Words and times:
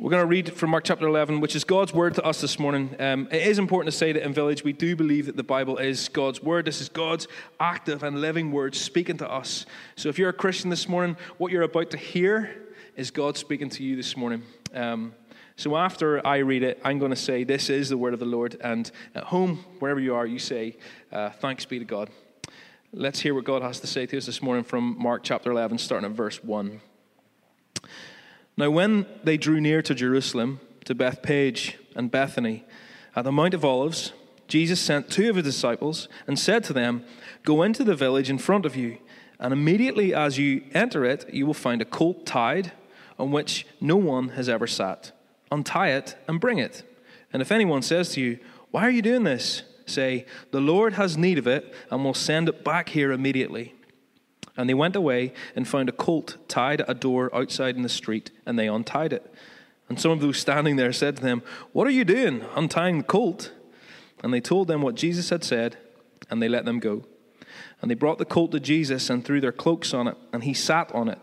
We're 0.00 0.10
going 0.10 0.22
to 0.22 0.26
read 0.26 0.52
from 0.52 0.70
Mark 0.70 0.84
chapter 0.84 1.08
11, 1.08 1.40
which 1.40 1.56
is 1.56 1.64
God's 1.64 1.92
word 1.92 2.14
to 2.14 2.22
us 2.22 2.40
this 2.40 2.60
morning. 2.60 2.94
Um, 3.00 3.26
it 3.32 3.42
is 3.42 3.58
important 3.58 3.92
to 3.92 3.98
say 3.98 4.12
that 4.12 4.22
in 4.22 4.32
Village, 4.32 4.62
we 4.62 4.72
do 4.72 4.94
believe 4.94 5.26
that 5.26 5.36
the 5.36 5.42
Bible 5.42 5.76
is 5.76 6.08
God's 6.08 6.40
word. 6.40 6.66
This 6.66 6.80
is 6.80 6.88
God's 6.88 7.26
active 7.58 8.04
and 8.04 8.20
living 8.20 8.52
word 8.52 8.76
speaking 8.76 9.16
to 9.16 9.28
us. 9.28 9.66
So 9.96 10.08
if 10.08 10.16
you're 10.16 10.28
a 10.28 10.32
Christian 10.32 10.70
this 10.70 10.88
morning, 10.88 11.16
what 11.38 11.50
you're 11.50 11.62
about 11.62 11.90
to 11.90 11.96
hear 11.96 12.62
is 12.94 13.10
God 13.10 13.36
speaking 13.36 13.70
to 13.70 13.82
you 13.82 13.96
this 13.96 14.16
morning. 14.16 14.44
Um, 14.72 15.14
so 15.56 15.76
after 15.76 16.24
I 16.24 16.36
read 16.38 16.62
it, 16.62 16.80
I'm 16.84 17.00
going 17.00 17.10
to 17.10 17.16
say, 17.16 17.42
This 17.42 17.68
is 17.68 17.88
the 17.88 17.98
word 17.98 18.14
of 18.14 18.20
the 18.20 18.24
Lord. 18.24 18.56
And 18.60 18.88
at 19.16 19.24
home, 19.24 19.64
wherever 19.80 19.98
you 19.98 20.14
are, 20.14 20.28
you 20.28 20.38
say, 20.38 20.76
uh, 21.10 21.30
Thanks 21.30 21.64
be 21.64 21.80
to 21.80 21.84
God. 21.84 22.08
Let's 22.92 23.18
hear 23.18 23.34
what 23.34 23.42
God 23.42 23.62
has 23.62 23.80
to 23.80 23.88
say 23.88 24.06
to 24.06 24.16
us 24.16 24.26
this 24.26 24.42
morning 24.42 24.62
from 24.62 24.94
Mark 24.96 25.24
chapter 25.24 25.50
11, 25.50 25.78
starting 25.78 26.08
at 26.08 26.14
verse 26.14 26.44
1. 26.44 26.82
Now, 28.58 28.70
when 28.70 29.06
they 29.22 29.36
drew 29.36 29.60
near 29.60 29.82
to 29.82 29.94
Jerusalem, 29.94 30.58
to 30.84 30.92
Bethphage 30.92 31.78
and 31.94 32.10
Bethany, 32.10 32.64
at 33.14 33.22
the 33.22 33.30
Mount 33.30 33.54
of 33.54 33.64
Olives, 33.64 34.12
Jesus 34.48 34.80
sent 34.80 35.08
two 35.08 35.30
of 35.30 35.36
his 35.36 35.44
disciples 35.44 36.08
and 36.26 36.36
said 36.36 36.64
to 36.64 36.72
them, 36.72 37.04
Go 37.44 37.62
into 37.62 37.84
the 37.84 37.94
village 37.94 38.28
in 38.28 38.36
front 38.36 38.66
of 38.66 38.74
you, 38.74 38.98
and 39.38 39.52
immediately 39.52 40.12
as 40.12 40.38
you 40.38 40.64
enter 40.74 41.04
it, 41.04 41.32
you 41.32 41.46
will 41.46 41.54
find 41.54 41.80
a 41.80 41.84
colt 41.84 42.26
tied 42.26 42.72
on 43.16 43.30
which 43.30 43.64
no 43.80 43.94
one 43.94 44.30
has 44.30 44.48
ever 44.48 44.66
sat. 44.66 45.12
Untie 45.52 45.90
it 45.90 46.16
and 46.26 46.40
bring 46.40 46.58
it. 46.58 46.82
And 47.32 47.40
if 47.40 47.52
anyone 47.52 47.82
says 47.82 48.08
to 48.14 48.20
you, 48.20 48.40
Why 48.72 48.82
are 48.82 48.90
you 48.90 49.02
doing 49.02 49.22
this? 49.22 49.62
say, 49.86 50.26
The 50.50 50.60
Lord 50.60 50.94
has 50.94 51.16
need 51.16 51.38
of 51.38 51.46
it, 51.46 51.72
and 51.92 52.04
will 52.04 52.12
send 52.12 52.48
it 52.48 52.64
back 52.64 52.88
here 52.88 53.12
immediately. 53.12 53.74
And 54.58 54.68
they 54.68 54.74
went 54.74 54.96
away 54.96 55.32
and 55.54 55.66
found 55.66 55.88
a 55.88 55.92
colt 55.92 56.36
tied 56.48 56.80
at 56.80 56.90
a 56.90 56.94
door 56.94 57.34
outside 57.34 57.76
in 57.76 57.82
the 57.82 57.88
street, 57.88 58.32
and 58.44 58.58
they 58.58 58.66
untied 58.66 59.12
it. 59.12 59.32
And 59.88 60.00
some 60.00 60.10
of 60.10 60.20
those 60.20 60.36
standing 60.36 60.74
there 60.74 60.92
said 60.92 61.16
to 61.16 61.22
them, 61.22 61.42
What 61.72 61.86
are 61.86 61.92
you 61.92 62.04
doing, 62.04 62.44
untying 62.56 62.98
the 62.98 63.04
colt? 63.04 63.52
And 64.22 64.34
they 64.34 64.40
told 64.40 64.66
them 64.66 64.82
what 64.82 64.96
Jesus 64.96 65.30
had 65.30 65.44
said, 65.44 65.78
and 66.28 66.42
they 66.42 66.48
let 66.48 66.64
them 66.64 66.80
go. 66.80 67.04
And 67.80 67.88
they 67.88 67.94
brought 67.94 68.18
the 68.18 68.24
colt 68.24 68.50
to 68.50 68.58
Jesus 68.58 69.08
and 69.08 69.24
threw 69.24 69.40
their 69.40 69.52
cloaks 69.52 69.94
on 69.94 70.08
it, 70.08 70.16
and 70.32 70.42
he 70.42 70.52
sat 70.52 70.92
on 70.92 71.08
it. 71.08 71.20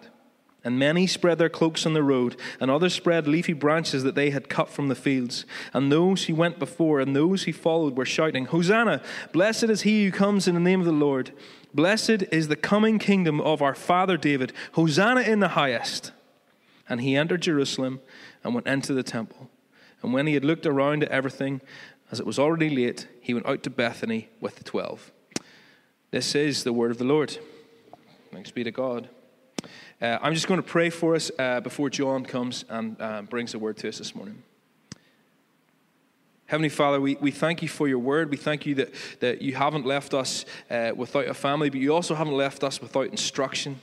And 0.64 0.80
many 0.80 1.06
spread 1.06 1.38
their 1.38 1.50
cloaks 1.50 1.86
on 1.86 1.94
the 1.94 2.02
road, 2.02 2.38
and 2.60 2.72
others 2.72 2.94
spread 2.94 3.28
leafy 3.28 3.54
branches 3.54 4.04
that 4.04 4.16
they 4.16 4.30
had 4.30 4.50
cut 4.50 4.70
from 4.70 4.88
the 4.88 4.96
fields. 4.96 5.46
And 5.74 5.92
those 5.92 6.24
who 6.24 6.34
went 6.34 6.58
before 6.58 7.02
and 7.02 7.16
those 7.16 7.44
who 7.44 7.54
followed 7.54 7.98
were 7.98 8.06
shouting, 8.06 8.46
Hosanna! 8.46 9.04
Blessed 9.34 9.66
is 9.66 9.82
he 9.82 10.06
who 10.06 10.12
comes 10.12 10.48
in 10.48 10.56
the 10.56 10.62
name 10.62 10.80
of 10.80 10.86
the 10.88 10.94
Lord. 10.94 11.34
Blessed 11.76 12.24
is 12.32 12.48
the 12.48 12.56
coming 12.56 13.00
kingdom 13.00 13.42
of 13.42 13.62
our 13.62 13.76
father 13.76 14.16
David. 14.16 14.54
Hosanna 14.72 15.22
in 15.22 15.42
the 15.42 15.50
highest. 15.50 16.14
And 16.88 17.02
he 17.02 17.18
entered 17.18 17.42
Jerusalem 17.42 18.00
and 18.44 18.54
went 18.54 18.66
into 18.66 18.94
the 18.94 19.04
temple. 19.04 19.50
And 20.02 20.14
when 20.14 20.26
he 20.26 20.36
had 20.36 20.46
looked 20.46 20.66
around 20.66 21.04
at 21.04 21.10
everything, 21.10 21.60
as 22.12 22.22
it 22.22 22.26
was 22.26 22.40
already 22.40 22.70
late, 22.70 23.08
he 23.20 23.34
went 23.34 23.46
out 23.46 23.62
to 23.64 23.70
Bethany 23.70 24.30
with 24.40 24.56
the 24.56 24.64
twelve. 24.64 25.12
This 26.12 26.34
is 26.34 26.64
the 26.64 26.72
word 26.72 26.92
of 26.92 26.98
the 26.98 27.04
Lord. 27.04 27.38
Thanks 28.32 28.52
be 28.52 28.64
to 28.64 28.72
God. 28.72 29.10
Uh, 30.02 30.18
I'm 30.22 30.34
just 30.34 30.48
going 30.48 30.62
to 30.62 30.68
pray 30.68 30.90
for 30.90 31.14
us 31.14 31.30
uh, 31.38 31.60
before 31.60 31.90
John 31.90 32.24
comes 32.26 32.64
and 32.70 32.96
uh, 33.02 33.24
brings 33.24 33.52
the 33.52 33.60
word 33.60 33.76
to 33.78 33.90
us 33.90 33.98
this 33.98 34.16
morning. 34.16 34.44
Heavenly 36.48 36.70
Father, 36.70 37.02
we, 37.02 37.16
we 37.16 37.32
thank 37.32 37.64
you 37.64 37.68
for 37.68 37.88
your 37.88 37.98
word. 37.98 38.30
We 38.30 38.38
thank 38.38 38.68
you 38.68 38.76
that, 38.76 38.94
that 39.20 39.42
you 39.42 39.56
haven't 39.56 39.84
left 39.84 40.14
us 40.14 40.46
uh, 40.70 40.92
without 40.96 41.28
a 41.28 41.34
family, 41.34 41.72
but 41.72 41.80
you 41.80 41.92
also 41.92 42.14
haven't 42.14 42.36
left 42.36 42.64
us 42.64 42.80
without 42.80 43.08
instruction, 43.08 43.80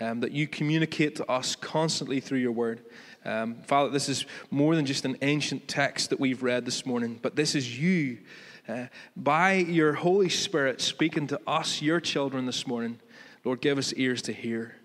um, 0.00 0.20
that 0.20 0.32
you 0.32 0.46
communicate 0.46 1.16
to 1.16 1.30
us 1.30 1.56
constantly 1.56 2.20
through 2.20 2.40
your 2.40 2.52
word. 2.52 2.84
Um, 3.24 3.54
Father, 3.62 3.88
this 3.88 4.10
is 4.10 4.26
more 4.50 4.76
than 4.76 4.84
just 4.84 5.06
an 5.06 5.16
ancient 5.22 5.66
text 5.66 6.10
that 6.10 6.20
we've 6.20 6.42
read 6.42 6.66
this 6.66 6.84
morning, 6.84 7.18
but 7.22 7.36
this 7.36 7.54
is 7.54 7.78
you, 7.78 8.18
uh, 8.68 8.86
by 9.16 9.54
your 9.54 9.94
Holy 9.94 10.28
Spirit, 10.28 10.82
speaking 10.82 11.26
to 11.28 11.40
us, 11.46 11.80
your 11.80 12.00
children, 12.00 12.44
this 12.44 12.66
morning. 12.66 13.00
Lord, 13.44 13.62
give 13.62 13.78
us 13.78 13.94
ears 13.94 14.20
to 14.22 14.34
hear. 14.34 14.76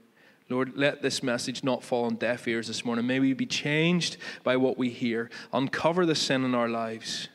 Lord, 0.50 0.74
let 0.76 1.04
this 1.04 1.22
message 1.22 1.64
not 1.64 1.84
fall 1.84 2.06
on 2.06 2.16
deaf 2.16 2.48
ears 2.48 2.68
this 2.68 2.84
morning. 2.84 3.06
May 3.06 3.20
we 3.20 3.34
be 3.34 3.46
changed 3.46 4.18
by 4.44 4.58
what 4.58 4.80
we 4.80 4.90
hear. 4.90 5.30
Uncover 5.54 6.08
the 6.08 6.16
sin 6.16 6.44
in 6.44 6.56
our 6.56 6.68
lives. 6.68 7.30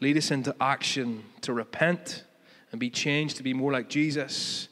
Lead 0.00 0.16
us 0.16 0.30
into 0.30 0.56
action 0.58 1.24
to 1.42 1.52
repent 1.52 2.24
and 2.72 2.80
be 2.80 2.88
changed 2.88 3.36
to 3.36 3.42
be 3.42 3.52
more 3.52 3.72
like 3.72 3.90
Jesus 3.90 4.68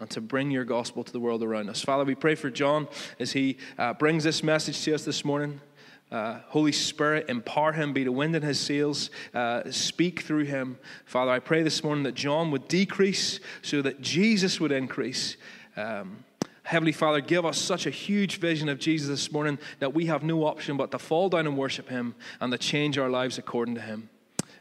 and 0.00 0.08
to 0.08 0.22
bring 0.22 0.50
your 0.50 0.64
gospel 0.64 1.04
to 1.04 1.12
the 1.12 1.20
world 1.20 1.42
around 1.42 1.68
us. 1.68 1.82
Father, 1.82 2.04
we 2.04 2.14
pray 2.14 2.34
for 2.34 2.48
John 2.48 2.88
as 3.20 3.32
he 3.32 3.58
uh, 3.76 3.92
brings 3.92 4.24
this 4.24 4.42
message 4.42 4.82
to 4.84 4.94
us 4.94 5.04
this 5.04 5.26
morning. 5.26 5.60
Uh, 6.10 6.38
Holy 6.46 6.72
Spirit, 6.72 7.28
empower 7.28 7.72
him, 7.72 7.92
be 7.92 8.04
the 8.04 8.12
wind 8.12 8.34
in 8.34 8.42
his 8.42 8.58
sails, 8.58 9.10
uh, 9.34 9.70
speak 9.70 10.20
through 10.22 10.44
him. 10.44 10.78
Father, 11.04 11.32
I 11.32 11.38
pray 11.38 11.62
this 11.62 11.84
morning 11.84 12.04
that 12.04 12.14
John 12.14 12.50
would 12.50 12.66
decrease 12.66 13.40
so 13.60 13.82
that 13.82 14.00
Jesus 14.00 14.58
would 14.58 14.72
increase. 14.72 15.36
Um, 15.76 16.24
Heavenly 16.68 16.92
Father, 16.92 17.22
give 17.22 17.46
us 17.46 17.56
such 17.56 17.86
a 17.86 17.90
huge 17.90 18.40
vision 18.40 18.68
of 18.68 18.78
Jesus 18.78 19.08
this 19.08 19.32
morning 19.32 19.58
that 19.78 19.94
we 19.94 20.04
have 20.04 20.22
no 20.22 20.44
option 20.44 20.76
but 20.76 20.90
to 20.90 20.98
fall 20.98 21.30
down 21.30 21.46
and 21.46 21.56
worship 21.56 21.88
Him 21.88 22.14
and 22.42 22.52
to 22.52 22.58
change 22.58 22.98
our 22.98 23.08
lives 23.08 23.38
according 23.38 23.76
to 23.76 23.80
Him. 23.80 24.10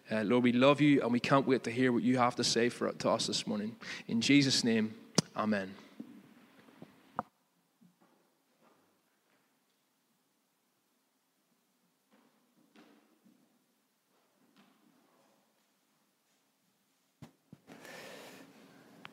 Uh, 0.10 0.22
Lord, 0.22 0.46
we 0.46 0.54
love 0.54 0.80
you 0.80 1.02
and 1.02 1.12
we 1.12 1.20
can't 1.20 1.46
wait 1.46 1.66
to 1.66 1.70
hear 1.70 1.92
what 1.92 2.04
you 2.04 2.18
have 2.18 2.34
to 2.38 2.46
say 2.46 2.70
for, 2.70 2.94
to 2.94 3.10
us 3.10 3.28
this 3.28 3.46
morning. 3.46 3.76
In 4.08 4.22
Jesus' 4.22 4.64
name, 4.64 4.96
Amen. 5.36 5.76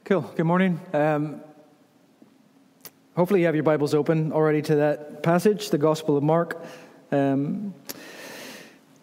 Cool. 0.04 0.21
Good 0.37 0.47
morning. 0.47 0.81
Um, 0.93 1.41
Hopefully, 3.17 3.39
you 3.39 3.47
have 3.47 3.55
your 3.55 3.63
Bibles 3.63 3.95
open 3.95 4.33
already 4.33 4.61
to 4.63 4.75
that 4.75 5.23
passage, 5.23 5.71
the 5.71 5.79
Gospel 5.79 6.17
of 6.17 6.25
Mark. 6.25 6.61
Um, 7.13 7.73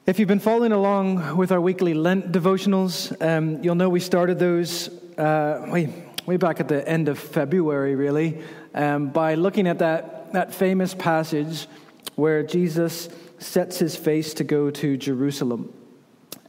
if 0.05 0.19
you've 0.19 0.27
been 0.27 0.41
following 0.41 0.73
along 0.73 1.37
with 1.37 1.53
our 1.53 1.61
weekly 1.61 1.93
Lent 1.93 2.29
devotionals, 2.29 3.15
um, 3.25 3.63
you'll 3.63 3.75
know 3.75 3.87
we 3.87 4.01
started 4.01 4.37
those 4.37 4.89
uh, 5.17 5.65
way, 5.69 5.93
way 6.25 6.35
back 6.35 6.59
at 6.59 6.67
the 6.67 6.85
end 6.85 7.07
of 7.07 7.19
February, 7.19 7.95
really, 7.95 8.41
um, 8.75 9.11
by 9.11 9.35
looking 9.35 9.65
at 9.65 9.79
that, 9.79 10.33
that 10.33 10.53
famous 10.53 10.93
passage 10.93 11.67
where 12.15 12.43
Jesus 12.43 13.07
sets 13.39 13.79
his 13.79 13.95
face 13.95 14.33
to 14.33 14.43
go 14.43 14.69
to 14.71 14.97
Jerusalem. 14.97 15.73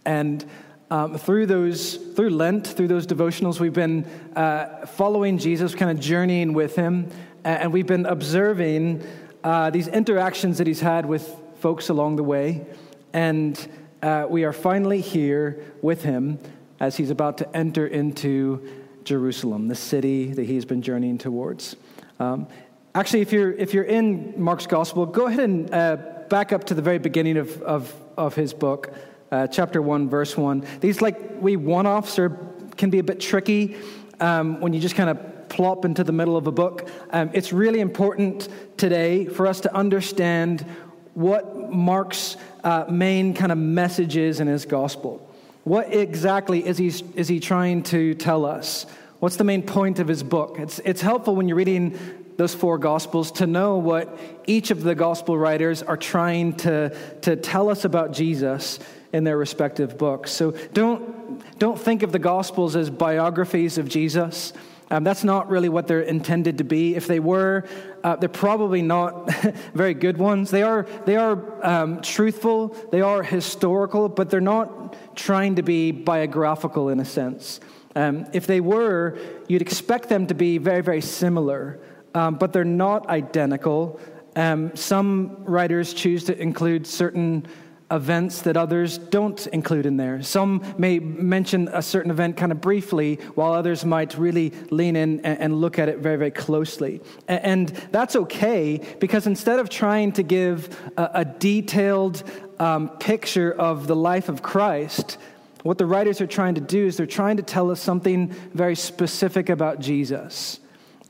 And 0.05 0.44
um, 0.91 1.17
through 1.17 1.47
those, 1.47 1.94
through 1.94 2.31
Lent, 2.31 2.67
through 2.67 2.89
those 2.89 3.06
devotionals, 3.06 3.61
we've 3.61 3.73
been 3.73 4.05
uh, 4.34 4.84
following 4.87 5.39
Jesus, 5.39 5.77
kind 5.77 5.93
of 5.93 6.00
journeying 6.00 6.55
with 6.55 6.75
him 6.75 7.09
and 7.44 7.72
we've 7.72 7.86
been 7.86 8.06
observing 8.06 9.06
uh, 9.44 9.70
these 9.70 9.88
interactions 9.88 10.58
that 10.58 10.66
he's 10.66 10.80
had 10.80 11.06
with 11.06 11.34
folks 11.58 11.88
along 11.88 12.16
the 12.16 12.22
way. 12.22 12.64
And 13.12 13.69
uh, 14.03 14.26
we 14.28 14.44
are 14.44 14.53
finally 14.53 15.00
here 15.00 15.64
with 15.82 16.02
him 16.02 16.38
as 16.81 16.97
he's 16.97 17.10
about 17.10 17.38
to 17.38 17.56
enter 17.56 17.86
into 17.86 18.69
Jerusalem, 19.04 19.69
the 19.69 19.75
city 19.75 20.32
that 20.32 20.44
he's 20.44 20.64
been 20.64 20.82
journeying 20.82 21.19
towards. 21.19 21.76
Um, 22.19 22.48
actually, 22.94 23.20
if 23.20 23.32
you're, 23.32 23.52
if 23.52 23.75
you're 23.75 23.84
in 23.84 24.41
Mark's 24.41 24.66
gospel, 24.66 25.06
go 25.06 25.26
ahead 25.26 25.41
and 25.41 25.72
uh, 25.72 25.97
back 26.28 26.52
up 26.52 26.64
to 26.64 26.75
the 26.75 26.82
very 26.82 26.98
beginning 26.98 27.36
of, 27.36 27.60
of, 27.62 27.94
of 28.16 28.34
his 28.34 28.52
book, 28.54 28.92
uh, 29.31 29.47
chapter 29.47 29.82
1, 29.82 30.08
verse 30.08 30.36
1. 30.36 30.64
These, 30.81 31.00
like, 31.00 31.41
we 31.41 31.56
one 31.56 31.86
offs 31.86 32.19
are 32.19 32.31
can 32.76 32.88
be 32.91 32.98
a 32.98 33.02
bit 33.02 33.20
tricky 33.20 33.76
um, 34.19 34.60
when 34.60 34.72
you 34.72 34.81
just 34.81 34.94
kind 34.94 35.10
of 35.10 35.19
plop 35.52 35.84
into 35.84 36.02
the 36.02 36.12
middle 36.12 36.36
of 36.36 36.46
a 36.46 36.52
book. 36.52 36.88
Um, 37.10 37.30
it's 37.34 37.52
really 37.52 37.80
important 37.80 38.48
today 38.78 39.26
for 39.26 39.46
us 39.46 39.60
to 39.60 39.74
understand 39.74 40.64
what 41.12 41.70
Mark's 41.70 42.38
uh, 42.64 42.87
main 42.88 43.34
kind 43.34 43.52
of 43.52 43.58
message 43.58 44.16
is 44.16 44.40
in 44.40 44.46
his 44.46 44.64
gospel. 44.64 45.28
What 45.64 45.93
exactly 45.94 46.66
is 46.66 46.78
he, 46.78 46.87
is 47.14 47.28
he 47.28 47.38
trying 47.38 47.82
to 47.84 48.14
tell 48.14 48.46
us? 48.46 48.87
What's 49.20 49.37
the 49.37 49.44
main 49.44 49.62
point 49.62 49.99
of 49.99 50.08
his 50.08 50.22
book? 50.22 50.56
It's, 50.58 50.78
it's 50.81 51.02
helpful 51.02 51.37
when 51.37 51.49
you're 51.49 51.58
reading 51.58 51.98
those 52.38 52.55
four 52.55 52.78
gospels 52.78 53.31
to 53.32 53.46
know 53.46 53.76
what 53.76 54.19
each 54.46 54.70
of 54.70 54.82
the 54.82 54.94
gospel 54.94 55.37
writers 55.37 55.82
are 55.82 55.98
trying 55.98 56.56
to, 56.56 56.96
to 57.20 57.37
tell 57.37 57.69
us 57.69 57.84
about 57.84 58.12
Jesus 58.12 58.78
in 59.12 59.25
their 59.25 59.37
respective 59.37 59.98
books. 59.98 60.32
So 60.32 60.52
don't, 60.72 61.58
don't 61.58 61.78
think 61.78 62.02
of 62.02 62.10
the 62.10 62.19
gospels 62.19 62.75
as 62.75 62.88
biographies 62.88 63.76
of 63.76 63.87
Jesus. 63.87 64.55
Um, 64.93 65.05
that's 65.05 65.25
not 65.25 65.49
really 65.49 65.71
what 65.71 65.87
they're 65.87 66.03
intended 66.03 66.59
to 66.59 66.65
be. 66.65 66.94
If 66.94 67.06
they 67.06 67.19
were, 67.19 67.65
uh, 68.05 68.17
they're 68.17 68.29
probably 68.29 68.83
not 68.83 69.33
very 69.75 69.94
good 69.94 70.19
ones. 70.19 70.50
They 70.50 70.62
are, 70.62 70.87
they 71.06 71.17
are 71.17 71.67
um, 71.67 72.03
truthful, 72.03 72.77
they 72.91 73.00
are 73.00 73.23
historical, 73.23 74.11
but 74.11 74.29
they're 74.29 74.43
not 74.43 74.94
trying 75.17 75.55
to 75.55 75.62
be 75.62 75.93
biographical 75.93 76.91
in 76.91 77.00
a 77.00 77.06
sense. 77.06 77.59
Um, 77.97 78.27
if 78.35 78.47
they 78.47 78.61
were, 78.61 79.19
you'd 79.49 79.62
expect 79.62 80.11
them 80.11 80.27
to 80.27 80.35
be 80.35 80.59
very, 80.59 80.83
very 80.83 81.00
similar, 81.00 81.81
um, 82.15 82.35
but 82.35 82.53
they're 82.53 82.62
not 82.62 83.09
identical. 83.09 83.99
Um, 84.37 84.77
some 84.77 85.43
writers 85.44 85.94
choose 85.94 86.25
to 86.25 86.39
include 86.39 86.87
certain 86.87 87.47
events 87.93 88.43
that 88.43 88.56
others 88.56 88.99
don't 88.99 89.47
include 89.49 89.87
in 89.87 89.97
there. 89.97 90.23
Some 90.23 90.75
may 90.79 90.99
mention 90.99 91.69
a 91.73 91.83
certain 91.83 92.11
event 92.11 92.37
kind 92.37 92.50
of 92.50 92.61
briefly, 92.61 93.17
while 93.35 93.53
others 93.53 93.85
might 93.85 94.17
really 94.17 94.53
lean 94.71 94.97
in 94.97 95.21
and, 95.21 95.53
look 95.53 95.79
at 95.79 95.89
it 95.89 95.99
very, 95.99 96.17
very 96.17 96.31
closely. 96.31 97.00
And 97.29 97.69
that's 97.93 98.17
okay 98.17 98.81
because 98.99 99.27
instead 99.27 99.59
of 99.59 99.69
trying 99.69 100.12
to 100.12 100.23
give 100.23 100.75
a, 100.97 101.11
a 101.15 101.25
detailed 101.25 102.25
um, 102.59 102.89
picture 102.89 103.53
of 103.53 103.87
the 103.87 103.94
life 103.94 104.31
of 104.31 104.43
Christ, 104.43 105.19
what 105.62 105.79
the 105.79 105.87
writers 105.87 106.21
are 106.21 106.27
trying 106.27 106.55
to 106.55 106.61
do 106.61 106.87
is 106.87 106.97
they're 106.97 107.06
trying 107.06 107.37
to 107.37 107.43
tell 107.43 107.71
us 107.71 107.81
something 107.81 108.29
very 108.55 108.75
specific 108.75 109.50
about 109.50 109.79
Jesus. 109.79 110.59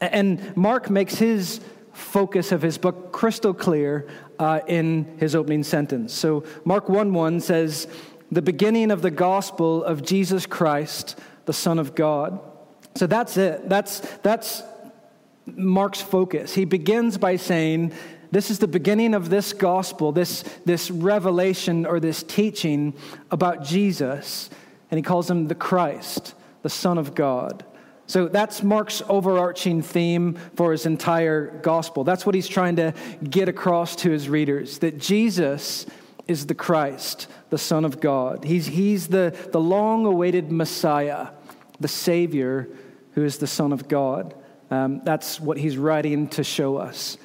And 0.00 0.54
Mark 0.56 0.90
makes 0.90 1.14
his 1.14 1.60
focus 1.92 2.52
of 2.52 2.62
his 2.62 2.78
book 2.78 3.12
crystal 3.12 3.54
clear 3.54 4.08
uh, 4.42 4.60
in 4.66 5.04
his 5.18 5.36
opening 5.36 5.62
sentence. 5.62 6.12
So, 6.12 6.42
Mark 6.64 6.88
1 6.88 7.14
1 7.14 7.40
says, 7.40 7.86
The 8.32 8.42
beginning 8.42 8.90
of 8.90 9.00
the 9.00 9.10
gospel 9.10 9.84
of 9.84 10.02
Jesus 10.02 10.46
Christ, 10.46 11.16
the 11.44 11.52
Son 11.52 11.78
of 11.78 11.94
God. 11.94 12.40
So 12.96 13.06
that's 13.06 13.36
it. 13.36 13.68
That's, 13.68 14.00
that's 14.18 14.64
Mark's 15.46 16.00
focus. 16.00 16.54
He 16.54 16.64
begins 16.64 17.18
by 17.18 17.36
saying, 17.36 17.92
This 18.32 18.50
is 18.50 18.58
the 18.58 18.66
beginning 18.66 19.14
of 19.14 19.30
this 19.30 19.52
gospel, 19.52 20.10
this, 20.10 20.42
this 20.64 20.90
revelation 20.90 21.86
or 21.86 22.00
this 22.00 22.24
teaching 22.24 22.94
about 23.30 23.62
Jesus. 23.62 24.50
And 24.90 24.98
he 24.98 25.02
calls 25.02 25.30
him 25.30 25.46
the 25.46 25.54
Christ, 25.54 26.34
the 26.62 26.68
Son 26.68 26.98
of 26.98 27.14
God. 27.14 27.64
So 28.12 28.28
that's 28.28 28.62
Mark's 28.62 29.00
overarching 29.08 29.80
theme 29.80 30.34
for 30.54 30.72
his 30.72 30.84
entire 30.84 31.46
gospel. 31.62 32.04
That's 32.04 32.26
what 32.26 32.34
he's 32.34 32.46
trying 32.46 32.76
to 32.76 32.92
get 33.24 33.48
across 33.48 33.96
to 33.96 34.10
his 34.10 34.28
readers 34.28 34.80
that 34.80 34.98
Jesus 34.98 35.86
is 36.28 36.44
the 36.44 36.54
Christ, 36.54 37.26
the 37.48 37.56
Son 37.56 37.86
of 37.86 38.00
God. 38.00 38.44
He's, 38.44 38.66
he's 38.66 39.08
the, 39.08 39.34
the 39.52 39.58
long 39.58 40.04
awaited 40.04 40.52
Messiah, 40.52 41.28
the 41.80 41.88
Savior 41.88 42.68
who 43.12 43.24
is 43.24 43.38
the 43.38 43.46
Son 43.46 43.72
of 43.72 43.88
God. 43.88 44.34
Um, 44.70 45.00
that's 45.04 45.40
what 45.40 45.56
he's 45.56 45.78
writing 45.78 46.28
to 46.28 46.44
show 46.44 46.76
us. 46.76 47.16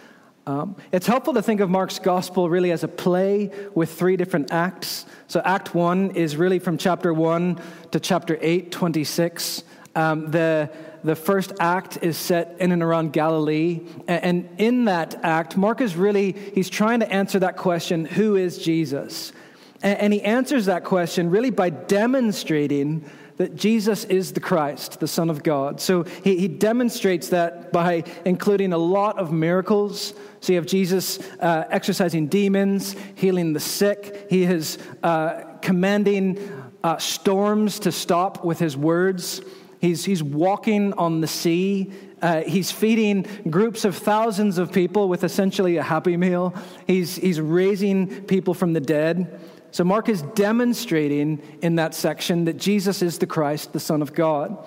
Um, 0.46 0.78
it's 0.94 1.06
helpful 1.06 1.34
to 1.34 1.42
think 1.42 1.60
of 1.60 1.70
Mark's 1.70 2.00
gospel 2.00 2.50
really 2.50 2.72
as 2.72 2.86
a 2.86 2.88
play 2.88 3.52
with 3.76 3.92
three 3.92 4.16
different 4.16 4.54
acts. 4.54 5.06
So, 5.28 5.42
Act 5.44 5.76
1 5.76 6.12
is 6.12 6.38
really 6.38 6.60
from 6.60 6.78
chapter 6.78 7.14
1 7.14 7.60
to 7.92 8.00
chapter 8.00 8.38
8, 8.40 8.72
26. 8.72 9.64
Um, 9.98 10.30
the, 10.30 10.70
the 11.04 11.16
first 11.16 11.54
act 11.60 11.98
is 12.04 12.18
set 12.18 12.58
in 12.60 12.72
and 12.72 12.84
around 12.84 13.14
Galilee. 13.14 13.82
And 14.08 14.48
in 14.60 14.86
that 14.86 15.20
act, 15.24 15.58
Mark 15.58 15.82
is 15.82 15.96
really, 15.96 16.34
he's 16.54 16.70
trying 16.70 17.00
to 17.00 17.12
answer 17.12 17.40
that 17.40 17.58
question 17.58 18.06
who 18.06 18.36
is 18.36 18.60
Jesus? 18.60 19.34
And 19.82 20.14
he 20.14 20.22
answers 20.22 20.68
that 20.68 20.84
question 20.84 21.32
really 21.32 21.50
by 21.50 21.72
demonstrating 21.72 23.10
that 23.38 23.56
Jesus 23.56 24.04
is 24.06 24.34
the 24.34 24.40
Christ, 24.40 25.00
the 25.00 25.08
Son 25.08 25.32
of 25.32 25.42
God. 25.42 25.82
So 25.82 26.04
he, 26.04 26.38
he 26.38 26.48
demonstrates 26.48 27.30
that 27.30 27.72
by 27.72 28.04
including 28.24 28.74
a 28.74 28.78
lot 28.78 29.18
of 29.18 29.32
miracles. 29.32 30.14
So 30.42 30.54
you 30.54 30.58
have 30.58 30.68
Jesus 30.68 31.20
uh, 31.40 31.80
demons, 32.30 32.96
healing 33.16 33.54
the 33.54 33.60
sick. 33.60 34.28
He 34.30 34.44
is 34.44 34.78
uh, 35.02 35.42
commanding 35.64 36.38
uh, 36.84 36.98
storms 36.98 37.80
to 37.80 37.92
stop 37.92 38.44
with 38.46 38.60
his 38.60 38.78
words. 38.78 39.42
He's, 39.80 40.06
he's 40.06 40.24
walking 40.24 40.94
on 40.94 41.22
the 41.22 41.28
sea. 41.28 41.92
Uh, 42.22 42.42
he's 42.42 42.72
feeding 42.72 43.26
groups 43.50 43.86
of 43.86 43.96
thousands 43.96 44.58
of 44.58 44.72
people 44.72 45.08
with 45.08 45.24
essentially 45.24 45.78
a 45.78 45.84
happy 45.84 46.18
meal. 46.18 46.56
He's, 46.88 47.16
he's 47.16 47.40
raising 47.40 48.24
people 48.24 48.54
from 48.54 48.74
the 48.74 48.80
dead. 48.80 49.40
So, 49.72 49.84
Mark 49.84 50.10
is 50.10 50.22
demonstrating 50.22 51.42
in 51.62 51.76
that 51.76 51.94
section 51.94 52.46
that 52.46 52.58
Jesus 52.58 53.02
is 53.02 53.20
the 53.20 53.28
Christ, 53.28 53.74
the 53.74 53.80
Son 53.80 54.02
of 54.02 54.14
God. 54.14 54.58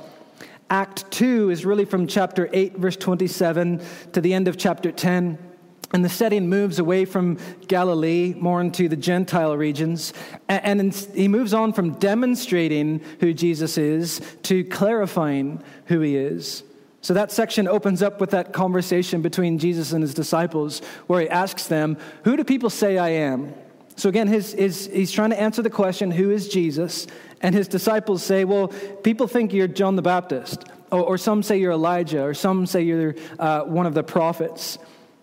Act 0.69 1.11
2 1.11 1.51
is 1.51 1.67
really 1.67 1.85
from 1.85 2.07
chapter 2.07 2.49
8, 2.53 2.77
verse 2.77 2.97
27 2.97 3.83
to 4.13 4.21
the 4.21 4.33
end 4.33 4.47
of 4.47 4.57
chapter 4.57 4.93
10. 4.93 5.50
And 5.93 6.05
the 6.05 6.09
setting 6.09 6.49
moves 6.49 6.79
away 6.79 7.05
from 7.05 7.39
Galilee 7.67 8.35
more 8.37 8.61
into 8.61 8.89
the 8.89 8.97
Gentile 8.97 9.57
regions. 9.57 10.13
And 10.49 10.95
he 11.15 11.27
moves 11.27 11.53
on 11.53 11.73
from 11.73 11.95
demonstrating 11.95 13.01
who 13.19 13.35
Jesus 13.35 13.77
is 13.77 14.21
to 14.45 14.63
clarifying 14.65 15.63
who 15.87 16.01
he 16.01 16.17
is. 16.17 16.63
So 17.03 17.15
that 17.15 17.33
section 17.33 17.67
opens 17.67 18.03
up 18.03 18.21
with 18.21 18.31
that 18.31 18.53
conversation 18.53 19.23
between 19.23 19.59
Jesus 19.59 19.93
and 19.93 20.03
his 20.03 20.15
disciples, 20.15 20.81
where 21.07 21.23
he 21.23 21.29
asks 21.29 21.67
them, 21.67 21.97
Who 22.25 22.37
do 22.37 22.45
people 22.45 22.71
say 22.71 22.99
I 22.99 23.09
am? 23.09 23.55
So 23.97 24.09
again, 24.09 24.29
his, 24.29 24.53
his, 24.53 24.89
he's 24.93 25.11
trying 25.11 25.31
to 25.31 25.41
answer 25.41 25.63
the 25.63 25.71
question, 25.71 26.11
Who 26.11 26.31
is 26.31 26.49
Jesus? 26.49 27.07
And 27.41 27.55
his 27.55 27.69
disciples 27.69 28.23
say, 28.23 28.45
Well, 28.45 28.69
people 28.69 29.27
think 29.27 29.53
you're 29.53 29.67
John 29.67 29.97
the 29.97 30.03
Baptist, 30.03 30.65
or, 30.93 31.01
or 31.01 31.19
some 31.19 31.43
say 31.43 31.59
you're 31.59 31.73
Elijah, 31.73 32.23
or 32.23 32.35
some 32.35 32.67
say 32.67 32.83
you're 32.83 33.15
uh, 33.39 33.63
one 33.63 33.87
of 33.87 33.95
the 33.95 34.03
prophets. 34.03 34.79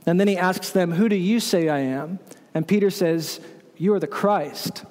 And 0.07 0.19
then 0.19 0.27
he 0.27 0.37
asks 0.37 0.71
them, 0.71 0.93
Who 0.93 1.09
do 1.09 1.15
you 1.15 1.39
say 1.39 1.69
I 1.69 1.79
am? 1.79 2.19
And 2.53 2.67
Peter 2.67 2.89
says, 2.89 3.39
You 3.77 3.93
are 3.93 3.99
the 3.99 4.07
Christ. 4.07 4.85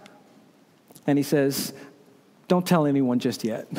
And 1.06 1.18
he 1.18 1.24
says, 1.24 1.72
Don't 2.46 2.66
tell 2.66 2.86
anyone 2.86 3.18
just 3.18 3.42
yet. 3.42 3.66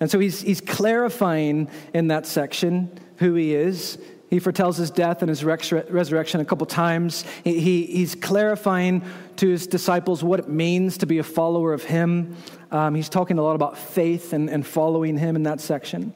And 0.00 0.10
so 0.10 0.18
he's, 0.18 0.40
he's 0.40 0.60
clarifying 0.60 1.70
in 1.92 2.08
that 2.08 2.26
section 2.26 2.90
who 3.18 3.34
he 3.34 3.54
is. 3.54 3.96
He 4.28 4.40
foretells 4.40 4.76
his 4.76 4.90
death 4.90 5.22
and 5.22 5.28
his 5.28 5.44
resurrection 5.44 6.40
a 6.40 6.44
couple 6.44 6.66
times. 6.66 7.24
He, 7.44 7.60
he, 7.60 7.86
he's 7.86 8.16
clarifying 8.16 9.04
to 9.36 9.48
his 9.48 9.68
disciples 9.68 10.24
what 10.24 10.40
it 10.40 10.48
means 10.48 10.98
to 10.98 11.06
be 11.06 11.18
a 11.18 11.22
follower 11.22 11.72
of 11.72 11.84
him. 11.84 12.36
Um, 12.72 12.96
he's 12.96 13.08
talking 13.08 13.38
a 13.38 13.42
lot 13.42 13.54
about 13.54 13.78
faith 13.78 14.32
and, 14.32 14.50
and 14.50 14.66
following 14.66 15.16
him 15.16 15.36
in 15.36 15.44
that 15.44 15.60
section. 15.60 16.12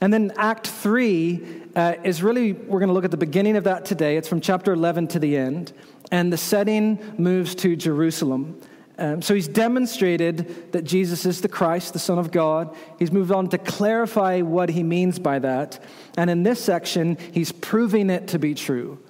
And 0.00 0.12
then 0.12 0.32
Act 0.36 0.66
3 0.66 1.62
uh, 1.76 1.94
is 2.04 2.22
really, 2.22 2.52
we're 2.52 2.80
going 2.80 2.88
to 2.88 2.94
look 2.94 3.04
at 3.04 3.10
the 3.10 3.16
beginning 3.16 3.56
of 3.56 3.64
that 3.64 3.84
today. 3.84 4.16
It's 4.16 4.28
from 4.28 4.40
chapter 4.40 4.72
11 4.72 5.08
to 5.08 5.18
the 5.18 5.36
end. 5.36 5.72
And 6.10 6.32
the 6.32 6.36
setting 6.36 6.98
moves 7.18 7.54
to 7.56 7.76
Jerusalem. 7.76 8.60
Um, 8.96 9.22
so 9.22 9.34
he's 9.34 9.48
demonstrated 9.48 10.72
that 10.72 10.84
Jesus 10.84 11.26
is 11.26 11.40
the 11.40 11.48
Christ, 11.48 11.92
the 11.92 11.98
Son 11.98 12.18
of 12.18 12.30
God. 12.30 12.76
He's 12.98 13.10
moved 13.10 13.32
on 13.32 13.48
to 13.48 13.58
clarify 13.58 14.40
what 14.42 14.68
he 14.68 14.82
means 14.82 15.18
by 15.18 15.40
that. 15.40 15.82
And 16.16 16.30
in 16.30 16.44
this 16.44 16.62
section, 16.62 17.16
he's 17.32 17.50
proving 17.50 18.10
it 18.10 18.28
to 18.28 18.38
be 18.38 18.54
true. 18.54 19.00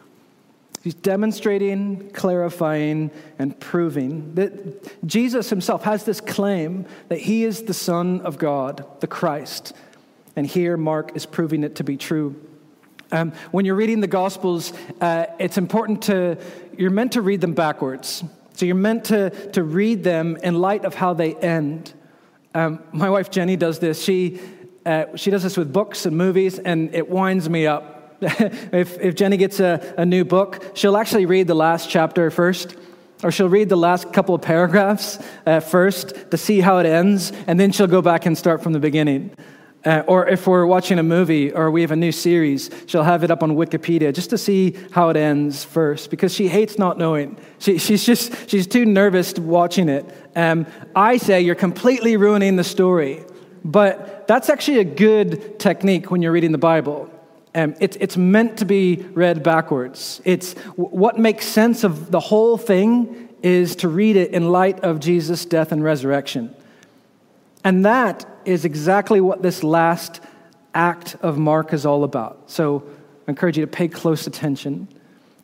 He's 0.83 0.95
demonstrating, 0.95 2.11
clarifying, 2.11 3.11
and 3.39 3.59
proving 3.59 4.35
that 4.35 5.07
Jesus 5.07 5.49
himself 5.49 5.83
has 5.85 6.05
this 6.05 6.21
claim 6.21 6.87
that 7.09 7.21
he 7.21 7.45
is 7.45 7.63
the 7.63 7.73
Son 7.75 8.21
of 8.21 8.37
God, 8.37 8.87
the 9.01 9.07
Christ. 9.07 9.73
And 10.37 10.47
here, 10.47 10.77
Mark 10.77 11.17
is 11.17 11.27
proving 11.27 11.65
it 11.65 11.77
to 11.77 11.85
be 11.85 11.97
true. 11.97 12.35
Um, 13.13 13.33
when 13.53 13.65
you're 13.65 13.77
reading 13.77 14.01
the 14.01 14.09
Gospels, 14.09 14.73
uh, 15.01 15.27
it's 15.39 15.59
important 15.59 16.03
to, 16.05 16.39
you're 16.77 16.91
meant 16.91 17.13
to 17.13 17.23
read 17.23 17.41
them 17.41 17.55
backwards. 17.55 18.25
So 18.55 18.67
you're 18.67 18.75
meant 18.75 19.05
to, 19.07 19.31
to 19.53 19.63
read 19.63 20.03
them 20.03 20.37
in 20.43 20.55
light 20.55 20.85
of 20.85 20.95
how 20.95 21.15
they 21.15 21.35
end. 21.35 21.93
Um, 22.55 22.83
my 22.93 23.11
wife 23.11 23.31
Jenny 23.31 23.57
does 23.57 23.79
this. 23.79 24.03
She, 24.03 24.41
uh, 24.87 25.17
she 25.17 25.31
does 25.31 25.43
this 25.43 25.57
with 25.57 25.73
books 25.73 26.07
and 26.07 26.17
movies, 26.17 26.59
and 26.59 26.95
it 26.95 27.09
winds 27.09 27.49
me 27.49 27.67
up. 27.67 28.17
if, 28.21 28.99
if 29.01 29.15
Jenny 29.15 29.37
gets 29.37 29.61
a, 29.61 29.95
a 29.99 30.07
new 30.07 30.25
book, 30.25 30.73
she'll 30.75 30.97
actually 30.97 31.27
read 31.27 31.47
the 31.47 31.55
last 31.55 31.91
chapter 31.91 32.31
first, 32.31 32.77
or 33.23 33.31
she'll 33.31 33.49
read 33.49 33.69
the 33.69 33.77
last 33.77 34.13
couple 34.13 34.35
of 34.35 34.43
paragraphs 34.43 35.19
uh, 35.47 35.61
first 35.61 36.31
to 36.31 36.37
see 36.37 36.61
how 36.61 36.79
it 36.79 36.87
ends, 36.87 37.33
and 37.47 37.59
then 37.59 37.73
she'll 37.73 37.87
go 37.87 38.03
back 38.03 38.27
and 38.27 38.37
start 38.39 38.63
from 38.63 38.73
the 38.73 38.81
beginning. 38.81 39.35
Uh, 39.85 40.03
or 40.07 40.27
if 40.27 40.47
we're 40.47 40.65
watching 40.65 40.99
a 40.99 41.03
movie 41.03 41.53
or 41.53 41.71
we 41.71 41.83
have 41.83 41.91
a 41.91 41.97
new 41.97 42.13
series, 42.13 42.71
she'll 42.87 43.03
have 43.03 43.23
it 43.23 43.31
up 43.31 43.43
on 43.43 43.53
Wikipedia 43.53 44.15
just 44.15 44.31
to 44.31 44.39
see 44.39 44.75
how 44.93 45.11
it 45.11 45.17
ends 45.17 45.63
first 45.63 46.11
because 46.11 46.35
she 46.35 46.49
hates 46.49 46.79
not 46.79 46.97
knowing. 46.97 47.37
She, 47.59 47.77
she's 47.79 48.05
just 48.05 48.49
she's 48.49 48.67
too 48.67 48.87
nervous 48.87 49.35
watching 49.35 49.91
it. 49.91 50.07
Um, 50.35 50.67
I 50.97 51.19
say 51.19 51.43
you're 51.43 51.55
completely 51.55 52.17
ruining 52.17 52.57
the 52.57 52.65
story, 52.65 53.25
but 53.63 54.27
that's 54.27 54.49
actually 54.49 54.79
a 54.79 54.85
good 54.85 55.59
technique 55.59 56.11
when 56.11 56.23
you're 56.23 56.33
reading 56.33 56.53
the 56.53 56.59
Bible. 56.59 57.11
Um, 57.55 57.75
it, 57.79 57.97
it's 58.01 58.17
meant 58.17 58.59
to 58.59 58.65
be 58.65 59.07
read 59.13 59.43
backwards. 59.43 60.23
It's 60.25 60.55
what 60.77 61.19
makes 61.19 61.47
sense 61.47 61.85
of 61.85 62.11
the 62.11 62.21
whole 62.21 62.57
thing 62.57 63.29
is 63.43 63.77
to 63.77 63.89
read 63.89 64.17
it 64.17 64.31
in 64.31 64.51
light 64.51 64.81
of 64.81 64.99
Jesus' 64.99 65.45
death 65.45 65.73
and 65.73 65.85
resurrection. 65.85 66.55
And 67.63 67.85
that 67.85 68.27
is 68.47 68.65
exactly 68.65 69.21
what 69.21 69.43
this 69.43 69.63
last 69.63 70.21
act 70.75 71.17
of 71.23 71.39
Mark 71.39 71.73
is 71.73 71.87
all 71.87 72.05
about. 72.05 72.51
So 72.51 72.85
I 73.27 73.31
encourage 73.31 73.57
you 73.57 73.65
to 73.65 73.71
pay 73.71 73.89
close 73.89 74.27
attention. 74.27 74.89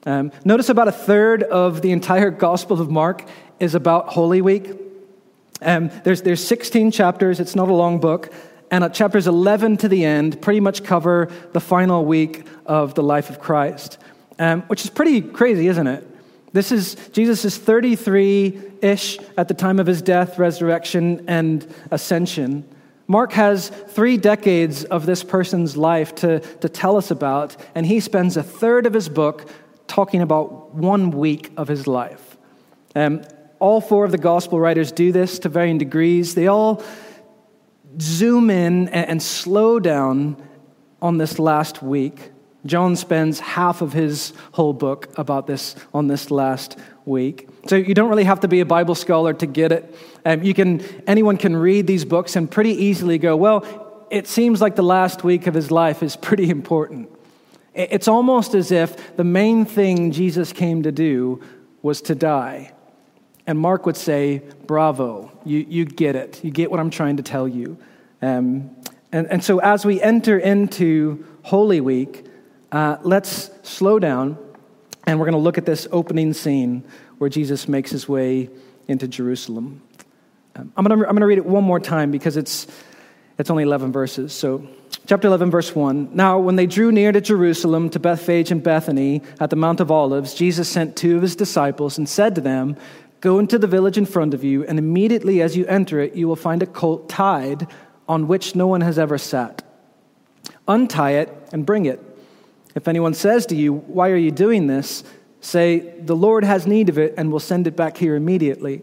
Um, 0.06 0.32
notice 0.44 0.68
about 0.68 0.88
a 0.88 0.92
third 0.92 1.42
of 1.42 1.82
the 1.82 1.92
entire 1.92 2.30
Gospel 2.30 2.80
of 2.80 2.90
Mark 2.90 3.28
is 3.58 3.74
about 3.74 4.08
Holy 4.08 4.40
Week. 4.40 4.72
Um, 5.62 5.90
there's, 6.04 6.22
there's 6.22 6.42
16 6.44 6.90
chapters, 6.90 7.38
it's 7.38 7.54
not 7.54 7.68
a 7.68 7.74
long 7.74 8.00
book. 8.00 8.32
And 8.70 8.84
at 8.84 8.94
chapters 8.94 9.26
11 9.26 9.78
to 9.78 9.88
the 9.88 10.04
end, 10.04 10.40
pretty 10.40 10.60
much 10.60 10.84
cover 10.84 11.28
the 11.52 11.60
final 11.60 12.04
week 12.04 12.46
of 12.66 12.94
the 12.94 13.02
life 13.02 13.28
of 13.28 13.40
Christ. 13.40 13.98
um, 14.38 14.62
which 14.62 14.84
is 14.84 14.90
pretty 14.90 15.20
crazy, 15.20 15.68
isn't 15.68 15.86
it? 15.86 16.06
This 16.52 16.72
is 16.72 16.96
Jesus 17.12 17.44
is 17.44 17.56
33 17.56 18.60
ish 18.82 19.18
at 19.36 19.46
the 19.46 19.54
time 19.54 19.78
of 19.78 19.86
his 19.86 20.02
death, 20.02 20.38
resurrection, 20.38 21.24
and 21.28 21.72
ascension. 21.90 22.64
Mark 23.10 23.32
has 23.32 23.70
three 23.70 24.16
decades 24.16 24.84
of 24.84 25.04
this 25.04 25.24
person's 25.24 25.76
life 25.76 26.14
to, 26.14 26.38
to 26.38 26.68
tell 26.68 26.96
us 26.96 27.10
about, 27.10 27.56
and 27.74 27.84
he 27.84 27.98
spends 27.98 28.36
a 28.36 28.42
third 28.44 28.86
of 28.86 28.94
his 28.94 29.08
book 29.08 29.50
talking 29.88 30.22
about 30.22 30.76
one 30.76 31.10
week 31.10 31.50
of 31.56 31.66
his 31.66 31.88
life. 31.88 32.38
Um, 32.94 33.24
all 33.58 33.80
four 33.80 34.04
of 34.04 34.12
the 34.12 34.18
gospel 34.18 34.60
writers 34.60 34.92
do 34.92 35.10
this 35.10 35.40
to 35.40 35.48
varying 35.48 35.76
degrees. 35.76 36.36
They 36.36 36.46
all 36.46 36.84
zoom 38.00 38.48
in 38.48 38.88
and, 38.90 39.08
and 39.08 39.20
slow 39.20 39.80
down 39.80 40.40
on 41.02 41.18
this 41.18 41.40
last 41.40 41.82
week. 41.82 42.30
John 42.64 42.94
spends 42.94 43.40
half 43.40 43.82
of 43.82 43.92
his 43.92 44.34
whole 44.52 44.72
book 44.72 45.12
about 45.18 45.48
this 45.48 45.74
on 45.92 46.06
this 46.06 46.30
last 46.30 46.78
week. 47.04 47.48
So 47.66 47.76
you 47.76 47.94
don't 47.94 48.08
really 48.08 48.24
have 48.24 48.40
to 48.40 48.48
be 48.48 48.60
a 48.60 48.66
Bible 48.66 48.94
scholar 48.94 49.32
to 49.34 49.46
get 49.46 49.72
it. 49.72 49.94
Um, 50.24 50.42
you 50.42 50.54
can, 50.54 50.80
anyone 51.06 51.36
can 51.36 51.56
read 51.56 51.86
these 51.86 52.04
books 52.04 52.36
and 52.36 52.50
pretty 52.50 52.72
easily 52.72 53.18
go, 53.18 53.36
well, 53.36 54.06
it 54.10 54.26
seems 54.26 54.60
like 54.60 54.76
the 54.76 54.82
last 54.82 55.24
week 55.24 55.46
of 55.46 55.54
his 55.54 55.70
life 55.70 56.02
is 56.02 56.16
pretty 56.16 56.50
important. 56.50 57.08
It's 57.74 58.08
almost 58.08 58.54
as 58.54 58.72
if 58.72 59.16
the 59.16 59.24
main 59.24 59.64
thing 59.64 60.10
Jesus 60.10 60.52
came 60.52 60.82
to 60.82 60.92
do 60.92 61.40
was 61.82 62.02
to 62.02 62.14
die. 62.14 62.72
And 63.46 63.58
Mark 63.58 63.86
would 63.86 63.96
say, 63.96 64.42
Bravo, 64.66 65.32
you, 65.44 65.64
you 65.68 65.84
get 65.84 66.16
it. 66.16 66.44
You 66.44 66.50
get 66.50 66.70
what 66.70 66.80
I'm 66.80 66.90
trying 66.90 67.16
to 67.16 67.22
tell 67.22 67.48
you. 67.48 67.78
Um, 68.20 68.70
and, 69.12 69.26
and 69.28 69.42
so 69.42 69.60
as 69.60 69.84
we 69.84 70.00
enter 70.02 70.38
into 70.38 71.24
Holy 71.42 71.80
Week, 71.80 72.26
uh, 72.70 72.98
let's 73.02 73.50
slow 73.62 73.98
down 73.98 74.38
and 75.06 75.18
we're 75.18 75.26
going 75.26 75.32
to 75.32 75.38
look 75.38 75.58
at 75.58 75.66
this 75.66 75.86
opening 75.90 76.32
scene 76.32 76.84
where 77.18 77.30
Jesus 77.30 77.68
makes 77.68 77.90
his 77.90 78.08
way 78.08 78.50
into 78.88 79.08
Jerusalem. 79.08 79.82
Um, 80.56 80.72
I'm 80.76 80.84
going 80.84 81.16
to 81.16 81.26
read 81.26 81.38
it 81.38 81.46
one 81.46 81.64
more 81.64 81.80
time 81.80 82.10
because 82.10 82.36
it's, 82.36 82.66
it's 83.38 83.50
only 83.50 83.62
11 83.62 83.92
verses. 83.92 84.32
So, 84.32 84.66
chapter 85.06 85.28
11, 85.28 85.50
verse 85.50 85.74
1. 85.74 86.10
Now, 86.14 86.38
when 86.38 86.56
they 86.56 86.66
drew 86.66 86.92
near 86.92 87.12
to 87.12 87.20
Jerusalem, 87.20 87.90
to 87.90 87.98
Bethphage 87.98 88.50
and 88.50 88.62
Bethany 88.62 89.22
at 89.38 89.50
the 89.50 89.56
Mount 89.56 89.80
of 89.80 89.90
Olives, 89.90 90.34
Jesus 90.34 90.68
sent 90.68 90.96
two 90.96 91.16
of 91.16 91.22
his 91.22 91.36
disciples 91.36 91.98
and 91.98 92.08
said 92.08 92.34
to 92.34 92.40
them, 92.40 92.76
Go 93.20 93.38
into 93.38 93.58
the 93.58 93.66
village 93.66 93.98
in 93.98 94.06
front 94.06 94.32
of 94.32 94.42
you, 94.42 94.64
and 94.64 94.78
immediately 94.78 95.42
as 95.42 95.56
you 95.56 95.66
enter 95.66 96.00
it, 96.00 96.14
you 96.14 96.26
will 96.26 96.36
find 96.36 96.62
a 96.62 96.66
colt 96.66 97.08
tied 97.08 97.66
on 98.08 98.28
which 98.28 98.56
no 98.56 98.66
one 98.66 98.80
has 98.80 98.98
ever 98.98 99.18
sat. 99.18 99.62
Untie 100.66 101.12
it 101.12 101.48
and 101.52 101.66
bring 101.66 101.84
it. 101.84 102.00
If 102.74 102.88
anyone 102.88 103.14
says 103.14 103.46
to 103.46 103.56
you, 103.56 103.74
Why 103.74 104.10
are 104.10 104.16
you 104.16 104.30
doing 104.30 104.66
this? 104.66 105.04
say, 105.40 105.78
The 106.00 106.16
Lord 106.16 106.44
has 106.44 106.66
need 106.66 106.88
of 106.88 106.98
it, 106.98 107.14
and 107.16 107.32
will 107.32 107.40
send 107.40 107.66
it 107.66 107.76
back 107.76 107.96
here 107.96 108.14
immediately. 108.14 108.82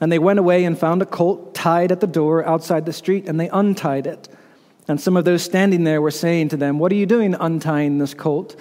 And 0.00 0.10
they 0.10 0.18
went 0.18 0.38
away 0.38 0.64
and 0.64 0.78
found 0.78 1.02
a 1.02 1.06
colt 1.06 1.54
tied 1.54 1.92
at 1.92 2.00
the 2.00 2.06
door 2.06 2.44
outside 2.44 2.86
the 2.86 2.92
street, 2.92 3.28
and 3.28 3.38
they 3.38 3.48
untied 3.48 4.06
it. 4.06 4.28
And 4.88 5.00
some 5.00 5.16
of 5.16 5.24
those 5.24 5.42
standing 5.42 5.84
there 5.84 6.02
were 6.02 6.10
saying 6.10 6.48
to 6.50 6.56
them, 6.56 6.78
What 6.78 6.92
are 6.92 6.96
you 6.96 7.06
doing 7.06 7.34
untying 7.34 7.98
this 7.98 8.14
colt? 8.14 8.56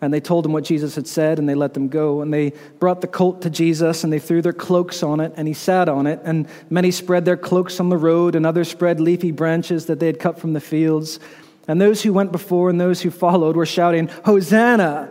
And 0.00 0.12
they 0.12 0.20
told 0.20 0.44
him 0.44 0.52
what 0.52 0.64
Jesus 0.64 0.94
had 0.96 1.06
said, 1.06 1.38
and 1.38 1.48
they 1.48 1.54
let 1.54 1.72
them 1.72 1.88
go. 1.88 2.20
And 2.20 2.32
they 2.32 2.52
brought 2.78 3.00
the 3.00 3.06
colt 3.06 3.40
to 3.42 3.50
Jesus, 3.50 4.04
and 4.04 4.12
they 4.12 4.18
threw 4.18 4.42
their 4.42 4.52
cloaks 4.52 5.02
on 5.02 5.20
it, 5.20 5.32
and 5.36 5.48
he 5.48 5.54
sat 5.54 5.88
on 5.88 6.06
it. 6.06 6.20
And 6.24 6.46
many 6.68 6.90
spread 6.90 7.24
their 7.24 7.38
cloaks 7.38 7.80
on 7.80 7.88
the 7.88 7.96
road, 7.96 8.34
and 8.34 8.44
others 8.44 8.68
spread 8.68 9.00
leafy 9.00 9.30
branches 9.30 9.86
that 9.86 10.00
they 10.00 10.06
had 10.06 10.20
cut 10.20 10.38
from 10.38 10.52
the 10.52 10.60
fields. 10.60 11.18
And 11.66 11.80
those 11.80 12.02
who 12.02 12.12
went 12.12 12.32
before 12.32 12.70
and 12.70 12.80
those 12.80 13.02
who 13.02 13.10
followed 13.10 13.56
were 13.56 13.66
shouting, 13.66 14.08
Hosanna! 14.24 15.10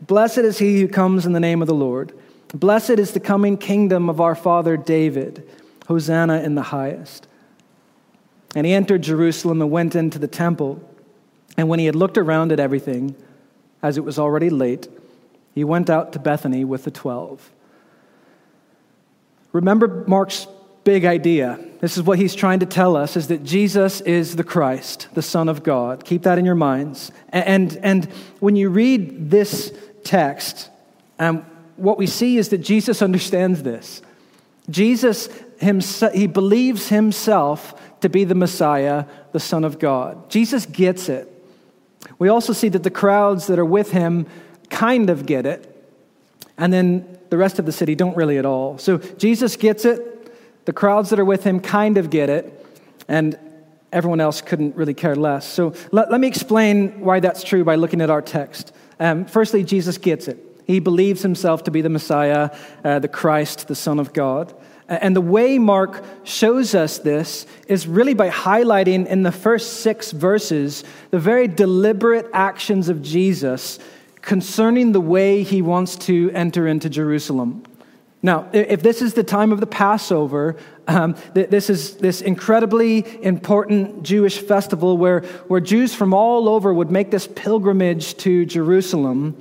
Blessed 0.00 0.38
is 0.38 0.58
he 0.58 0.80
who 0.80 0.88
comes 0.88 1.26
in 1.26 1.32
the 1.32 1.40
name 1.40 1.60
of 1.60 1.68
the 1.68 1.74
Lord. 1.74 2.12
Blessed 2.54 2.90
is 2.90 3.12
the 3.12 3.20
coming 3.20 3.56
kingdom 3.56 4.08
of 4.08 4.20
our 4.20 4.34
father 4.34 4.76
David. 4.76 5.48
Hosanna 5.86 6.40
in 6.42 6.54
the 6.54 6.62
highest. 6.62 7.26
And 8.54 8.66
he 8.66 8.72
entered 8.72 9.02
Jerusalem 9.02 9.60
and 9.60 9.70
went 9.70 9.96
into 9.96 10.18
the 10.18 10.28
temple. 10.28 10.80
And 11.56 11.68
when 11.68 11.78
he 11.78 11.86
had 11.86 11.96
looked 11.96 12.16
around 12.16 12.52
at 12.52 12.60
everything, 12.60 13.16
as 13.82 13.96
it 13.96 14.04
was 14.04 14.18
already 14.18 14.50
late, 14.50 14.88
he 15.54 15.64
went 15.64 15.90
out 15.90 16.12
to 16.12 16.18
Bethany 16.18 16.64
with 16.64 16.84
the 16.84 16.90
twelve. 16.90 17.50
Remember 19.52 20.04
Mark's 20.06 20.46
big 20.84 21.04
idea. 21.04 21.58
This 21.80 21.96
is 21.96 22.02
what 22.02 22.18
he's 22.18 22.34
trying 22.34 22.60
to 22.60 22.66
tell 22.66 22.96
us 22.96 23.16
is 23.16 23.28
that 23.28 23.44
Jesus 23.44 24.00
is 24.00 24.34
the 24.36 24.44
Christ, 24.44 25.08
the 25.14 25.22
Son 25.22 25.48
of 25.48 25.62
God. 25.62 26.04
Keep 26.04 26.22
that 26.22 26.38
in 26.38 26.44
your 26.44 26.56
minds. 26.56 27.12
And, 27.28 27.78
and 27.82 28.06
when 28.40 28.56
you 28.56 28.68
read 28.68 29.30
this 29.30 29.72
text, 30.02 30.70
um, 31.18 31.46
what 31.76 31.96
we 31.96 32.06
see 32.06 32.36
is 32.36 32.48
that 32.48 32.58
Jesus 32.58 33.00
understands 33.08 33.62
this. 33.62 34.02
Jesus 34.70 35.28
himself, 35.60 36.12
he 36.12 36.26
believes 36.26 36.88
himself 36.88 37.80
to 38.00 38.08
be 38.08 38.24
the 38.24 38.34
Messiah, 38.34 39.04
the 39.32 39.40
Son 39.40 39.64
of 39.64 39.78
God. 39.78 40.30
Jesus 40.30 40.66
gets 40.66 41.08
it. 41.08 41.32
We 42.18 42.28
also 42.28 42.52
see 42.52 42.68
that 42.70 42.82
the 42.82 42.90
crowds 42.90 43.46
that 43.46 43.58
are 43.58 43.64
with 43.64 43.90
him 43.90 44.26
kind 44.70 45.10
of 45.10 45.26
get 45.26 45.46
it, 45.46 45.74
and 46.56 46.72
then 46.72 47.18
the 47.30 47.36
rest 47.36 47.58
of 47.58 47.66
the 47.66 47.72
city 47.72 47.94
don't 47.94 48.16
really 48.16 48.38
at 48.38 48.46
all. 48.46 48.78
So 48.78 48.98
Jesus 48.98 49.56
gets 49.56 49.84
it, 49.84 50.17
the 50.68 50.72
crowds 50.74 51.08
that 51.08 51.18
are 51.18 51.24
with 51.24 51.44
him 51.44 51.60
kind 51.60 51.96
of 51.96 52.10
get 52.10 52.28
it, 52.28 52.66
and 53.08 53.38
everyone 53.90 54.20
else 54.20 54.42
couldn't 54.42 54.76
really 54.76 54.92
care 54.92 55.16
less. 55.16 55.48
So 55.48 55.72
let, 55.92 56.10
let 56.10 56.20
me 56.20 56.28
explain 56.28 57.00
why 57.00 57.20
that's 57.20 57.42
true 57.42 57.64
by 57.64 57.76
looking 57.76 58.02
at 58.02 58.10
our 58.10 58.20
text. 58.20 58.74
Um, 59.00 59.24
firstly, 59.24 59.64
Jesus 59.64 59.96
gets 59.96 60.28
it. 60.28 60.36
He 60.66 60.78
believes 60.78 61.22
himself 61.22 61.64
to 61.64 61.70
be 61.70 61.80
the 61.80 61.88
Messiah, 61.88 62.50
uh, 62.84 62.98
the 62.98 63.08
Christ, 63.08 63.66
the 63.66 63.74
Son 63.74 63.98
of 63.98 64.12
God. 64.12 64.54
And 64.88 65.16
the 65.16 65.22
way 65.22 65.58
Mark 65.58 66.04
shows 66.24 66.74
us 66.74 66.98
this 66.98 67.46
is 67.66 67.86
really 67.86 68.12
by 68.12 68.28
highlighting 68.28 69.06
in 69.06 69.22
the 69.22 69.32
first 69.32 69.80
six 69.80 70.10
verses 70.10 70.84
the 71.10 71.18
very 71.18 71.48
deliberate 71.48 72.28
actions 72.34 72.90
of 72.90 73.00
Jesus 73.00 73.78
concerning 74.20 74.92
the 74.92 75.00
way 75.00 75.44
he 75.44 75.62
wants 75.62 75.96
to 75.96 76.30
enter 76.34 76.66
into 76.66 76.90
Jerusalem. 76.90 77.62
Now, 78.20 78.48
if 78.52 78.82
this 78.82 79.00
is 79.00 79.14
the 79.14 79.22
time 79.22 79.52
of 79.52 79.60
the 79.60 79.66
Passover, 79.66 80.56
um, 80.88 81.14
this 81.34 81.70
is 81.70 81.98
this 81.98 82.20
incredibly 82.20 83.04
important 83.22 84.02
Jewish 84.02 84.38
festival 84.38 84.98
where, 84.98 85.20
where 85.46 85.60
Jews 85.60 85.94
from 85.94 86.12
all 86.12 86.48
over 86.48 86.74
would 86.74 86.90
make 86.90 87.12
this 87.12 87.28
pilgrimage 87.28 88.16
to 88.18 88.44
Jerusalem. 88.44 89.36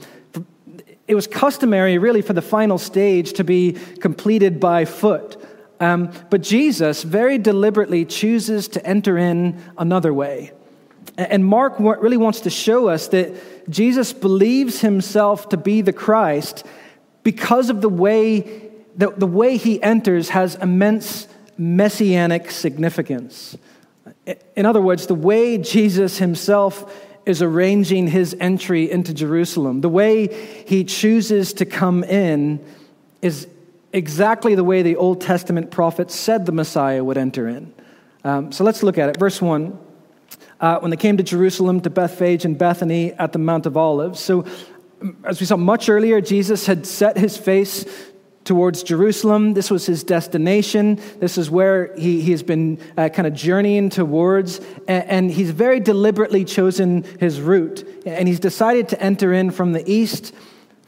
It 1.08 1.16
was 1.16 1.26
customary, 1.26 1.98
really, 1.98 2.22
for 2.22 2.34
the 2.34 2.42
final 2.42 2.78
stage 2.78 3.34
to 3.34 3.44
be 3.44 3.74
completed 4.00 4.60
by 4.60 4.86
foot. 4.86 5.42
Um, 5.80 6.12
but 6.30 6.42
Jesus 6.42 7.04
very 7.04 7.38
deliberately 7.38 8.06
chooses 8.06 8.68
to 8.70 8.86
enter 8.86 9.18
in 9.18 9.60
another 9.78 10.14
way. 10.14 10.52
And 11.18 11.44
Mark 11.46 11.80
really 11.80 12.18
wants 12.18 12.42
to 12.42 12.50
show 12.52 12.90
us 12.90 13.08
that 13.08 13.70
Jesus 13.70 14.14
believes 14.14 14.82
himself 14.82 15.50
to 15.50 15.58
be 15.58 15.82
the 15.82 15.94
Christ 15.94 16.64
because 17.24 17.70
of 17.70 17.82
the 17.82 17.90
way, 17.90 18.67
the, 18.98 19.12
the 19.12 19.28
way 19.28 19.58
he 19.58 19.82
enters 19.82 20.30
has 20.30 20.56
immense 20.56 21.28
messianic 21.58 22.52
significance. 22.52 23.58
In 24.56 24.66
other 24.66 24.82
words, 24.82 25.08
the 25.08 25.16
way 25.16 25.58
Jesus 25.58 26.18
himself 26.18 27.04
is 27.26 27.42
arranging 27.42 28.08
his 28.08 28.36
entry 28.40 28.90
into 28.90 29.14
Jerusalem, 29.14 29.82
the 29.82 29.90
way 29.90 30.28
he 30.66 30.84
chooses 30.84 31.54
to 31.54 31.66
come 31.66 32.04
in, 32.04 32.64
is 33.22 33.48
exactly 33.94 34.56
the 34.56 34.64
way 34.64 34.82
the 34.82 34.96
Old 34.96 35.22
Testament 35.22 35.72
prophets 35.72 36.16
said 36.16 36.46
the 36.46 36.52
Messiah 36.52 37.04
would 37.04 37.18
enter 37.18 37.48
in. 37.48 37.74
Um, 38.24 38.52
so 38.52 38.64
let's 38.64 38.82
look 38.82 38.98
at 38.98 39.10
it. 39.10 39.18
Verse 39.18 39.42
1 39.42 39.78
uh, 40.60 40.80
When 40.80 40.92
they 40.92 40.98
came 40.98 41.18
to 41.18 41.24
Jerusalem, 41.24 41.82
to 41.82 41.90
Bethphage 41.90 42.46
and 42.46 42.58
Bethany 42.58 43.14
at 43.14 43.34
the 43.34 43.40
Mount 43.40 43.66
of 43.66 43.78
Olives. 43.78 44.20
So, 44.20 44.46
as 45.24 45.40
we 45.40 45.46
saw 45.46 45.58
much 45.58 45.90
earlier, 45.90 46.22
Jesus 46.22 46.66
had 46.66 46.88
set 46.88 47.18
his 47.18 47.38
face 47.38 47.86
towards 48.48 48.82
Jerusalem. 48.82 49.54
This 49.54 49.70
was 49.70 49.86
his 49.86 50.04
destination. 50.04 51.00
This 51.20 51.38
is 51.38 51.52
where 51.52 51.94
he, 51.96 52.22
he 52.22 52.32
has 52.32 52.42
been 52.42 52.80
uh, 52.98 53.10
kind 53.10 53.28
of 53.28 53.34
journeying 53.34 53.90
towards. 53.90 54.60
And, 54.88 55.04
and, 55.06 55.32
he's 55.32 55.52
very 55.52 55.80
deliberately 55.82 56.46
chosen 56.46 57.04
his 57.20 57.42
route. 57.42 57.88
And 58.06 58.28
he's 58.28 58.40
decided 58.40 58.90
to 58.90 59.04
enter 59.04 59.34
in 59.34 59.52
from 59.52 59.74
the 59.74 59.88
east, 59.92 60.34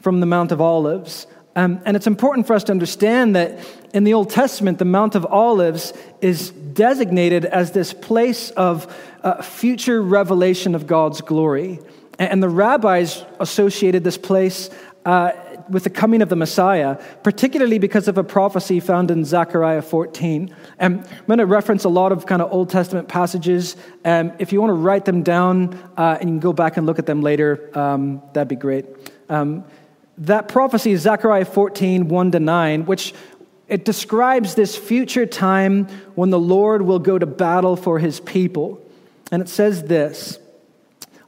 from 0.00 0.20
the 0.20 0.26
Mount 0.26 0.50
of 0.50 0.60
Olives. 0.60 1.26
Um, 1.54 1.80
and 1.84 1.96
it's 1.96 2.06
important 2.06 2.46
for 2.46 2.54
us 2.54 2.64
to 2.64 2.72
understand 2.72 3.36
that 3.36 3.58
in 3.92 4.04
the 4.04 4.14
Old 4.14 4.30
Testament, 4.30 4.78
the 4.78 4.84
Mount 4.86 5.14
of 5.14 5.26
Olives 5.26 5.92
is 6.20 6.50
designated 6.50 7.44
as 7.44 7.72
this 7.72 7.92
place 7.92 8.50
of 8.52 8.92
uh, 9.22 9.42
future 9.42 10.00
revelation 10.00 10.74
of 10.74 10.86
God's 10.86 11.20
glory. 11.20 11.78
And, 12.18 12.42
the 12.42 12.48
rabbis 12.48 13.24
associated 13.38 14.04
this 14.04 14.18
place 14.18 14.70
uh, 15.04 15.32
with 15.70 15.84
the 15.84 15.90
coming 15.90 16.20
of 16.20 16.28
the 16.28 16.36
Messiah, 16.36 17.00
particularly 17.22 17.78
because 17.78 18.08
of 18.08 18.18
a 18.18 18.24
prophecy 18.24 18.80
found 18.80 19.10
in 19.10 19.24
Zechariah 19.24 19.82
14. 19.82 20.54
Um, 20.80 21.04
I'm 21.04 21.26
going 21.26 21.38
to 21.38 21.46
reference 21.46 21.84
a 21.84 21.88
lot 21.88 22.12
of 22.12 22.26
kind 22.26 22.42
of 22.42 22.52
Old 22.52 22.70
Testament 22.70 23.08
passages. 23.08 23.76
Um, 24.04 24.32
if 24.38 24.52
you 24.52 24.60
want 24.60 24.70
to 24.70 24.74
write 24.74 25.04
them 25.04 25.22
down 25.22 25.74
uh, 25.96 26.18
and 26.20 26.28
you 26.28 26.34
can 26.34 26.40
go 26.40 26.52
back 26.52 26.76
and 26.76 26.86
look 26.86 26.98
at 26.98 27.06
them 27.06 27.22
later, 27.22 27.70
um, 27.78 28.22
that'd 28.32 28.48
be 28.48 28.56
great. 28.56 28.86
Um, 29.28 29.64
that 30.18 30.48
prophecy 30.48 30.92
is 30.92 31.02
Zechariah 31.02 31.44
14, 31.44 32.08
1 32.08 32.30
to 32.32 32.40
9, 32.40 32.86
which 32.86 33.14
it 33.68 33.84
describes 33.84 34.54
this 34.54 34.76
future 34.76 35.24
time 35.24 35.86
when 36.16 36.30
the 36.30 36.38
Lord 36.38 36.82
will 36.82 36.98
go 36.98 37.16
to 37.18 37.26
battle 37.26 37.76
for 37.76 37.98
his 37.98 38.20
people. 38.20 38.84
And 39.30 39.40
it 39.40 39.48
says 39.48 39.84
this 39.84 40.38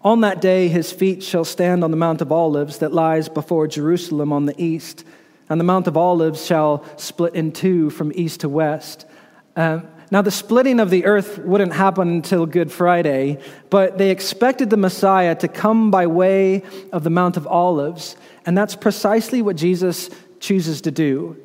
On 0.05 0.23
that 0.23 0.41
day, 0.41 0.67
his 0.67 0.91
feet 0.91 1.23
shall 1.23 1.45
stand 1.45 1.85
on 1.85 1.93
the 1.93 1.97
Mount 1.97 2.21
of 2.21 2.33
Olives 2.33 2.79
that 2.79 2.93
lies 2.93 3.29
before 3.29 3.69
Jerusalem 3.69 4.33
on 4.33 4.47
the 4.47 4.61
east, 4.61 5.05
and 5.49 5.61
the 5.61 5.65
Mount 5.65 5.87
of 5.87 5.97
Olives 5.97 6.45
shall 6.45 6.85
split 6.97 7.37
in 7.37 7.53
two 7.53 7.89
from 7.91 8.11
east 8.17 8.41
to 8.41 8.49
west. 8.49 9.07
Um, 9.55 9.87
now, 10.11 10.21
the 10.21 10.31
splitting 10.31 10.81
of 10.81 10.91
the 10.91 11.07
earth 11.07 11.39
wouldn't 11.39 11.73
happen 11.73 12.09
until 12.09 12.47
Good 12.47 12.73
Friday, 12.73 13.39
but 13.71 13.97
they 13.97 14.11
expected 14.11 14.71
the 14.71 14.77
Messiah 14.77 15.35
to 15.37 15.49
come 15.49 15.91
by 15.91 16.07
way 16.07 16.65
of 16.93 17.05
the 17.05 17.11
Mount 17.11 17.37
of 17.37 17.47
Olives, 17.47 18.17
and 18.45 18.59
that's 18.59 18.75
precisely 18.75 19.41
what 19.41 19.57
Jesus 19.57 20.11
chooses 20.41 20.81
to 20.83 20.91
do. 20.91 21.37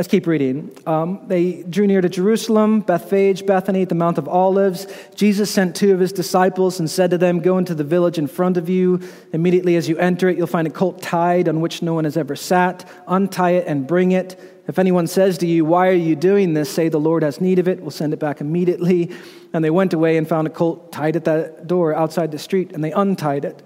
Let's 0.00 0.08
keep 0.08 0.26
reading. 0.26 0.74
Um, 0.86 1.20
they 1.26 1.62
drew 1.64 1.86
near 1.86 2.00
to 2.00 2.08
Jerusalem, 2.08 2.80
Bethphage, 2.80 3.44
Bethany, 3.44 3.84
the 3.84 3.94
Mount 3.94 4.16
of 4.16 4.28
Olives. 4.28 4.86
Jesus 5.14 5.50
sent 5.50 5.76
two 5.76 5.92
of 5.92 6.00
his 6.00 6.10
disciples 6.10 6.80
and 6.80 6.88
said 6.88 7.10
to 7.10 7.18
them, 7.18 7.40
Go 7.40 7.58
into 7.58 7.74
the 7.74 7.84
village 7.84 8.16
in 8.16 8.26
front 8.26 8.56
of 8.56 8.70
you. 8.70 9.02
Immediately 9.34 9.76
as 9.76 9.90
you 9.90 9.98
enter 9.98 10.30
it, 10.30 10.38
you'll 10.38 10.46
find 10.46 10.66
a 10.66 10.70
colt 10.70 11.02
tied 11.02 11.50
on 11.50 11.60
which 11.60 11.82
no 11.82 11.92
one 11.92 12.04
has 12.04 12.16
ever 12.16 12.34
sat. 12.34 12.88
Untie 13.08 13.50
it 13.50 13.66
and 13.66 13.86
bring 13.86 14.12
it. 14.12 14.40
If 14.66 14.78
anyone 14.78 15.06
says 15.06 15.36
to 15.36 15.46
you, 15.46 15.66
Why 15.66 15.88
are 15.88 15.92
you 15.92 16.16
doing 16.16 16.54
this? 16.54 16.70
say, 16.70 16.88
The 16.88 16.98
Lord 16.98 17.22
has 17.22 17.38
need 17.38 17.58
of 17.58 17.68
it. 17.68 17.82
We'll 17.82 17.90
send 17.90 18.14
it 18.14 18.20
back 18.20 18.40
immediately. 18.40 19.10
And 19.52 19.62
they 19.62 19.68
went 19.68 19.92
away 19.92 20.16
and 20.16 20.26
found 20.26 20.46
a 20.46 20.50
colt 20.50 20.92
tied 20.92 21.14
at 21.16 21.26
that 21.26 21.66
door 21.66 21.94
outside 21.94 22.32
the 22.32 22.38
street, 22.38 22.72
and 22.72 22.82
they 22.82 22.92
untied 22.92 23.44
it. 23.44 23.62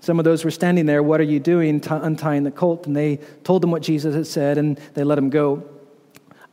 Some 0.00 0.18
of 0.18 0.24
those 0.24 0.44
were 0.44 0.50
standing 0.50 0.86
there, 0.86 1.02
What 1.02 1.20
are 1.20 1.24
you 1.24 1.40
doing? 1.40 1.80
T- 1.80 1.90
untying 1.90 2.44
the 2.44 2.50
colt. 2.50 2.86
And 2.86 2.96
they 2.96 3.18
told 3.44 3.62
them 3.62 3.70
what 3.70 3.82
Jesus 3.82 4.14
had 4.14 4.26
said, 4.26 4.58
and 4.58 4.76
they 4.94 5.04
let 5.04 5.18
him 5.18 5.30
go. 5.30 5.62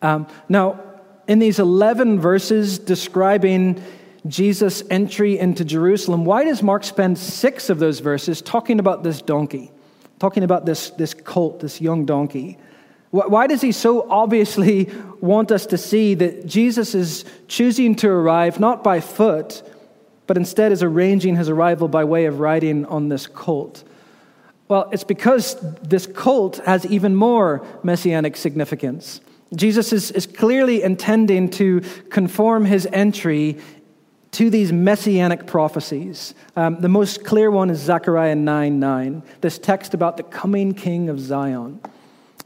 Um, 0.02 0.28
now, 0.50 0.80
in 1.28 1.40
these 1.40 1.60
11 1.60 2.20
verses 2.20 2.80
describing 2.80 3.82
Jesus' 4.28 4.84
entry 4.90 5.38
into 5.38 5.64
Jerusalem, 5.66 6.26
why 6.26 6.44
does 6.44 6.62
Mark 6.62 6.84
spend 6.84 7.18
six 7.18 7.70
of 7.70 7.80
those 7.80 8.00
verses 8.00 8.42
talking 8.42 8.80
about 8.80 9.04
this 9.04 9.22
donkey, 9.22 9.72
talking 10.20 10.44
about 10.44 10.66
this, 10.66 10.90
this 10.92 11.14
colt, 11.14 11.60
this 11.60 11.82
young 11.82 12.06
donkey? 12.06 12.58
Why 13.12 13.48
does 13.48 13.62
he 13.62 13.72
so 13.72 14.10
obviously 14.10 14.90
want 15.22 15.52
us 15.52 15.66
to 15.68 15.78
see 15.78 16.14
that 16.16 16.46
Jesus 16.46 16.94
is 16.94 17.26
choosing 17.48 17.96
to 17.96 18.10
arrive 18.10 18.60
not 18.60 18.84
by 18.84 19.00
foot, 19.00 19.64
but 20.28 20.38
instead 20.38 20.72
is 20.72 20.84
arranging 20.84 21.36
his 21.36 21.50
arrival 21.50 21.88
by 21.88 22.04
way 22.04 22.26
of 22.26 22.40
riding 22.40 22.86
on 22.86 23.10
this 23.10 23.26
colt? 23.26 23.84
Well, 24.68 24.90
it's 24.92 25.06
because 25.06 25.56
this 25.82 26.06
colt 26.06 26.58
has 26.66 26.86
even 26.86 27.16
more 27.16 27.66
messianic 27.84 28.36
significance. 28.36 29.22
Jesus 29.56 29.94
is, 29.94 30.12
is 30.12 30.28
clearly 30.28 30.84
intending 30.84 31.50
to 31.52 31.80
conform 32.10 32.66
his 32.66 32.88
entry 32.92 33.58
to 34.32 34.50
these 34.50 34.74
messianic 34.74 35.48
prophecies. 35.48 36.34
Um, 36.56 36.82
the 36.82 36.90
most 36.90 37.24
clear 37.24 37.50
one 37.50 37.70
is 37.70 37.80
Zechariah 37.80 38.36
9 38.36 38.80
9, 38.80 39.24
this 39.40 39.58
text 39.58 39.94
about 39.94 40.18
the 40.18 40.24
coming 40.24 40.74
king 40.74 41.08
of 41.08 41.20
Zion. 41.20 41.80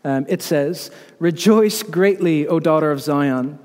Um, 0.03 0.25
it 0.29 0.41
says, 0.41 0.91
Rejoice 1.19 1.83
greatly, 1.83 2.47
O 2.47 2.59
daughter 2.59 2.91
of 2.91 3.01
Zion. 3.01 3.59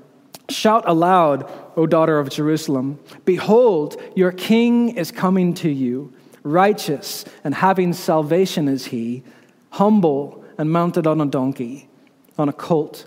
Shout 0.49 0.83
aloud, 0.87 1.51
O 1.75 1.85
daughter 1.85 2.19
of 2.19 2.29
Jerusalem. 2.29 2.99
Behold, 3.25 4.01
your 4.15 4.31
king 4.31 4.95
is 4.95 5.11
coming 5.11 5.53
to 5.55 5.69
you. 5.69 6.13
Righteous 6.43 7.25
and 7.43 7.53
having 7.53 7.91
salvation 7.91 8.69
is 8.69 8.85
he, 8.85 9.23
humble 9.71 10.45
and 10.57 10.71
mounted 10.71 11.05
on 11.05 11.19
a 11.19 11.25
donkey, 11.25 11.89
on 12.37 12.47
a 12.47 12.53
colt, 12.53 13.05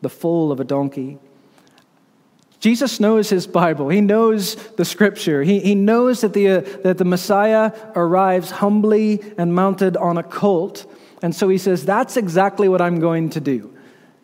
the 0.00 0.08
foal 0.08 0.50
of 0.50 0.60
a 0.60 0.64
donkey. 0.64 1.18
Jesus 2.60 2.98
knows 2.98 3.30
his 3.30 3.46
Bible. 3.46 3.88
He 3.88 4.00
knows 4.00 4.56
the 4.72 4.84
scripture. 4.84 5.42
He, 5.42 5.60
he 5.60 5.74
knows 5.74 6.22
that 6.22 6.32
the, 6.32 6.48
uh, 6.48 6.60
that 6.82 6.98
the 6.98 7.04
Messiah 7.04 7.72
arrives 7.94 8.50
humbly 8.50 9.20
and 9.36 9.54
mounted 9.54 9.96
on 9.96 10.18
a 10.18 10.24
colt. 10.24 10.86
And 11.22 11.34
so 11.34 11.48
he 11.48 11.58
says, 11.58 11.84
That's 11.84 12.16
exactly 12.16 12.68
what 12.68 12.80
I'm 12.80 12.98
going 12.98 13.30
to 13.30 13.40
do. 13.40 13.72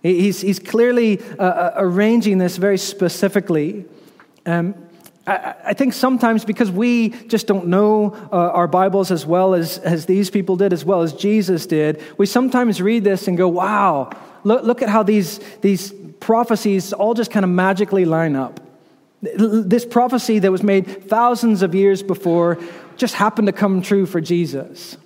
He's, 0.05 0.43
he's 0.43 0.59
clearly 0.59 1.19
uh, 1.39 1.43
uh, 1.43 1.75
arranging 1.77 2.37
this 2.37 2.59
very 2.59 2.77
specifically. 2.77 3.87
Um, 4.45 4.75
I, 5.27 5.55
I, 5.65 5.73
think 5.73 5.95
sometimes 5.95 6.45
because 6.45 6.71
we 6.71 7.09
just 7.09 7.47
don't 7.47 7.69
know 7.69 8.15
uh, 8.31 8.37
our 8.37 8.69
Bibles 8.69 9.11
as 9.11 9.25
well 9.25 9.55
as, 9.55 9.79
as 9.79 10.05
these 10.05 10.29
people 10.29 10.57
did, 10.57 10.75
as 10.75 10.85
well 10.85 11.01
as 11.01 11.15
Jesus 11.15 11.65
did, 11.65 12.03
we 12.19 12.27
sometimes 12.27 12.83
read 12.83 13.03
this 13.03 13.29
and 13.29 13.39
go, 13.39 13.49
wow, 13.49 14.11
look, 14.43 14.65
look 14.65 14.83
at 14.83 14.91
how 14.91 15.03
these, 15.03 15.41
these 15.63 15.91
prophecies 16.21 16.93
all 16.93 17.15
just 17.15 17.31
kind 17.31 17.43
of 17.43 17.51
magically 17.51 18.05
line 18.05 18.37
up. 18.37 18.61
This 19.23 19.87
prophecy 19.87 20.39
that 20.39 20.53
was 20.53 20.63
made 20.63 21.09
thousands 21.09 21.63
of 21.63 21.75
years 21.75 22.03
before 22.03 22.59
just 22.99 23.15
happened 23.15 23.47
to 23.47 23.55
come 23.55 23.81
true 23.81 24.05
for 24.05 24.21
Jesus. 24.21 24.99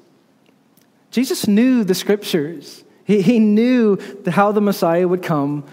Jesus 1.12 1.46
knew 1.46 1.84
the 1.84 1.94
scriptures. 1.94 2.82
He, 3.08 3.22
he 3.22 3.38
knew 3.40 3.98
how 4.28 4.52
the 4.52 4.60
Messiah 4.60 5.08
would 5.08 5.22
come, 5.22 5.64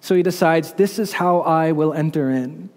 so 0.00 0.14
he 0.14 0.22
decides, 0.22 0.72
This 0.74 0.98
is 0.98 1.12
how 1.12 1.40
I 1.40 1.72
will 1.72 1.92
enter 1.92 2.30
in. 2.30 2.70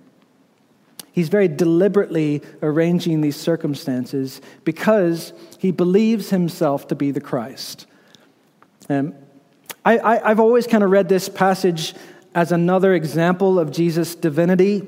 He's 1.13 1.30
very 1.30 1.47
deliberately 1.47 2.41
arranging 2.62 3.21
these 3.21 3.36
circumstances 3.36 4.41
because 4.63 5.34
he 5.60 5.71
believes 5.71 6.32
himself 6.32 6.88
to 6.89 6.95
be 6.95 7.12
the 7.12 7.21
Christ. 7.21 7.86
Um, 8.89 9.13
I, 9.86 10.27
have 10.27 10.39
always 10.39 10.67
kind 10.67 10.84
of 10.84 10.89
read 10.89 11.08
this 11.08 11.30
passage 11.30 11.93
as 12.36 12.51
another 12.51 12.93
example 12.93 13.58
of 13.58 13.71
Jesus' 13.71 14.15
divinity. 14.15 14.86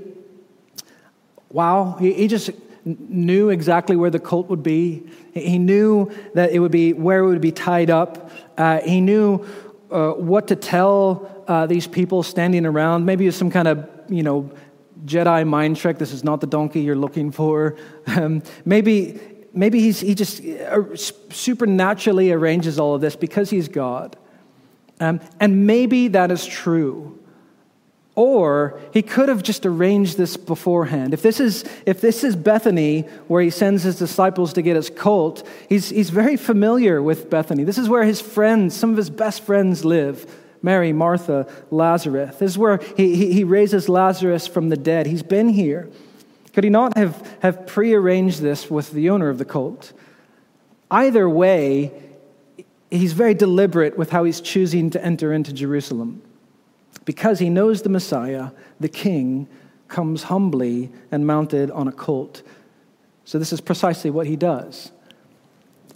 Wow, 1.49 1.95
he, 1.99 2.13
he 2.13 2.27
just 2.27 2.51
knew 2.85 3.49
exactly 3.49 3.95
where 3.95 4.09
the 4.09 4.19
colt 4.19 4.49
would 4.49 4.63
be. 4.63 5.03
He 5.33 5.57
knew 5.57 6.11
that 6.33 6.51
it 6.51 6.59
would 6.59 6.71
be 6.71 6.93
where 6.93 7.19
it 7.19 7.27
would 7.27 7.41
be 7.41 7.51
tied 7.51 7.89
up. 7.89 8.31
Uh, 8.59 8.79
he 8.81 9.01
knew 9.01 9.43
uh, 9.89 10.11
what 10.11 10.49
to 10.49 10.55
tell 10.55 11.43
uh, 11.47 11.65
these 11.65 11.87
people 11.87 12.21
standing 12.21 12.67
around. 12.67 13.05
Maybe 13.05 13.25
it's 13.25 13.37
some 13.37 13.49
kind 13.49 13.67
of 13.67 13.89
you 14.07 14.21
know 14.21 14.51
Jedi 15.05 15.47
mind 15.47 15.77
trick. 15.77 15.97
This 15.97 16.11
is 16.11 16.23
not 16.23 16.41
the 16.41 16.47
donkey 16.47 16.81
you're 16.81 16.95
looking 16.95 17.31
for. 17.31 17.75
Um, 18.09 18.41
maybe 18.65 19.19
maybe 19.53 19.79
he's, 19.79 19.99
he 19.99 20.15
just 20.15 20.43
uh, 20.43 20.95
supernaturally 20.95 22.31
arranges 22.31 22.79
all 22.79 22.95
of 22.95 23.01
this 23.01 23.15
because 23.15 23.49
he's 23.49 23.67
God. 23.67 24.15
Um, 24.99 25.21
and 25.39 25.65
maybe 25.65 26.09
that 26.09 26.31
is 26.31 26.45
true. 26.45 27.18
Or 28.15 28.79
he 28.91 29.01
could 29.01 29.29
have 29.29 29.43
just 29.43 29.65
arranged 29.65 30.17
this 30.17 30.35
beforehand. 30.35 31.13
If 31.13 31.21
this 31.21 31.39
is, 31.39 31.63
if 31.85 32.01
this 32.01 32.23
is 32.23 32.35
Bethany, 32.35 33.01
where 33.27 33.41
he 33.41 33.49
sends 33.49 33.83
his 33.83 33.97
disciples 33.97 34.53
to 34.53 34.61
get 34.61 34.75
his 34.75 34.89
colt, 34.89 35.47
he's, 35.69 35.89
he's 35.89 36.09
very 36.09 36.35
familiar 36.35 37.01
with 37.01 37.29
Bethany. 37.29 37.63
This 37.63 37.77
is 37.77 37.87
where 37.87 38.03
his 38.03 38.19
friends, 38.19 38.75
some 38.75 38.91
of 38.91 38.97
his 38.97 39.09
best 39.09 39.43
friends, 39.43 39.85
live 39.85 40.25
Mary, 40.61 40.91
Martha, 40.91 41.47
Lazarus. 41.71 42.35
This 42.35 42.51
is 42.51 42.57
where 42.57 42.81
he, 42.97 43.15
he, 43.15 43.31
he 43.31 43.43
raises 43.45 43.87
Lazarus 43.87 44.45
from 44.45 44.67
the 44.67 44.75
dead. 44.75 45.05
He's 45.05 45.23
been 45.23 45.47
here. 45.47 45.89
Could 46.53 46.65
he 46.65 46.69
not 46.69 46.97
have, 46.97 47.37
have 47.41 47.65
prearranged 47.65 48.41
this 48.41 48.69
with 48.69 48.91
the 48.91 49.09
owner 49.09 49.29
of 49.29 49.37
the 49.37 49.45
colt? 49.45 49.93
Either 50.91 51.29
way, 51.29 51.93
he's 52.91 53.13
very 53.13 53.33
deliberate 53.33 53.97
with 53.97 54.09
how 54.09 54.25
he's 54.25 54.41
choosing 54.41 54.89
to 54.89 55.05
enter 55.05 55.31
into 55.31 55.53
Jerusalem 55.53 56.21
because 57.09 57.39
he 57.39 57.49
knows 57.49 57.81
the 57.81 57.89
Messiah, 57.89 58.51
the 58.79 58.87
King, 58.87 59.47
comes 59.87 60.21
humbly 60.21 60.91
and 61.11 61.25
mounted 61.25 61.71
on 61.71 61.87
a 61.87 61.91
colt. 61.91 62.43
So, 63.25 63.39
this 63.39 63.51
is 63.51 63.59
precisely 63.59 64.11
what 64.11 64.27
he 64.27 64.35
does. 64.35 64.91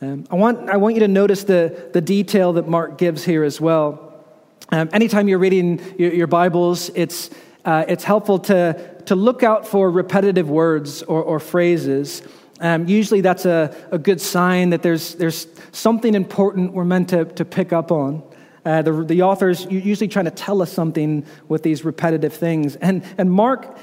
Um, 0.01 0.25
I, 0.31 0.35
want, 0.35 0.71
I 0.71 0.77
want 0.77 0.95
you 0.95 1.01
to 1.01 1.07
notice 1.07 1.43
the, 1.43 1.91
the 1.93 2.01
detail 2.01 2.53
that 2.53 2.67
Mark 2.67 2.97
gives 2.97 3.23
here 3.23 3.43
as 3.43 3.61
well. 3.61 4.25
Um, 4.71 4.89
anytime 4.91 5.27
you're 5.27 5.37
reading 5.37 5.79
your, 5.99 6.11
your 6.11 6.25
Bibles, 6.25 6.89
it's, 6.95 7.29
uh, 7.63 7.85
it's 7.87 8.03
helpful 8.03 8.39
to, 8.39 9.03
to 9.05 9.15
look 9.15 9.43
out 9.43 9.67
for 9.67 9.91
repetitive 9.91 10.49
words 10.49 11.03
or, 11.03 11.21
or 11.21 11.39
phrases. 11.39 12.23
Um, 12.59 12.87
usually, 12.87 13.21
that's 13.21 13.45
a, 13.45 13.75
a 13.91 13.99
good 13.99 14.19
sign 14.19 14.71
that 14.71 14.81
there's, 14.81 15.13
there's 15.13 15.45
something 15.73 16.15
important 16.15 16.73
we're 16.73 16.85
meant 16.85 17.09
to, 17.09 17.25
to 17.25 17.45
pick 17.45 17.71
up 17.71 17.91
on. 17.91 18.23
Uh, 18.65 18.81
the, 18.81 18.91
the 19.03 19.21
author's 19.21 19.65
usually 19.69 20.07
trying 20.07 20.25
to 20.25 20.31
tell 20.31 20.61
us 20.61 20.71
something 20.71 21.25
with 21.47 21.63
these 21.63 21.83
repetitive 21.83 22.33
things. 22.33 22.75
And, 22.77 23.03
and 23.17 23.31
Mark 23.31 23.77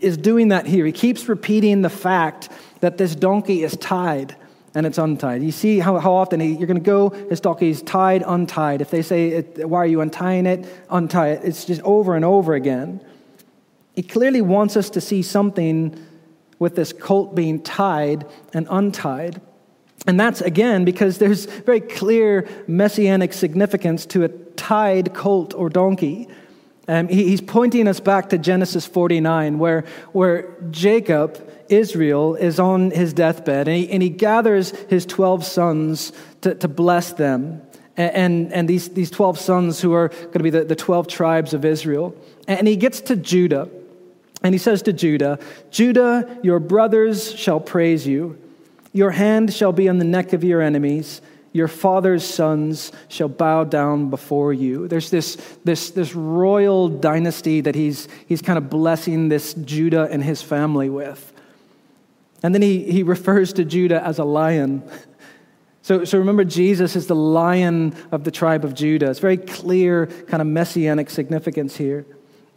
is 0.00 0.16
doing 0.16 0.48
that 0.48 0.66
here. 0.66 0.84
He 0.84 0.92
keeps 0.92 1.28
repeating 1.28 1.82
the 1.82 1.90
fact 1.90 2.50
that 2.80 2.98
this 2.98 3.14
donkey 3.14 3.62
is 3.62 3.76
tied 3.76 4.36
and 4.74 4.86
it's 4.86 4.98
untied. 4.98 5.42
You 5.42 5.52
see 5.52 5.78
how, 5.78 5.98
how 5.98 6.12
often 6.12 6.40
he, 6.40 6.52
you're 6.52 6.66
going 6.66 6.78
to 6.78 6.80
go, 6.80 7.08
this 7.08 7.40
donkey 7.40 7.70
is 7.70 7.82
tied, 7.82 8.22
untied. 8.26 8.80
If 8.80 8.90
they 8.90 9.02
say, 9.02 9.40
Why 9.40 9.78
are 9.78 9.86
you 9.86 10.00
untying 10.00 10.46
it? 10.46 10.66
Untie 10.90 11.30
it. 11.30 11.44
It's 11.44 11.64
just 11.64 11.82
over 11.82 12.14
and 12.14 12.24
over 12.24 12.54
again. 12.54 13.04
He 13.94 14.02
clearly 14.02 14.40
wants 14.40 14.76
us 14.76 14.90
to 14.90 15.00
see 15.00 15.22
something 15.22 16.06
with 16.58 16.76
this 16.76 16.92
colt 16.92 17.34
being 17.34 17.62
tied 17.62 18.26
and 18.54 18.66
untied. 18.70 19.40
And 20.06 20.18
that's 20.18 20.40
again 20.40 20.84
because 20.84 21.18
there's 21.18 21.44
very 21.44 21.80
clear 21.80 22.48
messianic 22.66 23.32
significance 23.32 24.06
to 24.06 24.24
a 24.24 24.28
tied 24.28 25.12
colt 25.14 25.54
or 25.54 25.68
donkey. 25.68 26.28
Um, 26.88 27.08
he, 27.08 27.28
he's 27.28 27.40
pointing 27.40 27.86
us 27.86 28.00
back 28.00 28.30
to 28.30 28.38
Genesis 28.38 28.86
49, 28.86 29.58
where, 29.58 29.84
where 30.12 30.56
Jacob, 30.70 31.48
Israel, 31.68 32.34
is 32.34 32.58
on 32.58 32.90
his 32.90 33.12
deathbed, 33.12 33.68
and 33.68 33.76
he, 33.76 33.90
and 33.90 34.02
he 34.02 34.08
gathers 34.08 34.70
his 34.88 35.06
12 35.06 35.44
sons 35.44 36.12
to, 36.40 36.54
to 36.56 36.66
bless 36.66 37.12
them. 37.12 37.62
And, 37.96 38.14
and, 38.14 38.52
and 38.52 38.68
these, 38.68 38.88
these 38.88 39.10
12 39.10 39.38
sons 39.38 39.80
who 39.80 39.92
are 39.92 40.08
going 40.08 40.32
to 40.32 40.42
be 40.42 40.50
the, 40.50 40.64
the 40.64 40.74
12 40.74 41.06
tribes 41.06 41.54
of 41.54 41.64
Israel. 41.64 42.16
And 42.48 42.66
he 42.66 42.74
gets 42.74 43.00
to 43.02 43.14
Judah, 43.14 43.68
and 44.42 44.54
he 44.54 44.58
says 44.58 44.82
to 44.82 44.92
Judah, 44.92 45.38
Judah, 45.70 46.38
your 46.42 46.58
brothers 46.58 47.32
shall 47.34 47.60
praise 47.60 48.06
you. 48.06 48.36
Your 48.92 49.10
hand 49.10 49.52
shall 49.52 49.72
be 49.72 49.88
on 49.88 49.98
the 49.98 50.04
neck 50.04 50.32
of 50.32 50.42
your 50.42 50.60
enemies. 50.60 51.20
Your 51.52 51.68
father's 51.68 52.24
sons 52.24 52.92
shall 53.08 53.28
bow 53.28 53.64
down 53.64 54.10
before 54.10 54.52
you. 54.52 54.86
There's 54.88 55.10
this, 55.10 55.36
this, 55.64 55.90
this 55.90 56.14
royal 56.14 56.88
dynasty 56.88 57.60
that 57.60 57.74
he's, 57.74 58.08
he's 58.26 58.42
kind 58.42 58.56
of 58.56 58.70
blessing 58.70 59.28
this 59.28 59.54
Judah 59.54 60.08
and 60.10 60.22
his 60.22 60.42
family 60.42 60.88
with. 60.88 61.32
And 62.42 62.54
then 62.54 62.62
he, 62.62 62.90
he 62.90 63.02
refers 63.02 63.52
to 63.54 63.64
Judah 63.64 64.04
as 64.04 64.18
a 64.18 64.24
lion. 64.24 64.82
So, 65.82 66.04
so 66.04 66.18
remember, 66.18 66.44
Jesus 66.44 66.94
is 66.94 67.06
the 67.06 67.16
lion 67.16 67.96
of 68.12 68.22
the 68.22 68.30
tribe 68.30 68.66
of 68.66 68.74
Judah. 68.74 69.08
It's 69.08 69.18
very 69.18 69.38
clear, 69.38 70.06
kind 70.28 70.42
of 70.42 70.46
messianic 70.46 71.08
significance 71.08 71.74
here. 71.74 72.04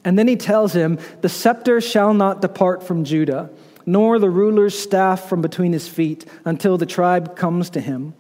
And 0.04 0.20
then 0.20 0.28
he 0.28 0.36
tells 0.36 0.74
him, 0.74 1.00
The 1.22 1.30
scepter 1.30 1.80
shall 1.80 2.14
not 2.14 2.42
depart 2.42 2.84
from 2.84 3.06
Judah 3.06 3.50
nor 3.86 4.20
the 4.20 4.30
ruler's 4.30 4.78
staff 4.78 5.28
from 5.28 5.42
between 5.42 5.74
his 5.74 5.88
feet, 5.88 6.26
until 6.46 6.78
the 6.78 6.86
tribe 6.86 7.36
comes 7.36 7.70
to 7.72 7.80
him. 7.80 8.14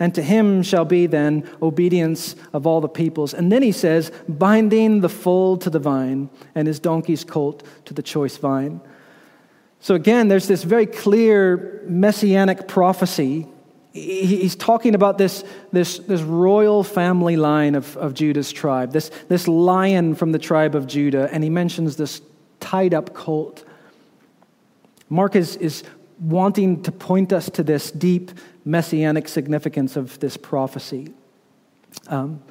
And 0.00 0.14
to 0.14 0.22
him 0.22 0.62
shall 0.62 0.84
be 0.84 1.06
then 1.06 1.48
obedience 1.60 2.36
of 2.52 2.66
all 2.66 2.80
the 2.80 2.88
peoples. 2.88 3.34
And 3.34 3.50
then 3.50 3.62
he 3.62 3.72
says, 3.72 4.12
binding 4.28 5.00
the 5.00 5.08
foal 5.08 5.56
to 5.58 5.70
the 5.70 5.80
vine, 5.80 6.30
and 6.54 6.68
his 6.68 6.78
donkey's 6.78 7.24
colt 7.24 7.64
to 7.86 7.94
the 7.94 8.02
choice 8.02 8.36
vine. 8.36 8.80
So 9.80 9.94
again, 9.94 10.28
there's 10.28 10.48
this 10.48 10.62
very 10.64 10.86
clear 10.86 11.82
messianic 11.88 12.68
prophecy. 12.68 13.46
He's 13.92 14.54
talking 14.54 14.94
about 14.94 15.18
this, 15.18 15.44
this, 15.72 15.98
this 15.98 16.20
royal 16.20 16.84
family 16.84 17.36
line 17.36 17.74
of, 17.74 17.96
of 17.96 18.14
Judah's 18.14 18.52
tribe, 18.52 18.92
this, 18.92 19.10
this 19.28 19.48
lion 19.48 20.14
from 20.14 20.30
the 20.30 20.38
tribe 20.38 20.76
of 20.76 20.86
Judah, 20.86 21.28
and 21.32 21.42
he 21.42 21.50
mentions 21.50 21.96
this 21.96 22.20
tied 22.60 22.94
up 22.94 23.14
colt. 23.14 23.64
Mark 25.08 25.36
is, 25.36 25.56
is 25.56 25.84
wanting 26.20 26.82
to 26.82 26.92
point 26.92 27.32
us 27.32 27.48
to 27.50 27.62
this 27.62 27.90
deep 27.90 28.30
messianic 28.64 29.28
significance 29.28 29.96
of 29.96 30.18
this 30.20 30.36
prophecy. 30.36 31.12
Um, 32.08 32.42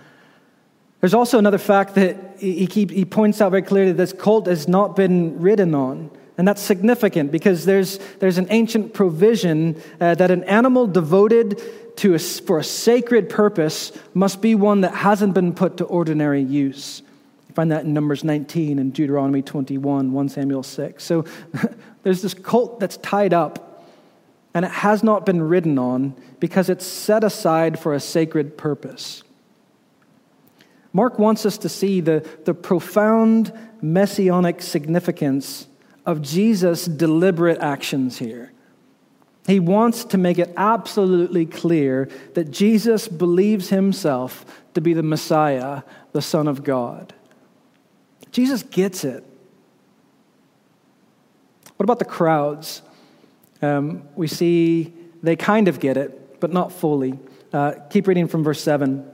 there's 1.02 1.13
also 1.13 1.38
another 1.38 1.60
fact 1.60 1.96
that 1.96 2.38
he, 2.39 2.65
keep, 2.65 2.89
he 2.89 3.06
points 3.06 3.39
out 3.39 3.52
very 3.52 3.62
clearly 3.62 3.91
this 3.91 4.13
colt 4.13 4.48
has 4.48 4.67
not 4.67 4.96
been 4.96 5.39
ridden 5.39 5.76
on. 5.76 6.10
And 6.38 6.48
that's 6.48 6.62
significant 6.62 7.32
because 7.32 7.65
there's, 7.65 7.98
there's 8.20 8.38
an 8.38 8.48
ancient 8.50 8.93
provision 8.93 9.82
uh, 10.00 10.15
that 10.15 10.30
an 10.30 10.43
animal 10.43 10.86
devoted 10.86 11.62
to 11.98 12.13
a, 12.13 12.20
for 12.20 12.60
a 12.60 12.63
sacred 12.63 13.30
purpose 13.30 13.91
must 14.13 14.39
be 14.41 14.54
one 14.54 14.82
that 14.82 14.93
hasn't 14.93 15.34
been 15.34 15.54
put 15.54 15.78
to 15.78 15.86
ordinary 15.86 16.43
use. 16.43 17.02
Find 17.58 17.72
that 17.72 17.86
in 17.86 17.93
Numbers 17.96 18.24
19 18.24 18.78
and 18.78 18.93
Deuteronomy 18.93 19.41
21, 19.41 20.12
1 20.12 20.30
Samuel 20.30 20.62
6. 20.62 21.04
So 21.04 21.26
There's 22.04 22.22
this 22.22 22.36
colt 22.36 22.80
that's 22.80 22.98
tied 22.98 23.34
up, 23.34 23.84
and 24.54 24.63
it 24.63 24.72
has 24.72 25.02
not 25.02 25.26
been 25.26 25.41
ridden 25.41 25.80
on 25.80 26.15
because 26.39 26.70
it's 26.70 26.86
set 26.86 27.24
aside 27.24 27.80
for 27.80 27.96
a 27.96 28.00
sacred 28.00 28.58
purpose. 28.58 29.24
Mark 30.93 31.17
wants 31.17 31.48
us 31.48 31.58
to 31.58 31.67
see 31.67 32.00
the, 32.00 32.26
the 32.46 32.54
profound 32.54 33.52
messianic 33.82 34.62
significance 34.62 35.67
of 36.06 36.22
Jesus' 36.22 36.86
deliberate 36.86 37.60
actions 37.60 38.20
here. 38.20 38.54
He 39.48 39.60
wants 39.60 40.06
to 40.06 40.17
make 40.20 40.38
it 40.38 40.54
absolutely 40.56 41.48
clear 41.48 42.08
that 42.36 42.52
Jesus 42.52 43.08
believes 43.08 43.70
himself 43.70 44.46
to 44.76 44.80
be 44.80 44.93
the 44.93 45.02
Messiah, 45.02 45.82
the 46.13 46.22
Son 46.22 46.48
of 46.48 46.63
God. 46.63 47.15
Jesus 48.32 48.63
gets 48.63 49.04
it. 49.04 49.24
What 51.78 51.84
about 51.84 52.00
the 52.00 52.06
crowds? 52.06 52.82
Um, 53.62 54.04
we 54.16 54.28
see 54.28 54.94
they 55.24 55.36
kind 55.36 55.68
of 55.68 55.80
get 55.80 55.98
it, 55.98 56.40
but 56.40 56.52
not 56.52 56.72
fully. 56.72 57.18
Uh, 57.54 57.74
keep 57.90 58.08
reading 58.08 58.28
from 58.28 58.44
verse 58.44 58.62
7. 58.62 59.10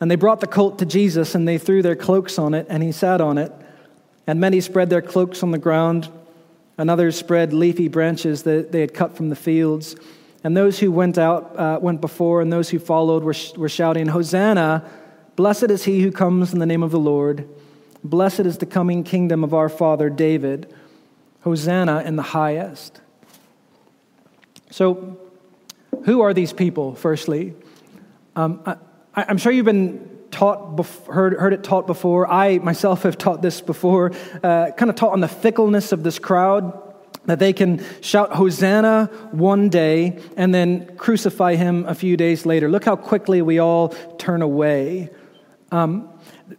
And 0.00 0.10
they 0.10 0.16
brought 0.16 0.40
the 0.40 0.46
colt 0.46 0.78
to 0.78 0.86
Jesus, 0.86 1.34
and 1.34 1.46
they 1.46 1.58
threw 1.58 1.82
their 1.82 1.96
cloaks 1.96 2.38
on 2.38 2.54
it, 2.54 2.66
and 2.68 2.82
he 2.82 2.92
sat 2.92 3.20
on 3.20 3.38
it. 3.38 3.52
And 4.26 4.40
many 4.40 4.60
spread 4.60 4.90
their 4.90 5.02
cloaks 5.02 5.42
on 5.42 5.50
the 5.50 5.58
ground, 5.58 6.08
and 6.76 6.90
others 6.90 7.16
spread 7.16 7.52
leafy 7.52 7.88
branches 7.88 8.44
that 8.44 8.70
they 8.70 8.80
had 8.80 8.94
cut 8.94 9.16
from 9.16 9.28
the 9.28 9.36
fields. 9.36 9.96
And 10.44 10.56
those 10.56 10.78
who 10.78 10.92
went 10.92 11.18
out 11.18 11.58
uh, 11.58 11.78
went 11.80 12.00
before, 12.00 12.40
and 12.40 12.52
those 12.52 12.68
who 12.68 12.78
followed 12.78 13.24
were, 13.24 13.34
sh- 13.34 13.54
were 13.54 13.68
shouting, 13.68 14.06
Hosanna! 14.06 14.88
Blessed 15.34 15.70
is 15.70 15.84
he 15.84 16.02
who 16.02 16.12
comes 16.12 16.52
in 16.52 16.58
the 16.58 16.66
name 16.66 16.82
of 16.82 16.90
the 16.90 16.98
Lord. 16.98 17.48
Blessed 18.04 18.40
is 18.40 18.58
the 18.58 18.66
coming 18.66 19.04
kingdom 19.04 19.44
of 19.44 19.54
our 19.54 19.68
father 19.68 20.10
David. 20.10 20.72
Hosanna 21.40 22.02
in 22.04 22.16
the 22.16 22.22
highest. 22.22 23.00
So, 24.70 25.18
who 26.04 26.20
are 26.20 26.34
these 26.34 26.52
people, 26.52 26.94
firstly? 26.94 27.54
Um, 28.36 28.62
I, 29.14 29.24
am 29.30 29.38
sure 29.38 29.50
you've 29.50 29.64
been 29.64 30.18
taught, 30.30 30.84
heard, 31.10 31.34
heard 31.34 31.52
it 31.52 31.64
taught 31.64 31.86
before. 31.86 32.30
I 32.30 32.58
myself 32.58 33.02
have 33.04 33.18
taught 33.18 33.40
this 33.42 33.60
before, 33.60 34.12
uh, 34.42 34.72
kind 34.72 34.90
of 34.90 34.96
taught 34.96 35.12
on 35.12 35.20
the 35.20 35.28
fickleness 35.28 35.92
of 35.92 36.02
this 36.02 36.18
crowd, 36.18 36.84
that 37.26 37.38
they 37.38 37.52
can 37.52 37.84
shout 38.00 38.32
Hosanna 38.32 39.10
one 39.32 39.68
day 39.68 40.18
and 40.36 40.54
then 40.54 40.96
crucify 40.96 41.56
him 41.56 41.84
a 41.86 41.94
few 41.94 42.16
days 42.16 42.46
later. 42.46 42.68
Look 42.68 42.84
how 42.84 42.96
quickly 42.96 43.42
we 43.42 43.58
all 43.58 43.88
turn 44.18 44.42
away. 44.42 45.10
Um, 45.70 46.08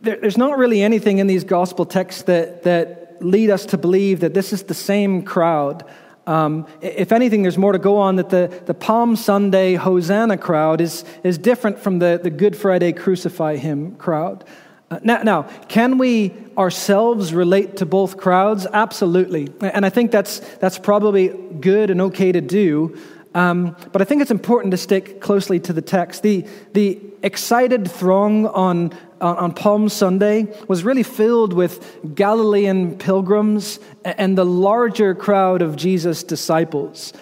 there, 0.02 0.17
there's 0.17 0.38
not 0.38 0.58
really 0.58 0.82
anything 0.82 1.17
in 1.17 1.28
these 1.28 1.43
gospel 1.43 1.86
texts 1.86 2.24
that, 2.24 2.63
that 2.63 3.17
lead 3.22 3.50
us 3.50 3.65
to 3.67 3.78
believe 3.78 4.19
that 4.22 4.34
this 4.34 4.54
is 4.54 4.63
the 4.63 4.74
same 4.74 5.24
crowd. 5.24 5.84
Um, 6.28 6.67
if 6.82 7.12
anything, 7.12 7.41
there's 7.41 7.58
more 7.58 7.72
to 7.72 7.80
go 7.80 7.98
on 7.98 8.17
that 8.17 8.30
the, 8.30 8.62
the 8.65 8.74
Palm 8.76 9.15
Sunday 9.15 9.74
Hosanna 9.74 10.38
crowd 10.38 10.80
is, 10.80 11.04
is 11.24 11.39
different 11.39 11.80
from 11.80 12.00
the, 12.00 12.19
the 12.22 12.30
Good 12.30 12.56
Friday 12.56 12.93
Crucify 12.93 13.56
Him 13.56 13.95
crowd. 13.95 14.45
Uh, 14.91 15.00
now, 15.04 15.24
now, 15.24 15.43
can 15.67 15.98
we 15.98 16.34
ourselves 16.58 17.34
relate 17.34 17.78
to 17.78 17.86
both 17.86 18.17
crowds? 18.17 18.67
Absolutely. 18.72 19.48
And 19.62 19.86
I 19.86 19.89
think 19.89 20.12
that's, 20.12 20.39
that's 20.58 20.78
probably 20.78 21.30
good 21.30 21.89
and 21.89 22.02
okay 22.02 22.32
to 22.32 22.41
do. 22.41 22.98
Um, 23.39 23.78
but 23.93 24.02
I 24.02 24.06
think 24.06 24.21
it's 24.21 24.32
important 24.32 24.71
to 24.71 24.78
stick 24.78 25.21
closely 25.21 25.62
to 25.62 25.71
the 25.71 25.82
text. 25.82 26.23
The, 26.23 26.45
the 26.73 26.99
excited 27.23 27.89
throng 27.89 28.47
on, 28.47 28.91
on, 29.21 29.38
on, 29.38 29.54
Palm 29.54 29.88
Sunday 29.88 30.54
was 30.67 30.84
really 30.84 31.04
filled 31.04 31.54
with 31.54 32.15
Galilean 32.15 32.97
pilgrims 32.97 33.80
and 34.04 34.38
the 34.38 34.43
larger 34.43 35.15
crowd 35.15 35.62
of 35.62 35.78
Jesus' 35.78 36.21
disciples. 36.21 37.13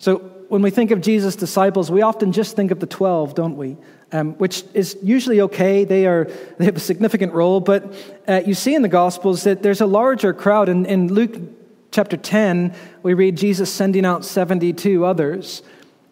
So 0.00 0.18
when 0.48 0.62
we 0.62 0.70
think 0.70 0.90
of 0.90 1.00
Jesus' 1.00 1.36
disciples, 1.36 1.92
we 1.92 2.02
often 2.02 2.32
just 2.32 2.56
think 2.56 2.72
of 2.72 2.80
the 2.80 2.86
12, 2.88 3.36
don't 3.36 3.56
we? 3.56 3.76
Um, 4.10 4.32
which 4.38 4.64
is 4.74 4.98
usually 5.00 5.42
okay. 5.42 5.84
They, 5.84 6.06
are, 6.06 6.24
they 6.58 6.64
have 6.64 6.76
a 6.76 6.80
significant 6.80 7.34
role. 7.34 7.60
But 7.60 7.94
uh, 8.26 8.42
you 8.44 8.54
see 8.54 8.74
in 8.74 8.82
the 8.82 8.88
Gospels 8.88 9.44
that 9.44 9.62
there's 9.62 9.80
a 9.80 9.86
larger 9.86 10.32
crowd. 10.32 10.68
In, 10.68 10.86
in 10.86 11.14
Luke 11.14 11.36
chapter 11.92 12.16
10, 12.16 12.74
we 13.02 13.12
read 13.12 13.36
Jesus 13.36 13.70
sending 13.70 14.06
out 14.06 14.24
72 14.24 15.04
others. 15.04 15.62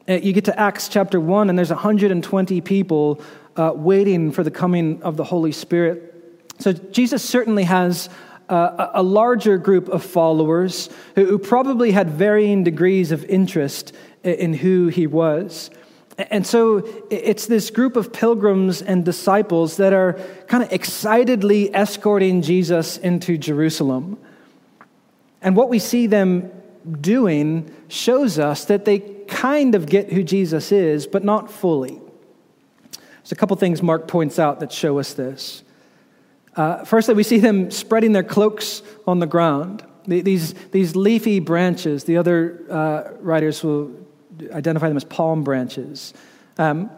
Uh, 0.07 0.15
you 0.15 0.35
get 0.35 0.45
to 0.45 0.61
Acts 0.61 0.89
chapter 0.89 1.19
1, 1.19 1.49
and 1.49 1.59
there's 1.59 1.71
120 1.71 2.61
people 2.61 3.21
uh, 3.57 3.73
waiting 3.75 4.31
for 4.31 4.45
the 4.45 4.51
coming 4.51 5.03
of 5.03 5.17
the 5.17 5.25
Holy 5.25 5.53
Spirit. 5.53 6.15
So 6.59 6.73
Jesus 6.75 7.27
certainly 7.27 7.65
has 7.65 8.11
uh, 8.51 8.91
a 8.93 9.03
larger 9.03 9.57
group 9.57 9.89
of 9.89 10.05
followers 10.05 10.91
who, 11.15 11.25
who 11.25 11.39
probably 11.39 11.93
had 11.93 12.11
varying 12.11 12.63
degrees 12.63 13.11
of 13.11 13.25
interest 13.25 13.95
in 14.23 14.53
who 14.53 14.89
he 14.89 15.07
was. 15.07 15.71
And 16.19 16.47
so 16.47 16.87
it's 17.09 17.47
this 17.47 17.71
group 17.71 17.97
of 17.97 18.13
pilgrims 18.13 18.83
and 18.83 19.03
disciples 19.03 19.79
that 19.79 19.95
are 19.95 20.21
kind 20.47 20.63
of 20.63 20.71
excitedly 20.73 21.75
escorting 21.75 22.43
Jesus 22.43 22.99
into 22.99 23.39
Jerusalem. 23.39 24.19
And 25.43 25.57
what 25.57 25.69
we 25.69 25.79
see 25.79 26.07
them 26.07 26.51
doing 27.01 27.75
shows 27.89 28.39
us 28.39 28.65
that 28.67 28.85
they 28.85 28.99
kind 29.29 29.75
of 29.75 29.87
get 29.87 30.13
who 30.13 30.23
Jesus 30.23 30.73
is, 30.73 31.07
but 31.07 31.25
not 31.25 31.51
fully. 31.51 32.01
There's 32.93 33.33
a 33.33 33.37
couple 33.37 33.57
things 33.57 33.83
Mark 33.83 34.09
points 34.09 34.39
out 34.39 34.61
that 34.61 34.73
show 34.73 34.99
us 34.99 35.15
this. 35.15 35.63
Uh, 36.57 36.85
firstly, 36.85 37.15
we 37.15 37.23
see 37.23 37.39
them 37.39 37.71
spreading 37.71 38.13
their 38.13 38.25
cloaks 38.25 38.83
on 39.07 39.19
the 39.19 39.27
ground. 39.27 39.85
These, 40.07 40.55
these 40.73 40.97
leafy 40.97 41.39
branches, 41.39 42.05
the 42.05 42.17
other 42.17 42.65
uh, 42.69 43.13
writers 43.21 43.63
will 43.63 43.93
identify 44.51 44.89
them 44.89 44.97
as 44.97 45.05
palm 45.05 45.45
branches. 45.45 46.13
Um, 46.59 46.91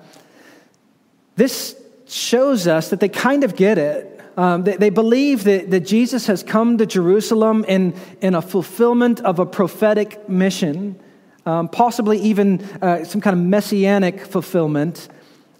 this 1.37 1.77
shows 2.07 2.67
us 2.67 2.91
that 2.91 3.01
they 3.01 3.09
kind 3.09 3.45
of 3.45 3.57
get 3.57 3.79
it. 3.79 4.12
Um, 4.37 4.65
they, 4.65 4.77
they, 4.77 4.91
believe 4.91 5.45
that, 5.45 5.71
that 5.71 5.81
Jesus 5.81 6.27
has 6.27 6.43
come 6.43 6.79
to 6.79 6.87
Jerusalem 6.87 7.65
in, 7.69 7.95
in 8.21 8.35
a 8.35 8.41
fulfillment 8.41 9.21
of 9.21 9.39
a 9.39 9.45
prophetic 9.45 10.27
mission, 10.29 10.99
um, 11.45 11.69
possibly 11.69 12.19
even 12.19 12.63
uh, 12.81 13.05
some 13.05 13.21
kind 13.21 13.39
of 13.39 13.45
messianic 13.45 14.25
fulfillment, 14.25 15.09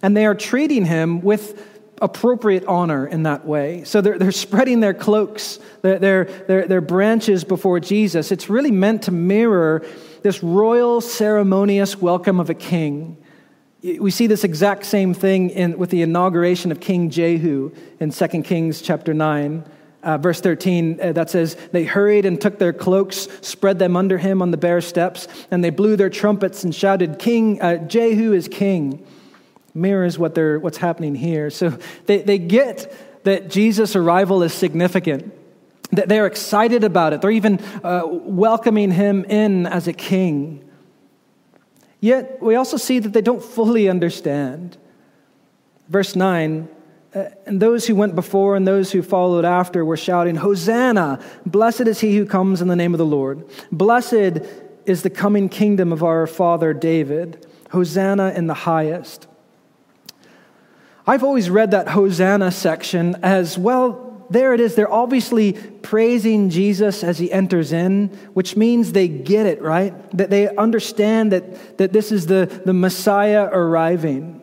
and 0.01 0.17
they 0.17 0.25
are 0.25 0.33
treating 0.33 0.85
him 0.85 1.21
with 1.21 1.69
appropriate 2.01 2.65
honor 2.65 3.07
in 3.07 3.23
that 3.23 3.45
way. 3.45 3.83
So 3.85 4.01
they're, 4.01 4.17
they're 4.17 4.31
spreading 4.31 4.79
their 4.79 4.93
cloaks, 4.93 5.59
their, 5.81 5.99
their, 5.99 6.25
their, 6.25 6.67
their 6.67 6.81
branches 6.81 7.43
before 7.43 7.79
Jesus. 7.79 8.31
It's 8.31 8.49
really 8.49 8.71
meant 8.71 9.03
to 9.03 9.11
mirror 9.11 9.85
this 10.21 10.43
royal, 10.43 10.99
ceremonious 10.99 12.01
welcome 12.01 12.39
of 12.39 12.49
a 12.49 12.53
king. 12.53 13.22
We 13.83 14.11
see 14.11 14.27
this 14.27 14.45
exact 14.45 14.85
same 14.85 15.13
thing 15.13 15.49
in, 15.49 15.77
with 15.77 15.89
the 15.89 16.03
inauguration 16.03 16.71
of 16.71 16.79
King 16.79 17.09
Jehu 17.09 17.71
in 17.99 18.11
2 18.11 18.27
Kings 18.43 18.81
chapter 18.81 19.13
9. 19.13 19.65
Uh, 20.01 20.17
verse 20.17 20.41
13, 20.41 20.99
uh, 21.01 21.11
that 21.13 21.29
says, 21.29 21.55
They 21.71 21.85
hurried 21.85 22.25
and 22.25 22.39
took 22.39 22.59
their 22.59 22.73
cloaks, 22.73 23.29
spread 23.41 23.79
them 23.79 23.95
under 23.95 24.17
him 24.17 24.41
on 24.41 24.51
the 24.51 24.57
bare 24.57 24.81
steps, 24.81 25.29
and 25.49 25.63
they 25.63 25.69
blew 25.69 25.95
their 25.95 26.09
trumpets 26.09 26.65
and 26.65 26.75
shouted, 26.75 27.19
King, 27.19 27.61
uh, 27.61 27.77
Jehu 27.77 28.33
is 28.33 28.49
king. 28.49 29.05
Mirrors 29.73 30.19
what 30.19 30.35
they're, 30.35 30.59
what's 30.59 30.77
happening 30.77 31.15
here. 31.15 31.49
So 31.49 31.77
they, 32.05 32.21
they 32.21 32.37
get 32.37 32.93
that 33.23 33.49
Jesus' 33.49 33.95
arrival 33.95 34.43
is 34.43 34.53
significant, 34.53 35.33
that 35.91 36.09
they're 36.09 36.27
excited 36.27 36.83
about 36.83 37.13
it. 37.13 37.21
They're 37.21 37.31
even 37.31 37.59
uh, 37.81 38.03
welcoming 38.05 38.91
him 38.91 39.23
in 39.25 39.65
as 39.65 39.87
a 39.87 39.93
king. 39.93 40.69
Yet 42.03 42.41
we 42.41 42.55
also 42.55 42.75
see 42.75 42.99
that 42.99 43.13
they 43.13 43.21
don't 43.21 43.41
fully 43.41 43.87
understand. 43.87 44.75
Verse 45.87 46.17
9 46.17 46.67
uh, 47.15 47.29
and 47.45 47.61
those 47.61 47.87
who 47.87 47.95
went 47.95 48.13
before 48.13 48.57
and 48.57 48.67
those 48.67 48.91
who 48.91 49.01
followed 49.01 49.45
after 49.45 49.85
were 49.85 49.95
shouting, 49.95 50.35
Hosanna! 50.35 51.23
Blessed 51.45 51.87
is 51.87 52.01
he 52.01 52.17
who 52.17 52.25
comes 52.25 52.61
in 52.61 52.67
the 52.67 52.75
name 52.75 52.93
of 52.93 52.97
the 52.97 53.05
Lord. 53.05 53.47
Blessed 53.71 54.41
is 54.85 55.03
the 55.03 55.09
coming 55.09 55.47
kingdom 55.47 55.93
of 55.93 56.03
our 56.03 56.27
father 56.27 56.73
David. 56.73 57.47
Hosanna 57.69 58.33
in 58.35 58.47
the 58.47 58.53
highest. 58.53 59.27
I've 61.07 61.23
always 61.23 61.49
read 61.49 61.71
that 61.71 61.87
Hosanna 61.87 62.51
section 62.51 63.15
as 63.23 63.57
well 63.57 64.12
there 64.33 64.53
it 64.53 64.59
is. 64.59 64.75
They're 64.75 64.91
obviously 64.91 65.53
praising 65.53 66.49
Jesus 66.49 67.03
as 67.03 67.19
he 67.19 67.31
enters 67.31 67.71
in, 67.71 68.07
which 68.33 68.57
means 68.57 68.91
they 68.91 69.07
get 69.07 69.45
it, 69.45 69.61
right? 69.61 69.93
That 70.17 70.29
they 70.29 70.53
understand 70.55 71.31
that, 71.31 71.77
that 71.77 71.93
this 71.93 72.11
is 72.11 72.25
the, 72.25 72.61
the 72.65 72.73
Messiah 72.73 73.47
arriving. 73.51 74.41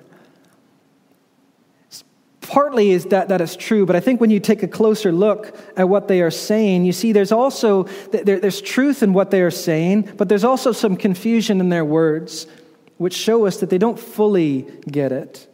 Partly 2.40 2.90
is 2.90 3.04
that 3.06 3.28
that 3.28 3.40
is 3.40 3.54
true, 3.54 3.86
but 3.86 3.94
I 3.94 4.00
think 4.00 4.20
when 4.20 4.30
you 4.30 4.40
take 4.40 4.62
a 4.62 4.68
closer 4.68 5.12
look 5.12 5.56
at 5.76 5.88
what 5.88 6.08
they 6.08 6.20
are 6.20 6.32
saying, 6.32 6.84
you 6.84 6.92
see 6.92 7.12
there's 7.12 7.30
also 7.32 7.84
there, 8.10 8.40
there's 8.40 8.60
truth 8.60 9.02
in 9.02 9.12
what 9.12 9.30
they 9.30 9.40
are 9.42 9.52
saying, 9.52 10.14
but 10.16 10.28
there's 10.28 10.42
also 10.42 10.72
some 10.72 10.96
confusion 10.96 11.60
in 11.60 11.68
their 11.68 11.84
words, 11.84 12.48
which 12.96 13.14
show 13.14 13.46
us 13.46 13.58
that 13.58 13.70
they 13.70 13.78
don't 13.78 14.00
fully 14.00 14.62
get 14.90 15.12
it. 15.12 15.46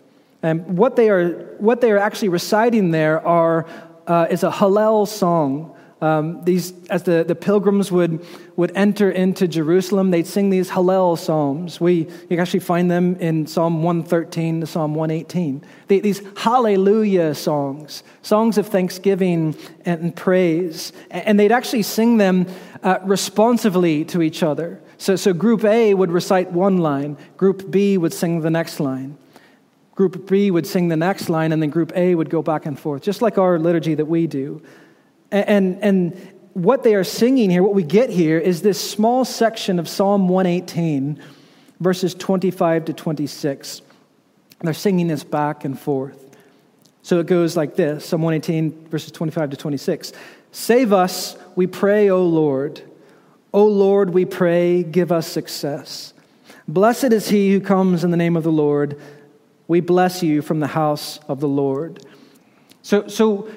And 0.43 0.79
what 0.79 0.97
they 0.97 1.11
are 1.11 1.55
what 1.59 1.81
they 1.81 1.91
are 1.91 1.99
actually 1.99 2.29
reciting 2.31 2.93
there 2.93 3.27
are 3.27 3.67
uh, 4.07 4.27
is 4.31 4.43
a 4.43 4.51
Hallel 4.51 5.07
song. 5.07 5.73
Um, 6.03 6.45
these, 6.45 6.75
as 6.89 7.05
the, 7.05 7.25
the 7.27 7.35
pilgrims 7.35 7.91
would, 7.91 8.25
would 8.57 8.71
enter 8.77 9.11
into 9.11 9.49
Jerusalem, 9.49 10.11
they'd 10.11 10.27
sing 10.27 10.51
these 10.51 10.69
Hallel 10.69 11.19
psalms. 11.19 11.81
We, 11.81 11.95
you 12.01 12.27
can 12.29 12.39
actually 12.39 12.61
find 12.61 12.91
them 12.91 13.17
in 13.17 13.47
Psalm 13.47 13.83
113 13.83 14.61
to 14.61 14.67
Psalm 14.67 14.95
118. 14.95 15.65
They, 15.89 16.01
these 16.01 16.21
hallelujah 16.37 17.35
songs, 17.35 18.03
songs 18.21 18.59
of 18.59 18.67
thanksgiving 18.67 19.57
and 19.87 20.15
praise. 20.15 20.93
And 21.11 21.41
they'd 21.41 21.53
actually 21.53 21.83
sing 21.83 22.19
them 22.19 22.47
uh, 22.83 22.99
responsively 23.03 24.05
to 24.07 24.21
each 24.21 24.43
other. 24.43 24.83
So, 24.99 25.17
so 25.17 25.33
group 25.33 25.65
A 25.65 25.95
would 25.95 26.11
recite 26.11 26.53
one 26.53 26.77
line, 26.79 27.17
group 27.39 27.71
B 27.71 27.97
would 27.97 28.13
sing 28.13 28.43
the 28.43 28.51
next 28.51 28.81
line. 28.81 29.17
Group 29.97 30.29
B 30.29 30.51
would 30.51 30.67
sing 30.67 30.89
the 30.89 30.97
next 30.97 31.29
line, 31.29 31.51
and 31.51 31.61
then 31.61 31.71
Group 31.71 31.93
A 31.97 32.15
would 32.15 32.31
go 32.31 32.43
back 32.43 32.67
and 32.67 32.79
forth, 32.79 33.03
just 33.03 33.23
like 33.23 33.39
our 33.39 33.59
liturgy 33.59 33.95
that 33.95 34.05
we 34.05 34.29
do. 34.29 34.63
And, 35.33 35.83
and, 35.83 36.33
what 36.53 36.83
they 36.83 36.95
are 36.95 37.05
singing 37.05 37.51
here, 37.51 37.63
what 37.63 37.75
we 37.75 37.83
get 37.83 38.09
here, 38.09 38.39
is 38.39 38.63
this 38.63 38.81
small 38.81 39.27
section 39.27 39.79
of 39.79 39.87
Psalm 39.87 40.27
118, 40.27 41.23
verses 41.81 42.15
25 42.15 42.87
to 42.87 42.93
26. 42.95 43.83
They're 44.63 44.73
singing 44.73 45.09
this 45.09 45.23
back 45.23 45.67
and 45.67 45.79
forth. 45.79 46.35
So 47.03 47.21
it 47.21 47.27
goes 47.27 47.59
like 47.59 47.77
this 47.77 48.07
Psalm 48.07 48.23
118, 48.23 48.89
verses 48.89 49.13
25 49.13 49.51
to 49.51 49.57
26. 49.59 50.15
Save 50.51 50.95
us, 50.95 51.37
we 51.57 51.67
pray, 51.67 52.09
O 52.09 52.25
Lord. 52.25 52.81
O 53.53 53.67
Lord, 53.67 54.11
we 54.11 54.25
pray, 54.25 54.83
give 54.83 55.13
us 55.13 55.27
success. 55.27 56.15
Blessed 56.67 57.13
is 57.13 57.29
he 57.29 57.53
who 57.53 57.61
comes 57.61 58.03
in 58.03 58.11
the 58.11 58.17
name 58.17 58.35
of 58.35 58.45
the 58.45 58.51
Lord. 58.51 58.99
We 59.69 59.81
bless 59.81 60.23
you 60.23 60.43
from 60.43 60.61
the 60.61 60.69
house 60.69 61.19
of 61.29 61.41
the 61.41 61.49
Lord. 61.49 62.05
So, 62.83 63.09
so 63.09 63.49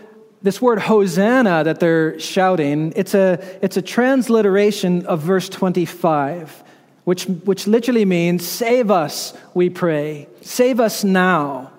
this 0.41 0.61
word 0.61 0.79
Hosanna 0.79 1.63
that 1.63 1.79
they're 1.79 2.19
shouting, 2.19 2.93
it's 2.95 3.13
a, 3.13 3.39
it's 3.61 3.77
a 3.77 3.81
transliteration 3.81 5.05
of 5.05 5.21
verse 5.21 5.49
25, 5.49 6.63
which, 7.03 7.25
which 7.25 7.67
literally 7.67 8.05
means, 8.05 8.47
Save 8.47 8.89
us, 8.89 9.33
we 9.53 9.69
pray. 9.69 10.27
Save 10.41 10.79
us 10.79 11.03
now. 11.03 11.71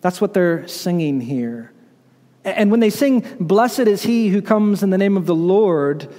That's 0.00 0.20
what 0.20 0.34
they're 0.34 0.68
singing 0.68 1.20
here. 1.20 1.72
And 2.44 2.70
when 2.70 2.80
they 2.80 2.90
sing, 2.90 3.24
Blessed 3.40 3.80
is 3.80 4.02
he 4.02 4.28
who 4.28 4.42
comes 4.42 4.82
in 4.82 4.90
the 4.90 4.98
name 4.98 5.16
of 5.16 5.26
the 5.26 5.34
Lord, 5.34 6.12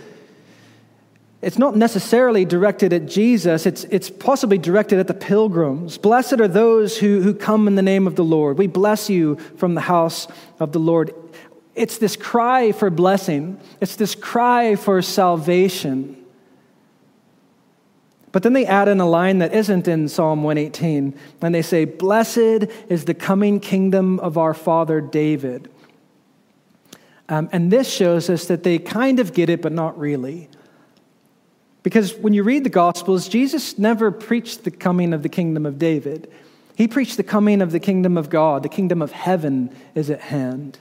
it's 1.45 1.59
not 1.59 1.75
necessarily 1.75 2.43
directed 2.43 2.91
at 2.91 3.05
Jesus, 3.05 3.67
it's, 3.67 3.83
it's 3.85 4.09
possibly 4.09 4.57
directed 4.57 4.97
at 4.97 5.05
the 5.05 5.13
pilgrims. 5.13 5.99
Blessed 5.99 6.41
are 6.41 6.47
those 6.47 6.97
who, 6.97 7.21
who 7.21 7.35
come 7.35 7.67
in 7.67 7.75
the 7.75 7.83
name 7.83 8.07
of 8.07 8.15
the 8.15 8.23
Lord. 8.23 8.57
We 8.57 8.65
bless 8.65 9.11
you 9.11 9.35
from 9.55 9.75
the 9.75 9.81
house 9.81 10.27
of 10.59 10.71
the 10.71 10.79
Lord. 10.79 11.13
It's 11.75 11.99
this 11.99 12.15
cry 12.15 12.71
for 12.71 12.89
blessing, 12.89 13.59
it's 13.79 13.95
this 13.95 14.15
cry 14.15 14.75
for 14.75 15.03
salvation. 15.03 16.19
But 18.31 18.41
then 18.41 18.53
they 18.53 18.65
add 18.65 18.87
in 18.87 18.99
a 18.99 19.07
line 19.07 19.37
that 19.37 19.53
isn't 19.53 19.87
in 19.87 20.09
Psalm 20.09 20.41
118, 20.41 21.15
and 21.43 21.53
they 21.53 21.61
say, 21.61 21.85
Blessed 21.85 22.65
is 22.89 23.05
the 23.05 23.13
coming 23.13 23.59
kingdom 23.59 24.19
of 24.19 24.39
our 24.39 24.55
father 24.55 24.99
David. 24.99 25.69
Um, 27.29 27.49
and 27.51 27.71
this 27.71 27.87
shows 27.87 28.31
us 28.31 28.47
that 28.47 28.63
they 28.63 28.79
kind 28.79 29.19
of 29.19 29.31
get 29.31 29.51
it, 29.51 29.61
but 29.61 29.71
not 29.71 29.97
really. 29.99 30.49
Because 31.85 32.15
when 32.15 32.33
you 32.33 32.41
read 32.41 32.63
the 32.63 32.71
Gospels, 32.71 33.29
Jesus 33.29 33.77
never 33.77 34.09
preached 34.09 34.63
the 34.63 34.71
coming 34.71 35.13
of 35.13 35.21
the 35.21 35.29
kingdom 35.29 35.67
of 35.67 35.77
David. 35.77 36.31
He 36.75 36.87
preached 36.87 37.15
the 37.15 37.23
coming 37.23 37.61
of 37.61 37.71
the 37.71 37.79
kingdom 37.79 38.17
of 38.17 38.31
God. 38.31 38.63
The 38.63 38.69
kingdom 38.69 39.03
of 39.03 39.11
heaven 39.11 39.69
is 39.93 40.09
at 40.09 40.19
hand. 40.19 40.79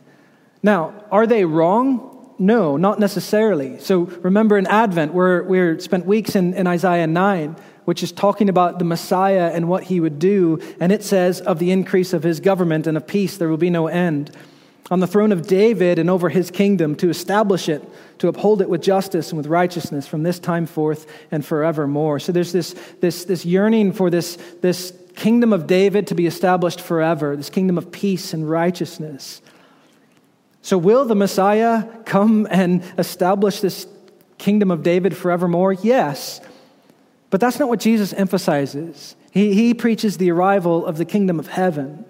Now, 0.62 0.95
are 1.12 1.27
they 1.27 1.45
wrong? 1.45 2.35
No, 2.38 2.79
not 2.79 3.01
necessarily. 3.01 3.79
So 3.81 4.05
remember 4.05 4.57
in 4.57 4.67
Advent, 4.67 5.12
we're, 5.12 5.43
we're 5.43 5.79
spent 5.79 6.07
weeks 6.07 6.37
in, 6.37 6.55
in 6.55 6.67
Isaiah 6.67 7.07
9, 7.07 7.55
which 7.85 8.03
is 8.03 8.11
talking 8.11 8.49
about 8.49 8.79
the 8.79 8.87
Messiah 8.87 9.51
and 9.53 9.69
what 9.69 9.85
he 9.85 10.01
would 10.01 10.19
do. 10.19 10.59
And 10.81 10.90
it 10.90 11.05
says, 11.05 11.43
of 11.43 11.59
the 11.59 11.71
increase 11.71 12.14
of 12.14 12.23
his 12.23 12.40
government 12.40 12.87
and 12.87 12.97
of 12.97 13.07
peace, 13.07 13.37
there 13.37 13.51
will 13.51 13.59
be 13.59 13.69
no 13.69 13.88
end 13.88 14.35
on 14.90 15.01
the 15.01 15.07
throne 15.07 15.33
of 15.33 15.47
David 15.47 15.99
and 15.99 16.11
over 16.11 16.29
his 16.29 16.51
kingdom 16.51 16.94
to 16.97 17.09
establish 17.09 17.68
it, 17.68 17.83
to 18.18 18.29
uphold 18.29 18.61
it 18.61 18.68
with 18.68 18.83
justice 18.83 19.31
and 19.31 19.38
with 19.38 19.47
righteousness 19.47 20.07
from 20.07 20.23
this 20.23 20.38
time 20.38 20.66
forth 20.66 21.07
and 21.31 21.44
forevermore. 21.44 22.20
So 22.20 22.33
there's 22.33 22.53
this, 22.53 22.75
this, 23.01 23.25
this 23.25 23.47
yearning 23.47 23.92
for 23.92 24.11
this, 24.11 24.37
this 24.61 24.92
kingdom 25.16 25.53
of 25.53 25.66
David 25.66 26.09
to 26.09 26.14
be 26.14 26.27
established 26.27 26.81
forever, 26.81 27.37
this 27.37 27.51
kingdom 27.51 27.79
of 27.79 27.90
peace 27.90 28.35
and 28.35 28.49
righteousness. 28.49 29.40
So, 30.61 30.79
will 30.79 31.05
the 31.05 31.14
Messiah 31.14 31.87
come 32.05 32.49
and 32.51 32.83
establish 32.97 33.61
this 33.61 33.87
kingdom 34.38 34.70
of 34.70 34.83
David 34.83 35.14
forevermore? 35.14 35.75
Yes. 35.75 36.40
But 37.29 37.40
that's 37.40 37.59
not 37.59 37.68
what 37.68 37.81
Jesus 37.81 38.12
emphasizes. 38.14 39.14
He, 39.31 39.53
he 39.53 39.75
preaches 39.75 40.16
the 40.16 40.31
arrival 40.31 40.87
of 40.87 40.97
the 40.97 41.05
kingdom 41.05 41.38
of 41.38 41.49
heaven. 41.49 42.07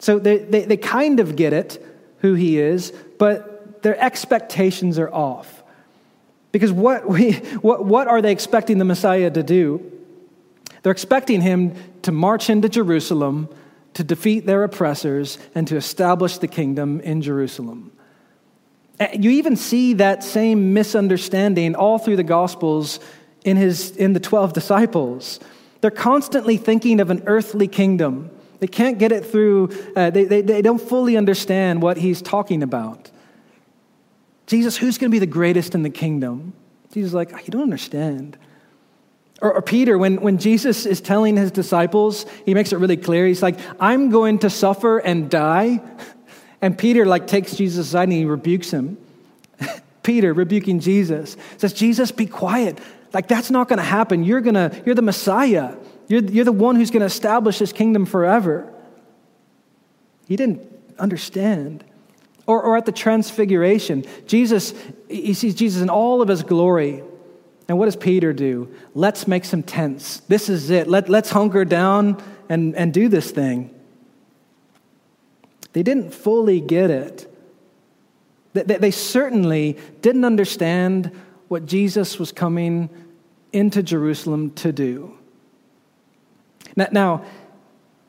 So 0.00 0.18
they, 0.18 0.38
they, 0.38 0.64
they 0.64 0.76
kind 0.76 1.20
of 1.20 1.36
get 1.36 1.52
it, 1.52 1.86
who 2.18 2.34
he 2.34 2.58
is, 2.58 2.92
but 3.18 3.82
their 3.82 3.98
expectations 3.98 4.98
are 4.98 5.12
off. 5.12 5.62
Because 6.52 6.72
what, 6.72 7.08
we, 7.08 7.32
what, 7.62 7.84
what 7.84 8.08
are 8.08 8.20
they 8.20 8.32
expecting 8.32 8.78
the 8.78 8.84
Messiah 8.84 9.30
to 9.30 9.42
do? 9.42 9.90
They're 10.82 10.92
expecting 10.92 11.42
him 11.42 11.74
to 12.02 12.12
march 12.12 12.50
into 12.50 12.68
Jerusalem, 12.68 13.48
to 13.94 14.02
defeat 14.02 14.46
their 14.46 14.64
oppressors, 14.64 15.38
and 15.54 15.68
to 15.68 15.76
establish 15.76 16.38
the 16.38 16.48
kingdom 16.48 17.00
in 17.00 17.20
Jerusalem. 17.22 17.92
Eh, 18.98 19.18
you 19.20 19.30
even 19.30 19.56
see 19.56 19.94
that 19.94 20.24
same 20.24 20.72
misunderstanding 20.72 21.74
all 21.74 21.98
through 21.98 22.16
the 22.16 22.24
Gospels 22.24 23.00
in, 23.44 23.56
his, 23.56 23.94
in 23.96 24.14
the 24.14 24.20
12 24.20 24.54
disciples. 24.54 25.40
They're 25.80 25.90
constantly 25.90 26.56
thinking 26.56 27.00
of 27.00 27.10
an 27.10 27.22
earthly 27.26 27.68
kingdom. 27.68 28.30
They 28.60 28.66
can't 28.66 28.98
get 28.98 29.10
it 29.10 29.24
through, 29.26 29.70
uh, 29.96 30.10
they, 30.10 30.24
they, 30.24 30.42
they 30.42 30.62
don't 30.62 30.80
fully 30.80 31.16
understand 31.16 31.82
what 31.82 31.96
he's 31.96 32.22
talking 32.22 32.62
about. 32.62 33.10
Jesus, 34.46 34.76
who's 34.76 34.98
going 34.98 35.10
to 35.10 35.14
be 35.14 35.18
the 35.18 35.26
greatest 35.26 35.74
in 35.74 35.82
the 35.82 35.90
kingdom? 35.90 36.52
Jesus 36.92 37.10
is 37.10 37.14
like, 37.14 37.30
you 37.30 37.50
don't 37.50 37.62
understand. 37.62 38.36
Or, 39.40 39.54
or, 39.54 39.62
Peter, 39.62 39.96
when, 39.96 40.20
when 40.20 40.38
Jesus 40.38 40.84
is 40.84 41.00
telling 41.00 41.36
his 41.36 41.50
disciples, 41.50 42.26
he 42.44 42.52
makes 42.52 42.72
it 42.72 42.76
really 42.76 42.98
clear. 42.98 43.26
He's 43.26 43.42
like, 43.42 43.58
I'm 43.80 44.10
going 44.10 44.40
to 44.40 44.50
suffer 44.50 44.98
and 44.98 45.30
die. 45.30 45.80
And 46.62 46.76
Peter 46.76 47.06
like 47.06 47.26
takes 47.26 47.56
Jesus 47.56 47.86
aside 47.88 48.02
and 48.02 48.12
he 48.12 48.26
rebukes 48.26 48.70
him. 48.70 48.98
Peter 50.02 50.34
rebuking 50.34 50.78
Jesus 50.78 51.38
says, 51.56 51.72
Jesus, 51.72 52.12
be 52.12 52.26
quiet. 52.26 52.78
Like 53.14 53.28
that's 53.28 53.50
not 53.50 53.66
going 53.66 53.78
to 53.78 53.82
happen. 53.82 54.24
You're 54.24 54.42
gonna, 54.42 54.78
you're 54.84 54.94
the 54.94 55.00
Messiah. 55.00 55.74
You're, 56.10 56.24
you're 56.24 56.44
the 56.44 56.50
one 56.52 56.74
who's 56.74 56.90
going 56.90 57.00
to 57.00 57.06
establish 57.06 57.60
this 57.60 57.72
kingdom 57.72 58.04
forever. 58.04 58.70
He 60.26 60.34
didn't 60.34 60.60
understand. 60.98 61.84
Or, 62.46 62.60
or 62.60 62.76
at 62.76 62.84
the 62.84 62.92
transfiguration, 62.92 64.04
Jesus, 64.26 64.74
he 65.08 65.34
sees 65.34 65.54
Jesus 65.54 65.80
in 65.80 65.88
all 65.88 66.20
of 66.20 66.26
his 66.26 66.42
glory. 66.42 67.04
And 67.68 67.78
what 67.78 67.84
does 67.84 67.94
Peter 67.94 68.32
do? 68.32 68.74
Let's 68.92 69.28
make 69.28 69.44
some 69.44 69.62
tents. 69.62 70.18
This 70.26 70.48
is 70.48 70.68
it. 70.70 70.88
Let, 70.88 71.08
let's 71.08 71.30
hunker 71.30 71.64
down 71.64 72.20
and, 72.48 72.74
and 72.74 72.92
do 72.92 73.08
this 73.08 73.30
thing. 73.30 73.72
They 75.74 75.84
didn't 75.84 76.12
fully 76.12 76.60
get 76.60 76.90
it. 76.90 77.32
They, 78.54 78.62
they 78.64 78.90
certainly 78.90 79.78
didn't 80.02 80.24
understand 80.24 81.12
what 81.46 81.66
Jesus 81.66 82.18
was 82.18 82.32
coming 82.32 82.90
into 83.52 83.80
Jerusalem 83.80 84.50
to 84.54 84.72
do. 84.72 85.16
Now, 86.76 87.24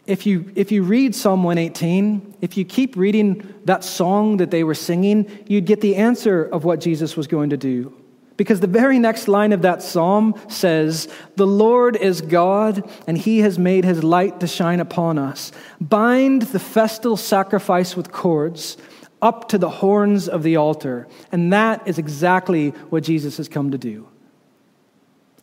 if 0.05 0.25
you, 0.25 0.51
if 0.55 0.71
you 0.71 0.83
read 0.83 1.15
Psalm 1.15 1.43
118, 1.43 2.37
if 2.41 2.57
you 2.57 2.65
keep 2.65 2.95
reading 2.95 3.53
that 3.65 3.83
song 3.83 4.37
that 4.37 4.51
they 4.51 4.63
were 4.63 4.73
singing, 4.73 5.29
you'd 5.47 5.65
get 5.65 5.81
the 5.81 5.95
answer 5.95 6.43
of 6.43 6.63
what 6.63 6.81
Jesus 6.81 7.15
was 7.15 7.27
going 7.27 7.51
to 7.51 7.57
do. 7.57 7.95
Because 8.35 8.59
the 8.59 8.67
very 8.67 8.97
next 8.97 9.27
line 9.27 9.53
of 9.53 9.61
that 9.61 9.83
psalm 9.83 10.33
says, 10.47 11.07
The 11.35 11.45
Lord 11.45 11.95
is 11.95 12.21
God, 12.21 12.89
and 13.05 13.15
he 13.15 13.39
has 13.39 13.59
made 13.59 13.85
his 13.85 14.03
light 14.03 14.39
to 14.39 14.47
shine 14.47 14.79
upon 14.79 15.19
us. 15.19 15.51
Bind 15.79 16.41
the 16.43 16.59
festal 16.59 17.15
sacrifice 17.17 17.95
with 17.95 18.11
cords 18.11 18.77
up 19.21 19.49
to 19.49 19.59
the 19.59 19.69
horns 19.69 20.27
of 20.27 20.41
the 20.41 20.55
altar. 20.55 21.07
And 21.31 21.53
that 21.53 21.87
is 21.87 21.99
exactly 21.99 22.69
what 22.89 23.03
Jesus 23.03 23.37
has 23.37 23.47
come 23.47 23.71
to 23.71 23.77
do. 23.77 24.07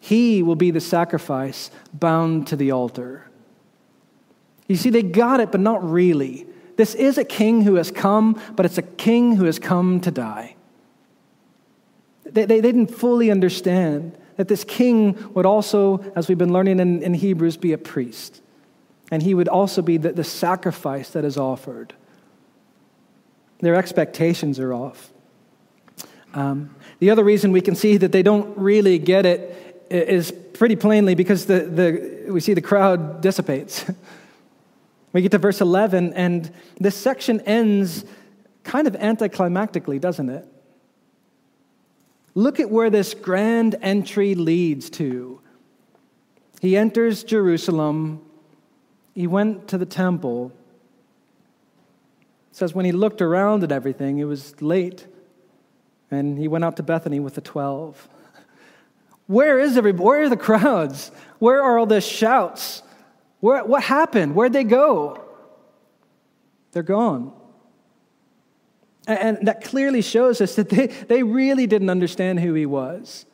He 0.01 0.43
will 0.43 0.57
be 0.57 0.71
the 0.71 0.81
sacrifice 0.81 1.71
bound 1.93 2.47
to 2.49 2.57
the 2.57 2.71
altar. 2.71 3.29
You 4.69 4.77
see, 4.77 4.91
they 4.91 5.03
got 5.03 5.41
it, 5.41 5.51
but 5.51 5.61
not 5.61 5.89
really. 5.89 6.47
This 6.77 6.95
is 6.95 7.19
a 7.19 7.25
king 7.25 7.63
who 7.63 7.75
has 7.75 7.91
come, 7.91 8.41
but 8.55 8.65
it's 8.65 8.79
a 8.79 8.83
king 8.83 9.37
who 9.37 9.45
has 9.45 9.59
come 9.59 10.01
to 10.03 10.11
die. 10.11 10.55
They, 12.25 12.45
they, 12.45 12.61
they 12.61 12.73
didn't 12.73 12.95
fully 12.95 13.31
understand 13.31 14.17
that 14.37 14.47
this 14.47 14.63
king 14.63 15.33
would 15.35 15.47
also, 15.47 15.99
as 16.15 16.29
we've 16.29 16.39
been 16.39 16.53
learning 16.53 16.79
in, 16.79 17.03
in 17.03 17.15
Hebrews, 17.15 17.57
be 17.57 17.73
a 17.73 17.79
priest. 17.79 18.41
And 19.11 19.23
he 19.23 19.35
would 19.35 19.49
also 19.49 19.83
be 19.83 19.97
the, 19.97 20.13
the 20.13 20.23
sacrifice 20.23 21.11
that 21.11 21.25
is 21.25 21.37
offered. 21.37 21.95
Their 23.61 23.75
expectations 23.75 24.61
are 24.61 24.73
off. 24.73 25.13
Um, 26.35 26.77
the 27.01 27.11
other 27.11 27.25
reason 27.25 27.51
we 27.53 27.61
can 27.61 27.75
see 27.75 27.97
that 27.97 28.13
they 28.13 28.23
don't 28.23 28.57
really 28.57 28.99
get 28.99 29.27
it 29.27 29.68
is 29.91 30.33
pretty 30.53 30.77
plainly 30.77 31.15
because 31.15 31.47
the, 31.47 31.61
the, 31.61 32.33
we 32.33 32.41
see 32.41 32.55
the 32.55 32.61
crowd 32.61 33.21
dissipates. 33.21 33.85
we 35.13 35.23
get 35.23 35.31
to 35.33 35.39
verse 35.39 35.61
11, 35.61 36.13
and 36.15 36.53
this 36.79 36.97
section 36.97 37.41
ends 37.43 38.05
kind 38.65 38.87
of 38.87 38.95
anticlimactically, 38.95 40.01
doesn't 40.01 40.29
it? 40.29 40.47
Look 42.35 42.61
at 42.61 42.71
where 42.71 42.91
this 42.91 43.15
grand 43.15 43.77
entry 43.81 44.35
leads 44.35 44.91
to. 44.91 45.41
He 46.61 46.77
enters 46.77 47.25
Jerusalem, 47.25 48.21
he 49.15 49.27
went 49.27 49.69
to 49.69 49.79
the 49.79 49.87
temple. 49.87 50.53
It 52.51 52.57
says 52.57 52.75
when 52.75 52.85
he 52.85 52.93
looked 52.93 53.23
around 53.23 53.65
at 53.65 53.73
everything, 53.73 54.19
it 54.19 54.25
was 54.25 54.61
late, 54.61 55.07
and 56.11 56.39
he 56.39 56.47
went 56.47 56.65
out 56.65 56.77
to 56.77 56.83
Bethany 56.83 57.21
with 57.21 57.35
the 57.35 57.41
12. 57.41 58.09
Where 59.29 59.61
is 59.61 59.77
everybody? 59.77 60.05
Where 60.05 60.23
are 60.23 60.29
the 60.29 60.37
crowds? 60.37 61.13
Where 61.39 61.63
are 61.63 61.79
all 61.79 61.87
the 61.87 62.01
shouts? 62.01 62.83
Where, 63.41 63.63
what 63.63 63.83
happened? 63.83 64.35
Where'd 64.35 64.55
they 64.55 64.65
go? 64.65 65.23
They're 66.73 66.83
gone. 66.83 67.33
And 69.07 69.47
that 69.47 69.63
clearly 69.63 70.03
shows 70.03 70.41
us 70.41 70.57
that 70.57 70.71
they, 70.71 70.87
they 70.87 71.23
really 71.23 71.67
didn't 71.67 71.91
understand 71.91 72.41
who 72.41 72.55
he 72.55 72.67
was. 72.67 73.27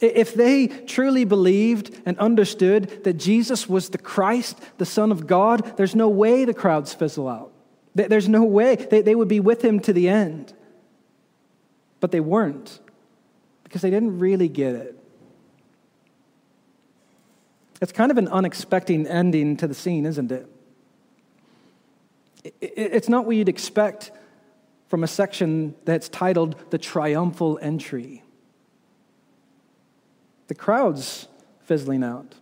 If 0.00 0.34
they 0.34 0.66
truly 0.66 1.24
believed 1.24 2.00
and 2.06 2.18
understood 2.18 3.04
that 3.04 3.14
Jesus 3.14 3.68
was 3.68 3.90
the 3.90 3.98
Christ, 3.98 4.58
the 4.78 4.86
Son 4.86 5.12
of 5.12 5.26
God, 5.26 5.76
there's 5.76 5.94
no 5.94 6.08
way 6.08 6.44
the 6.44 6.54
crowds 6.54 6.94
fizzle 6.94 7.28
out. 7.28 7.52
There's 7.94 8.28
no 8.28 8.42
way. 8.42 8.76
They, 8.76 9.02
they 9.02 9.14
would 9.14 9.28
be 9.28 9.40
with 9.40 9.62
him 9.62 9.80
to 9.80 9.92
the 9.92 10.08
end. 10.08 10.54
But 12.00 12.10
they 12.10 12.20
weren't 12.20 12.80
because 13.64 13.82
they 13.82 13.90
didn't 13.90 14.18
really 14.18 14.48
get 14.48 14.74
it. 14.74 15.01
It's 17.82 17.90
kind 17.90 18.12
of 18.12 18.16
an 18.16 18.28
unexpected 18.28 19.08
ending 19.08 19.56
to 19.56 19.66
the 19.66 19.74
scene, 19.74 20.06
isn't 20.06 20.30
it? 20.30 20.46
It's 22.60 23.08
not 23.08 23.26
what 23.26 23.34
you'd 23.34 23.48
expect 23.48 24.12
from 24.86 25.02
a 25.02 25.08
section 25.08 25.74
that's 25.84 26.08
titled 26.08 26.54
The 26.70 26.78
Triumphal 26.78 27.58
Entry. 27.60 28.22
The 30.46 30.54
crowd's 30.54 31.26
fizzling 31.64 32.04
out. 32.04 32.36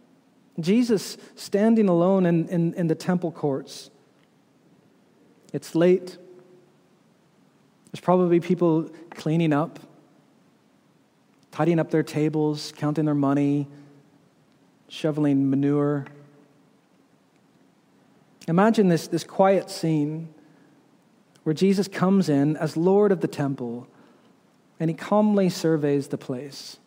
Jesus 0.58 1.16
standing 1.36 1.88
alone 1.88 2.26
in, 2.26 2.46
in, 2.48 2.74
in 2.74 2.88
the 2.88 2.94
temple 2.94 3.32
courts. 3.32 3.88
It's 5.54 5.74
late. 5.74 6.18
There's 7.90 8.02
probably 8.02 8.40
people 8.40 8.90
cleaning 9.14 9.54
up, 9.54 9.78
tidying 11.50 11.78
up 11.78 11.90
their 11.90 12.02
tables, 12.02 12.74
counting 12.76 13.06
their 13.06 13.14
money, 13.14 13.68
shoveling 14.90 15.48
manure. 15.48 16.04
Imagine 18.48 18.88
this, 18.88 19.06
this 19.06 19.22
quiet 19.22 19.70
scene 19.70 20.28
where 21.44 21.54
Jesus 21.54 21.86
comes 21.86 22.28
in 22.28 22.56
as 22.56 22.76
Lord 22.76 23.12
of 23.12 23.20
the 23.20 23.28
temple 23.28 23.86
and 24.80 24.90
he 24.90 24.94
calmly 24.94 25.48
surveys 25.48 26.08
the 26.08 26.18
place. 26.18 26.78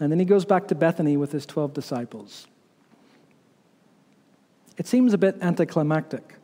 And 0.00 0.12
then 0.12 0.18
he 0.18 0.24
goes 0.24 0.44
back 0.44 0.68
to 0.68 0.74
Bethany 0.74 1.16
with 1.16 1.32
his 1.32 1.44
12 1.44 1.74
disciples. 1.74 2.46
It 4.78 4.86
seems 4.86 5.12
a 5.12 5.18
bit 5.18 5.36
anticlimactic, 5.40 6.36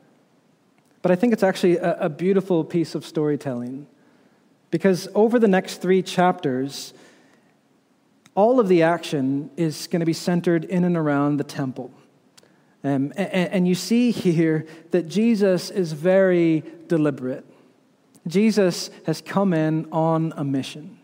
but 1.03 1.13
I 1.13 1.15
think 1.15 1.33
it's 1.33 1.43
actually 1.43 1.77
a, 1.77 1.97
a 2.01 2.09
beautiful 2.09 2.65
piece 2.65 2.95
of 2.95 3.07
storytelling 3.07 3.87
because 4.71 5.09
over 5.15 5.39
the 5.39 5.49
next 5.49 5.81
three 5.81 6.03
chapters, 6.03 6.93
all 8.39 8.61
of 8.61 8.69
the 8.69 8.85
action 8.85 9.51
is 9.57 9.89
going 9.89 9.99
to 9.99 10.07
be 10.07 10.13
centered 10.13 10.65
in 10.67 10.85
and 10.85 10.97
around 10.97 11.39
the 11.39 11.45
temple. 11.45 11.91
Um, 12.85 13.13
and, 13.17 13.53
and 13.53 13.69
you 13.69 13.75
see 13.75 14.13
here 14.13 14.65
that 14.93 15.09
Jesus 15.09 15.71
is 15.71 15.93
very 15.93 16.63
deliberate. 16.87 17.45
Jesus 18.29 18.91
has 19.07 19.21
come 19.21 19.53
in 19.53 19.89
on 19.91 20.33
a 20.37 20.45
mission. 20.45 21.01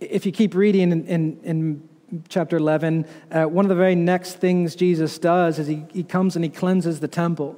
If 0.00 0.24
you 0.24 0.32
keep 0.32 0.54
reading 0.54 0.92
in, 0.92 1.06
in, 1.06 1.40
in 1.42 1.88
chapter 2.30 2.56
11, 2.56 3.04
uh, 3.30 3.44
one 3.44 3.66
of 3.66 3.68
the 3.68 3.74
very 3.74 3.94
next 3.94 4.36
things 4.36 4.74
Jesus 4.74 5.18
does 5.18 5.58
is 5.58 5.66
he, 5.66 5.84
he 5.92 6.02
comes 6.02 6.36
and 6.36 6.42
he 6.42 6.50
cleanses 6.50 7.00
the 7.00 7.08
temple. 7.08 7.54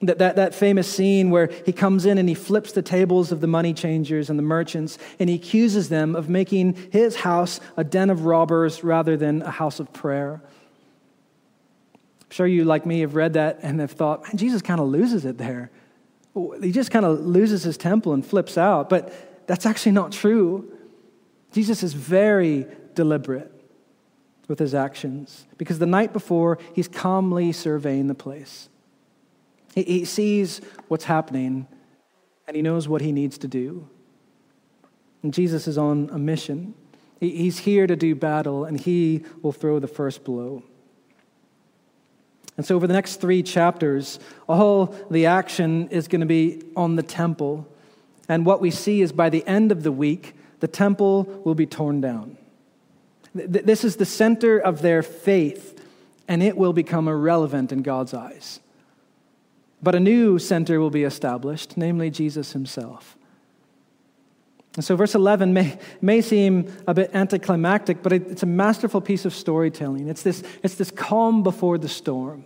That, 0.00 0.18
that, 0.18 0.36
that 0.36 0.54
famous 0.54 0.86
scene 0.88 1.30
where 1.30 1.50
he 1.66 1.72
comes 1.72 2.06
in 2.06 2.18
and 2.18 2.28
he 2.28 2.34
flips 2.36 2.70
the 2.70 2.82
tables 2.82 3.32
of 3.32 3.40
the 3.40 3.48
money 3.48 3.74
changers 3.74 4.30
and 4.30 4.38
the 4.38 4.44
merchants 4.44 4.96
and 5.18 5.28
he 5.28 5.34
accuses 5.34 5.88
them 5.88 6.14
of 6.14 6.28
making 6.28 6.74
his 6.92 7.16
house 7.16 7.58
a 7.76 7.82
den 7.82 8.08
of 8.08 8.24
robbers 8.24 8.84
rather 8.84 9.16
than 9.16 9.42
a 9.42 9.50
house 9.50 9.80
of 9.80 9.92
prayer. 9.92 10.40
I'm 12.28 12.30
sure 12.30 12.46
you, 12.46 12.64
like 12.64 12.86
me, 12.86 13.00
have 13.00 13.16
read 13.16 13.32
that 13.32 13.58
and 13.62 13.80
have 13.80 13.90
thought, 13.90 14.22
man, 14.22 14.36
Jesus 14.36 14.62
kind 14.62 14.80
of 14.80 14.86
loses 14.86 15.24
it 15.24 15.36
there. 15.36 15.70
He 16.62 16.70
just 16.70 16.92
kind 16.92 17.04
of 17.04 17.20
loses 17.20 17.64
his 17.64 17.76
temple 17.76 18.12
and 18.12 18.24
flips 18.24 18.56
out. 18.56 18.88
But 18.88 19.12
that's 19.48 19.66
actually 19.66 19.92
not 19.92 20.12
true. 20.12 20.70
Jesus 21.52 21.82
is 21.82 21.94
very 21.94 22.66
deliberate 22.94 23.50
with 24.46 24.58
his 24.58 24.74
actions 24.74 25.46
because 25.56 25.78
the 25.78 25.86
night 25.86 26.12
before, 26.12 26.58
he's 26.74 26.86
calmly 26.86 27.50
surveying 27.52 28.06
the 28.06 28.14
place. 28.14 28.68
He, 29.84 30.04
sees 30.04 30.60
what's 30.88 31.04
happening 31.04 31.66
and 32.46 32.56
he 32.56 32.62
knows 32.62 32.88
what 32.88 33.00
he 33.00 33.12
needs 33.12 33.38
to 33.38 33.48
do. 33.48 33.88
And 35.22 35.34
Jesus 35.34 35.68
is 35.68 35.76
on 35.76 36.10
a 36.12 36.18
mission. 36.18 36.74
He's 37.20 37.58
here 37.58 37.86
to 37.86 37.96
do 37.96 38.14
battle, 38.14 38.64
and 38.64 38.78
he 38.78 39.24
will 39.42 39.52
throw 39.52 39.80
the 39.80 39.88
first 39.88 40.22
blow. 40.22 40.62
And 42.56 42.64
so, 42.64 42.76
over 42.76 42.86
the 42.86 42.92
next 42.92 43.16
three 43.20 43.42
chapters, 43.42 44.20
all 44.48 44.94
the 45.10 45.26
action 45.26 45.88
is 45.88 46.08
going 46.08 46.20
to 46.20 46.26
be 46.26 46.62
on 46.76 46.96
the 46.96 47.02
temple. 47.02 47.66
And 48.28 48.46
what 48.46 48.60
we 48.60 48.70
see 48.70 49.00
is 49.00 49.12
by 49.12 49.30
the 49.30 49.46
end 49.46 49.72
of 49.72 49.82
the 49.82 49.92
week, 49.92 50.34
the 50.60 50.68
temple 50.68 51.24
will 51.44 51.54
be 51.54 51.66
torn 51.66 52.00
down. 52.00 52.36
This 53.34 53.84
is 53.84 53.96
the 53.96 54.06
center 54.06 54.58
of 54.58 54.82
their 54.82 55.02
faith, 55.02 55.84
and 56.28 56.42
it 56.42 56.56
will 56.56 56.72
become 56.72 57.08
irrelevant 57.08 57.72
in 57.72 57.82
God's 57.82 58.14
eyes. 58.14 58.60
But 59.82 59.94
a 59.94 60.00
new 60.00 60.38
center 60.38 60.80
will 60.80 60.90
be 60.90 61.04
established, 61.04 61.76
namely 61.76 62.10
Jesus 62.10 62.52
himself. 62.52 63.16
And 64.74 64.84
so, 64.84 64.96
verse 64.96 65.14
11 65.14 65.52
may, 65.52 65.78
may 66.00 66.20
seem 66.20 66.72
a 66.86 66.94
bit 66.94 67.10
anticlimactic, 67.14 68.02
but 68.02 68.12
it's 68.12 68.42
a 68.42 68.46
masterful 68.46 69.00
piece 69.00 69.24
of 69.24 69.34
storytelling. 69.34 70.08
It's 70.08 70.22
this, 70.22 70.42
it's 70.62 70.76
this 70.76 70.90
calm 70.90 71.42
before 71.42 71.78
the 71.78 71.88
storm. 71.88 72.44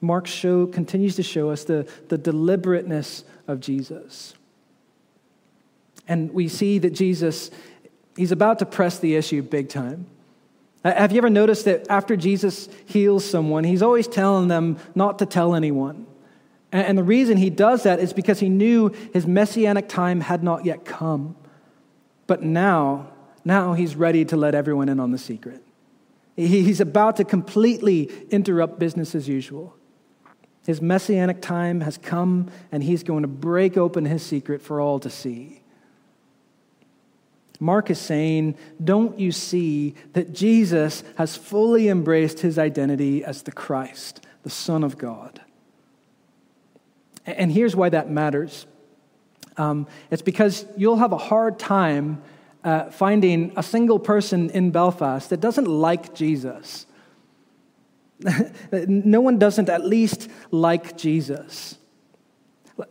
Mark 0.00 0.26
show, 0.26 0.66
continues 0.66 1.16
to 1.16 1.22
show 1.22 1.50
us 1.50 1.64
the, 1.64 1.88
the 2.08 2.18
deliberateness 2.18 3.24
of 3.46 3.60
Jesus. 3.60 4.34
And 6.06 6.32
we 6.32 6.48
see 6.48 6.78
that 6.78 6.90
Jesus, 6.90 7.50
he's 8.16 8.32
about 8.32 8.60
to 8.60 8.66
press 8.66 8.98
the 8.98 9.16
issue 9.16 9.42
big 9.42 9.68
time. 9.68 10.06
Uh, 10.84 10.94
have 10.94 11.12
you 11.12 11.18
ever 11.18 11.30
noticed 11.30 11.64
that 11.64 11.86
after 11.90 12.16
Jesus 12.16 12.68
heals 12.86 13.24
someone, 13.24 13.64
he's 13.64 13.82
always 13.82 14.06
telling 14.06 14.48
them 14.48 14.78
not 14.94 15.18
to 15.18 15.26
tell 15.26 15.54
anyone? 15.54 16.06
And 16.70 16.98
the 16.98 17.02
reason 17.02 17.38
he 17.38 17.50
does 17.50 17.84
that 17.84 17.98
is 17.98 18.12
because 18.12 18.40
he 18.40 18.48
knew 18.48 18.88
his 19.12 19.26
messianic 19.26 19.88
time 19.88 20.20
had 20.20 20.42
not 20.42 20.66
yet 20.66 20.84
come. 20.84 21.34
But 22.26 22.42
now, 22.42 23.08
now 23.44 23.72
he's 23.72 23.96
ready 23.96 24.24
to 24.26 24.36
let 24.36 24.54
everyone 24.54 24.90
in 24.90 25.00
on 25.00 25.10
the 25.10 25.18
secret. 25.18 25.64
He's 26.36 26.80
about 26.80 27.16
to 27.16 27.24
completely 27.24 28.10
interrupt 28.30 28.78
business 28.78 29.14
as 29.14 29.26
usual. 29.26 29.74
His 30.66 30.82
messianic 30.82 31.40
time 31.40 31.80
has 31.80 31.96
come, 31.96 32.50
and 32.70 32.84
he's 32.84 33.02
going 33.02 33.22
to 33.22 33.28
break 33.28 33.78
open 33.78 34.04
his 34.04 34.22
secret 34.22 34.60
for 34.60 34.80
all 34.80 35.00
to 35.00 35.08
see. 35.08 35.62
Mark 37.60 37.90
is 37.90 37.98
saying, 38.00 38.56
Don't 38.82 39.18
you 39.18 39.32
see 39.32 39.94
that 40.12 40.32
Jesus 40.32 41.02
has 41.16 41.36
fully 41.36 41.88
embraced 41.88 42.40
his 42.40 42.58
identity 42.58 43.24
as 43.24 43.42
the 43.42 43.52
Christ, 43.52 44.24
the 44.42 44.50
Son 44.50 44.84
of 44.84 44.98
God? 44.98 45.40
And 47.26 47.52
here's 47.52 47.76
why 47.76 47.88
that 47.90 48.10
matters 48.10 48.66
um, 49.58 49.86
it's 50.10 50.22
because 50.22 50.64
you'll 50.76 50.96
have 50.96 51.12
a 51.12 51.18
hard 51.18 51.58
time 51.58 52.22
uh, 52.64 52.90
finding 52.90 53.52
a 53.56 53.62
single 53.62 53.98
person 53.98 54.50
in 54.50 54.70
Belfast 54.70 55.30
that 55.30 55.40
doesn't 55.40 55.66
like 55.66 56.14
Jesus. 56.14 56.86
no 58.72 59.20
one 59.20 59.38
doesn't 59.38 59.68
at 59.68 59.84
least 59.84 60.28
like 60.50 60.96
Jesus. 60.96 61.77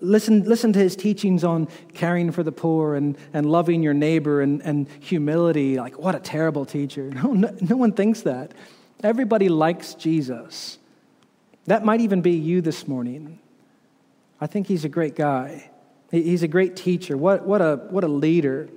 Listen, 0.02 0.44
listen 0.44 0.74
to 0.74 0.80
his 0.80 0.96
teachings 0.96 1.44
on 1.44 1.68
caring 1.94 2.32
for 2.32 2.44
the 2.44 2.52
poor 2.52 2.96
and, 2.96 3.18
and 3.34 3.50
loving 3.50 3.82
your 3.82 3.94
neighbor 3.94 4.42
and, 4.42 4.62
and 4.62 4.88
humility. 5.00 5.78
Like, 5.78 5.98
what 5.98 6.14
a 6.14 6.20
terrible 6.20 6.66
teacher. 6.66 7.10
No, 7.18 7.34
no, 7.34 7.56
no 7.62 7.78
one 7.78 7.94
thinks 7.94 8.22
that. 8.22 8.54
Everybody 9.02 9.50
likes 9.50 9.94
Jesus. 9.94 10.78
That 11.66 11.86
might 11.86 12.02
even 12.02 12.22
be 12.22 12.32
you 12.32 12.62
this 12.62 12.88
morning. 12.88 13.40
I 14.40 14.48
think 14.48 14.68
he's 14.68 14.86
a 14.86 14.90
great 14.90 15.16
guy. 15.16 15.70
He's 16.12 16.44
a 16.44 16.48
great 16.48 16.76
teacher. 16.76 17.18
What, 17.18 17.46
what, 17.46 17.62
a, 17.62 17.76
what 17.90 18.04
a 18.04 18.08
leader. 18.08 18.70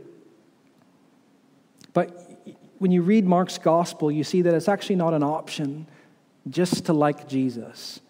But 1.92 2.30
when 2.78 2.90
you 2.90 3.02
read 3.02 3.26
Mark's 3.26 3.58
gospel, 3.58 4.10
you 4.10 4.24
see 4.24 4.42
that 4.42 4.54
it's 4.54 4.68
actually 4.68 4.96
not 4.96 5.14
an 5.14 5.22
option 5.22 5.86
just 6.48 6.86
to 6.86 6.92
like 6.92 7.28
Jesus. 7.28 8.00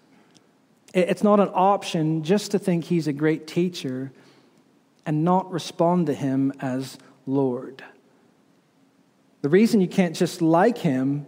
It's 0.92 1.22
not 1.22 1.38
an 1.40 1.50
option 1.54 2.22
just 2.24 2.50
to 2.50 2.58
think 2.58 2.84
he's 2.84 3.06
a 3.06 3.12
great 3.12 3.46
teacher 3.46 4.12
and 5.06 5.24
not 5.24 5.50
respond 5.50 6.06
to 6.06 6.14
him 6.14 6.52
as 6.60 6.98
Lord. 7.26 7.84
The 9.42 9.48
reason 9.48 9.80
you 9.80 9.88
can't 9.88 10.16
just 10.16 10.42
like 10.42 10.78
him 10.78 11.26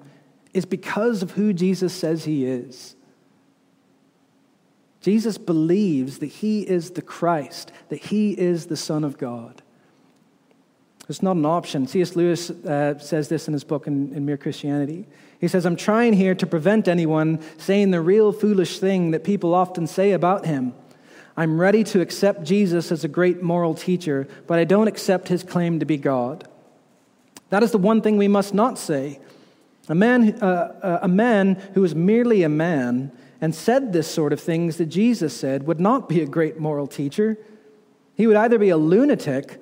is 0.53 0.65
because 0.67 1.23
of 1.23 1.33
who 1.33 1.53
Jesus 1.53 1.95
says 1.95 2.25
he 2.25 2.45
is. 2.45 2.97
Jesus 5.01 5.39
believes 5.39 6.19
that 6.19 6.27
he 6.27 6.63
is 6.63 6.91
the 6.93 7.03
Christ, 7.03 7.73
that 7.89 8.05
he 8.07 8.33
is 8.33 8.67
the 8.67 8.77
Son 8.77 9.03
of 9.03 9.19
God. 9.19 9.63
It's 11.09 11.23
not 11.23 11.37
an 11.37 11.45
option. 11.45 11.87
C.S. 11.87 12.15
Lewis 12.15 12.51
uh, 12.51 12.99
says 12.99 13.29
this 13.29 13.49
in 13.49 13.53
his 13.53 13.65
book 13.65 13.87
in, 13.87 14.15
in 14.15 14.25
Mere 14.25 14.37
Christianity. 14.37 15.07
He 15.41 15.49
says, 15.49 15.67
I'm 15.67 15.77
trying 15.77 16.13
here 16.13 16.35
to 16.37 16.47
prevent 16.47 16.87
anyone 16.87 17.41
saying 17.59 17.91
the 17.91 18.01
real 18.01 18.33
foolish 18.33 18.79
thing 18.79 19.11
that 19.11 19.25
people 19.25 19.55
often 19.55 19.87
say 19.87 20.13
about 20.13 20.47
him. 20.47 20.75
I'm 21.37 21.61
ready 21.61 21.83
to 21.85 22.01
accept 22.01 22.45
Jesus 22.45 22.93
as 22.93 23.05
a 23.05 23.09
great 23.09 23.43
moral 23.43 23.75
teacher, 23.75 24.29
but 24.47 24.59
I 24.59 24.65
don't 24.65 24.87
accept 24.87 25.29
his 25.29 25.43
claim 25.43 25.81
to 25.81 25.87
be 25.87 25.97
God. 25.97 26.47
That 27.51 27.63
is 27.63 27.73
the 27.73 27.79
one 27.79 28.03
thing 28.03 28.17
we 28.17 28.29
must 28.29 28.55
not 28.55 28.79
say. 28.79 29.19
A 29.89 29.95
man, 29.95 30.39
uh, 30.41 30.47
uh 30.83 30.99
a 31.03 31.09
man 31.09 31.55
who 31.75 31.83
is 31.83 31.95
merely 31.95 32.43
a 32.43 32.49
man 32.49 33.11
and 33.41 33.55
said 33.55 33.93
this 33.93 34.09
sort 34.09 34.33
of 34.33 34.41
things 34.41 34.77
that 34.77 34.87
Jesus 34.87 35.37
said 35.37 35.67
would 35.67 35.81
not 35.81 36.09
be 36.09 36.21
a 36.21 36.27
great 36.27 36.61
moral 36.61 36.87
teacher. 36.87 37.37
He 38.15 38.27
would 38.27 38.37
either 38.37 38.59
be 38.59 38.69
a 38.69 38.77
lunatic 38.77 39.62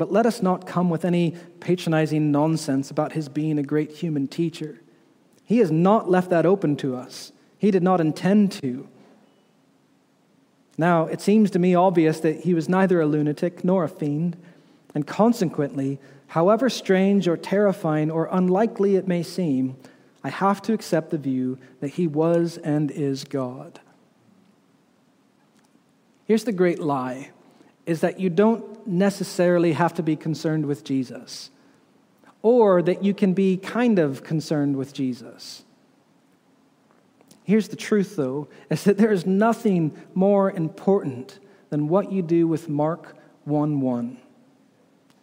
But 0.00 0.10
let 0.10 0.24
us 0.24 0.40
not 0.40 0.66
come 0.66 0.88
with 0.88 1.04
any 1.04 1.34
patronizing 1.60 2.32
nonsense 2.32 2.90
about 2.90 3.12
his 3.12 3.28
being 3.28 3.58
a 3.58 3.62
great 3.62 3.92
human 3.92 4.28
teacher. 4.28 4.80
He 5.44 5.58
has 5.58 5.70
not 5.70 6.08
left 6.08 6.30
that 6.30 6.46
open 6.46 6.76
to 6.76 6.96
us. 6.96 7.32
He 7.58 7.70
did 7.70 7.82
not 7.82 8.00
intend 8.00 8.50
to. 8.62 8.88
Now, 10.78 11.04
it 11.04 11.20
seems 11.20 11.50
to 11.50 11.58
me 11.58 11.74
obvious 11.74 12.18
that 12.20 12.40
he 12.40 12.54
was 12.54 12.66
neither 12.66 13.02
a 13.02 13.06
lunatic 13.06 13.62
nor 13.62 13.84
a 13.84 13.90
fiend, 13.90 14.38
and 14.94 15.06
consequently, 15.06 15.98
however 16.28 16.70
strange 16.70 17.28
or 17.28 17.36
terrifying 17.36 18.10
or 18.10 18.26
unlikely 18.32 18.96
it 18.96 19.06
may 19.06 19.22
seem, 19.22 19.76
I 20.24 20.30
have 20.30 20.62
to 20.62 20.72
accept 20.72 21.10
the 21.10 21.18
view 21.18 21.58
that 21.80 21.88
he 21.88 22.06
was 22.06 22.56
and 22.56 22.90
is 22.90 23.24
God. 23.24 23.80
Here's 26.24 26.44
the 26.44 26.52
great 26.52 26.78
lie 26.78 27.32
is 27.86 28.00
that 28.00 28.20
you 28.20 28.30
don't 28.30 28.79
necessarily 28.86 29.72
have 29.72 29.94
to 29.94 30.02
be 30.02 30.16
concerned 30.16 30.66
with 30.66 30.84
Jesus, 30.84 31.50
or 32.42 32.82
that 32.82 33.04
you 33.04 33.14
can 33.14 33.34
be 33.34 33.56
kind 33.56 33.98
of 33.98 34.22
concerned 34.22 34.76
with 34.76 34.92
Jesus. 34.92 35.64
Here's 37.44 37.68
the 37.68 37.76
truth, 37.76 38.16
though, 38.16 38.48
is 38.70 38.84
that 38.84 38.98
there 38.98 39.12
is 39.12 39.26
nothing 39.26 39.96
more 40.14 40.50
important 40.50 41.38
than 41.70 41.88
what 41.88 42.12
you 42.12 42.22
do 42.22 42.46
with 42.46 42.68
Mark 42.68 43.16
1 43.44 43.80
1. 43.80 44.18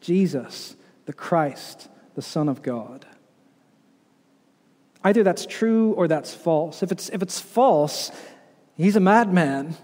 Jesus, 0.01 0.75
the 1.05 1.13
Christ, 1.13 1.89
the 2.15 2.21
Son 2.21 2.49
of 2.49 2.61
God. 2.61 3.05
Either 5.03 5.23
that's 5.23 5.45
true 5.45 5.93
or 5.93 6.07
that's 6.07 6.33
false. 6.33 6.83
If 6.83 6.91
it's, 6.91 7.09
if 7.09 7.21
it's 7.21 7.39
false, 7.39 8.11
he's 8.75 8.95
a 8.95 8.99
madman. 8.99 9.75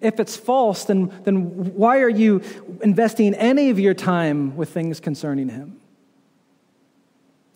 If 0.00 0.20
it's 0.20 0.36
false, 0.36 0.84
then, 0.84 1.12
then 1.24 1.74
why 1.74 2.00
are 2.00 2.08
you 2.08 2.42
investing 2.82 3.34
any 3.34 3.70
of 3.70 3.78
your 3.78 3.94
time 3.94 4.56
with 4.56 4.70
things 4.70 5.00
concerning 5.00 5.48
him? 5.48 5.80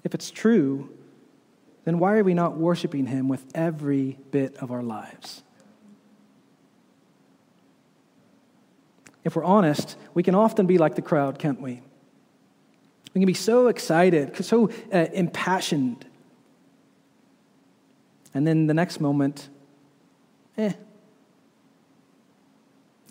If 0.02 0.14
it's 0.14 0.30
true, 0.30 0.90
then 1.84 1.98
why 1.98 2.14
are 2.14 2.24
we 2.24 2.34
not 2.34 2.56
worshiping 2.56 3.06
him 3.06 3.28
with 3.28 3.44
every 3.54 4.18
bit 4.30 4.56
of 4.56 4.70
our 4.70 4.82
lives? 4.82 5.42
If 9.22 9.36
we're 9.36 9.44
honest, 9.44 9.96
we 10.12 10.22
can 10.22 10.34
often 10.34 10.66
be 10.66 10.76
like 10.76 10.96
the 10.96 11.02
crowd, 11.02 11.38
can't 11.38 11.60
we? 11.60 11.80
We 13.14 13.20
can 13.20 13.26
be 13.26 13.34
so 13.34 13.68
excited, 13.68 14.44
so 14.44 14.70
uh, 14.92 15.06
impassioned 15.12 16.04
and 18.34 18.44
then 18.44 18.66
the 18.66 18.74
next 18.74 19.00
moment, 19.00 19.48
eh. 20.58 20.72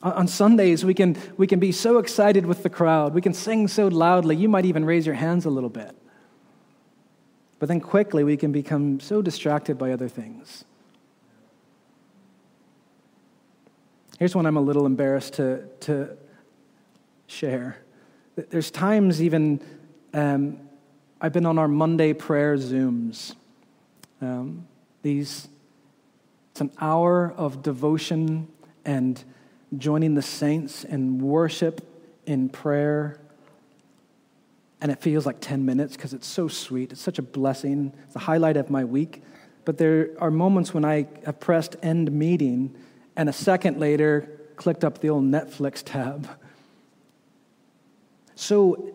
On 0.04 0.28
Sundays, 0.28 0.84
we 0.84 0.94
can, 0.94 1.16
we 1.38 1.48
can 1.48 1.60
be 1.60 1.72
so 1.72 1.98
excited 1.98 2.46
with 2.46 2.62
the 2.62 2.70
crowd. 2.70 3.14
We 3.14 3.22
can 3.22 3.34
sing 3.34 3.70
so 3.70 3.88
loudly. 3.88 4.36
You 4.36 4.50
might 4.50 4.66
even 4.66 4.84
raise 4.84 5.06
your 5.06 5.16
hands 5.16 5.46
a 5.46 5.50
little 5.50 5.70
bit. 5.70 5.96
But 7.58 7.70
then 7.70 7.80
quickly 7.80 8.26
we 8.26 8.36
can 8.36 8.52
become 8.52 9.00
so 9.00 9.22
distracted 9.22 9.78
by 9.78 9.92
other 9.94 10.10
things. 10.10 10.66
Here's 14.20 14.36
one 14.36 14.46
I'm 14.46 14.58
a 14.58 14.62
little 14.62 14.86
embarrassed 14.86 15.36
to, 15.36 15.68
to 15.82 16.18
share. 17.28 17.78
There's 18.36 18.72
times 18.72 19.22
even 19.22 19.62
um, 20.14 20.60
I've 21.22 21.32
been 21.32 21.46
on 21.46 21.58
our 21.58 21.70
Monday 21.70 22.12
prayer 22.12 22.58
Zooms. 22.58 23.36
Um, 24.22 24.68
these, 25.02 25.48
it's 26.52 26.60
an 26.60 26.72
hour 26.82 27.34
of 27.38 27.64
devotion 27.64 28.50
and 28.84 29.24
joining 29.78 30.16
the 30.16 30.22
saints 30.22 30.84
in 30.84 31.20
worship, 31.20 31.82
in 32.26 32.50
prayer. 32.50 33.20
And 34.82 34.92
it 34.92 35.02
feels 35.02 35.26
like 35.26 35.40
10 35.40 35.66
minutes 35.66 35.96
because 35.96 36.14
it's 36.14 36.28
so 36.28 36.48
sweet. 36.48 36.92
It's 36.92 37.02
such 37.02 37.20
a 37.20 37.24
blessing. 37.24 37.94
It's 38.04 38.14
the 38.14 38.20
highlight 38.20 38.58
of 38.58 38.70
my 38.70 38.84
week. 38.84 39.24
But 39.66 39.78
there 39.78 40.10
are 40.20 40.32
moments 40.32 40.74
when 40.74 40.84
I 40.84 41.08
have 41.26 41.40
pressed 41.40 41.76
end 41.82 42.12
meeting 42.12 42.76
and 43.16 43.30
a 43.30 43.34
second 43.34 43.80
later 43.80 44.30
clicked 44.56 44.84
up 44.84 45.00
the 45.00 45.10
old 45.10 45.24
Netflix 45.24 45.82
tab. 45.84 46.30
So 48.36 48.92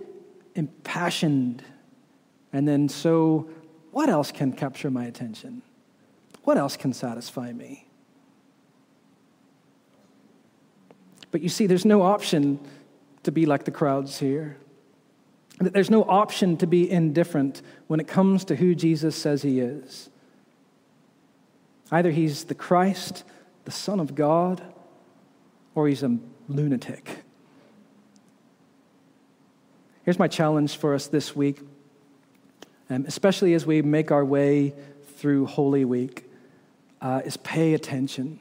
impassioned, 0.54 1.62
and 2.52 2.66
then 2.66 2.88
so, 2.88 3.48
what 3.92 4.08
else 4.08 4.32
can 4.32 4.52
capture 4.52 4.90
my 4.90 5.04
attention? 5.04 5.62
What 6.44 6.58
else 6.58 6.76
can 6.76 6.92
satisfy 6.92 7.52
me? 7.52 7.87
But 11.30 11.42
you 11.42 11.48
see, 11.48 11.66
there's 11.66 11.84
no 11.84 12.02
option 12.02 12.58
to 13.22 13.32
be 13.32 13.46
like 13.46 13.64
the 13.64 13.70
crowds 13.70 14.18
here. 14.18 14.56
There's 15.60 15.90
no 15.90 16.04
option 16.04 16.56
to 16.58 16.66
be 16.66 16.88
indifferent 16.90 17.62
when 17.88 18.00
it 18.00 18.06
comes 18.06 18.44
to 18.46 18.56
who 18.56 18.74
Jesus 18.74 19.16
says 19.16 19.42
he 19.42 19.60
is. 19.60 20.08
Either 21.90 22.10
he's 22.10 22.44
the 22.44 22.54
Christ, 22.54 23.24
the 23.64 23.70
Son 23.70 23.98
of 23.98 24.14
God, 24.14 24.62
or 25.74 25.88
he's 25.88 26.02
a 26.02 26.16
lunatic. 26.48 27.24
Here's 30.04 30.18
my 30.18 30.28
challenge 30.28 30.76
for 30.76 30.94
us 30.94 31.06
this 31.08 31.34
week, 31.34 31.60
um, 32.88 33.04
especially 33.06 33.52
as 33.54 33.66
we 33.66 33.82
make 33.82 34.10
our 34.10 34.24
way 34.24 34.74
through 35.16 35.46
Holy 35.46 35.84
Week, 35.84 36.24
uh, 37.02 37.20
is 37.24 37.36
pay 37.36 37.74
attention. 37.74 38.40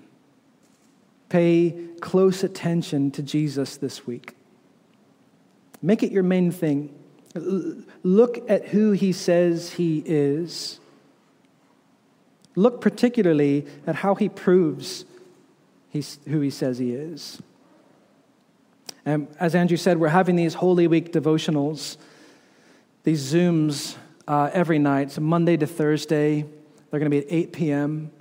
Pay 1.29 1.86
close 2.01 2.43
attention 2.43 3.11
to 3.11 3.21
Jesus 3.21 3.77
this 3.77 4.07
week. 4.07 4.35
Make 5.81 6.03
it 6.03 6.11
your 6.11 6.23
main 6.23 6.51
thing. 6.51 6.93
Look 8.03 8.49
at 8.49 8.67
who 8.67 8.91
he 8.91 9.11
says 9.11 9.73
he 9.73 10.03
is. 10.05 10.79
Look 12.55 12.81
particularly 12.81 13.67
at 13.85 13.95
how 13.95 14.15
he 14.15 14.29
proves 14.29 15.05
he's, 15.89 16.19
who 16.27 16.41
he 16.41 16.49
says 16.49 16.79
he 16.79 16.93
is. 16.93 17.41
And 19.05 19.27
as 19.39 19.55
Andrew 19.55 19.77
said, 19.77 19.99
we're 19.99 20.09
having 20.09 20.35
these 20.35 20.55
Holy 20.55 20.87
Week 20.87 21.13
devotionals, 21.13 21.97
these 23.03 23.31
Zooms 23.31 23.95
uh, 24.27 24.49
every 24.51 24.79
night, 24.79 25.11
so 25.11 25.21
Monday 25.21 25.55
to 25.57 25.67
Thursday. 25.67 26.45
They're 26.89 26.99
going 26.99 27.11
to 27.11 27.17
be 27.17 27.25
at 27.25 27.31
8 27.31 27.53
p.m., 27.53 28.11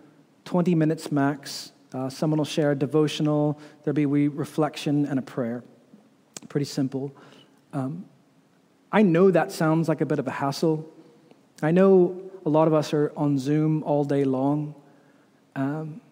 20 0.44 0.74
minutes 0.74 1.10
max. 1.10 1.72
Uh, 1.96 2.10
someone 2.10 2.36
will 2.36 2.44
share 2.44 2.72
a 2.72 2.74
devotional, 2.74 3.58
there'll 3.82 3.94
be 3.94 4.04
reflection 4.04 5.06
and 5.06 5.18
a 5.18 5.22
prayer. 5.22 5.64
Pretty 6.50 6.66
simple. 6.66 7.10
Um, 7.72 8.04
I 8.92 9.00
know 9.00 9.30
that 9.30 9.50
sounds 9.50 9.88
like 9.88 10.02
a 10.02 10.04
bit 10.04 10.18
of 10.18 10.26
a 10.26 10.30
hassle. 10.30 10.86
I 11.62 11.70
know 11.70 12.20
a 12.44 12.50
lot 12.50 12.68
of 12.68 12.74
us 12.74 12.92
are 12.92 13.14
on 13.16 13.38
Zoom 13.38 13.82
all 13.82 14.04
day 14.04 14.24
long. 14.24 14.74
Um, 15.54 16.02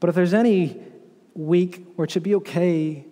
but 0.00 0.10
if 0.10 0.14
there's 0.14 0.34
any 0.34 0.76
week 1.32 1.86
where 1.96 2.04
it 2.04 2.10
should 2.10 2.22
be 2.22 2.34
okay 2.34 3.06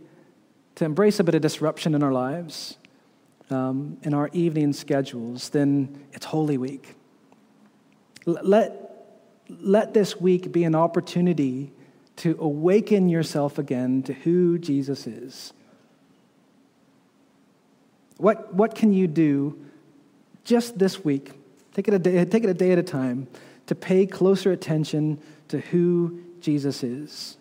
to 0.74 0.84
embrace 0.84 1.20
a 1.20 1.24
bit 1.24 1.34
of 1.34 1.40
disruption 1.40 1.94
in 1.94 2.02
our 2.02 2.12
lives, 2.12 2.76
um, 3.48 3.96
in 4.02 4.12
our 4.12 4.28
evening 4.34 4.74
schedules, 4.74 5.48
then 5.48 6.04
it's 6.12 6.26
Holy 6.26 6.58
Week. 6.58 6.96
Let 8.26 8.81
let 9.48 9.94
this 9.94 10.20
week 10.20 10.52
be 10.52 10.64
an 10.64 10.74
opportunity 10.74 11.72
to 12.16 12.36
awaken 12.40 13.08
yourself 13.08 13.58
again 13.58 14.02
to 14.04 14.12
who 14.12 14.58
Jesus 14.58 15.06
is. 15.06 15.52
What, 18.18 18.54
what 18.54 18.74
can 18.74 18.92
you 18.92 19.08
do 19.08 19.58
just 20.44 20.78
this 20.78 21.04
week? 21.04 21.32
Take 21.74 21.88
it, 21.88 21.94
a 21.94 21.98
day, 21.98 22.24
take 22.24 22.44
it 22.44 22.50
a 22.50 22.54
day 22.54 22.72
at 22.72 22.78
a 22.78 22.82
time 22.82 23.26
to 23.66 23.74
pay 23.74 24.06
closer 24.06 24.52
attention 24.52 25.20
to 25.48 25.58
who 25.58 26.20
Jesus 26.40 26.82
is. 26.82 27.36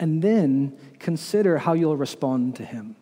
And 0.00 0.22
then 0.22 0.76
consider 0.98 1.58
how 1.58 1.74
you'll 1.74 1.96
respond 1.96 2.56
to 2.56 2.64
him. 2.64 2.96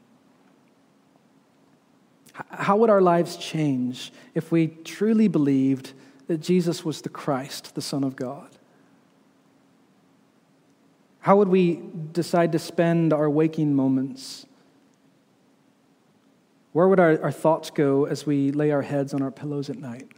How 2.35 2.77
would 2.77 2.91
our 2.91 3.01
lives 3.01 3.37
change 3.37 4.13
if 4.35 4.51
we 4.51 4.69
truly 4.69 5.29
believed 5.29 5.93
that 6.33 6.41
Jesus 6.41 6.83
was 6.83 7.03
the 7.03 7.11
Christ, 7.11 7.75
the 7.75 7.83
Son 7.83 8.03
of 8.03 8.17
God? 8.17 8.49
How 11.21 11.37
would 11.37 11.49
we 11.49 11.83
decide 12.13 12.53
to 12.53 12.59
spend 12.59 13.13
our 13.13 13.29
waking 13.29 13.75
moments? 13.75 14.47
Where 16.73 16.89
would 16.89 16.99
our, 16.99 17.23
our 17.23 17.31
thoughts 17.31 17.71
go 17.71 18.07
as 18.07 18.25
we 18.25 18.51
lay 18.51 18.71
our 18.71 18.81
heads 18.81 19.13
on 19.13 19.21
our 19.21 19.31
pillows 19.31 19.69
at 19.69 19.77
night? 19.77 20.09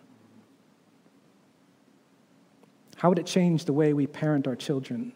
How 2.96 3.08
would 3.08 3.18
it 3.18 3.26
change 3.26 3.64
the 3.64 3.72
way 3.72 3.92
we 3.92 4.06
parent 4.06 4.46
our 4.46 4.56
children? 4.56 5.12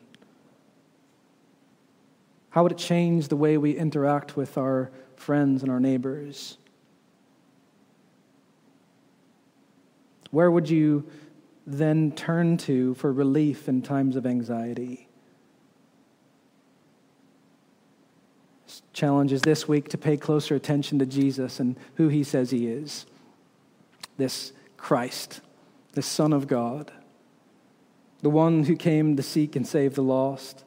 How 2.51 2.65
would 2.65 2.73
it 2.73 2.79
change 2.79 3.29
the 3.29 3.37
way 3.37 3.57
we 3.57 3.77
interact 3.77 4.37
with 4.37 4.59
our 4.59 4.91
friends 5.15 5.63
and 5.63 5.71
our 5.71 5.81
neighbors? 5.81 6.58
Where 10.31 10.51
would 10.51 10.69
you 10.69 11.09
then 11.67 12.13
turn 12.13 12.57
to 12.59 12.95
for 12.95 13.13
relief 13.13 13.69
in 13.69 13.83
times 13.83 14.17
of 14.17 14.27
anxiety? 14.27 15.09
Challenge 18.93 19.33
is 19.33 19.43
this 19.43 19.67
week 19.67 19.89
to 19.89 19.99
pay 19.99 20.17
closer 20.17 20.55
attention 20.55 20.99
to 20.99 21.07
Jesus 21.07 21.61
and 21.61 21.77
who 21.95 22.09
he 22.09 22.25
says 22.25 22.51
he 22.51 22.67
is 22.67 23.07
this 24.17 24.53
Christ, 24.77 25.41
the 25.93 26.03
Son 26.03 26.33
of 26.33 26.49
God, 26.49 26.93
the 28.21 28.31
one 28.31 28.65
who 28.65 28.77
came 28.77 29.17
to 29.17 29.23
seek 29.23 29.55
and 29.55 29.67
save 29.67 29.95
the 29.95 30.03
lost, 30.03 30.65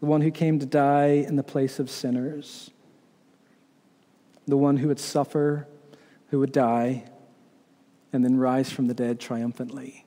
the 0.00 0.06
one 0.06 0.20
who 0.20 0.30
came 0.30 0.58
to 0.58 0.66
die 0.66 1.24
in 1.26 1.36
the 1.36 1.42
place 1.44 1.78
of 1.78 1.88
sinners, 1.88 2.70
the 4.46 4.56
one 4.56 4.78
who 4.78 4.88
would 4.88 4.98
suffer, 4.98 5.68
who 6.30 6.40
would 6.40 6.52
die 6.52 7.04
and 8.12 8.24
then 8.24 8.36
rise 8.36 8.70
from 8.70 8.86
the 8.86 8.94
dead 8.94 9.20
triumphantly. 9.20 10.04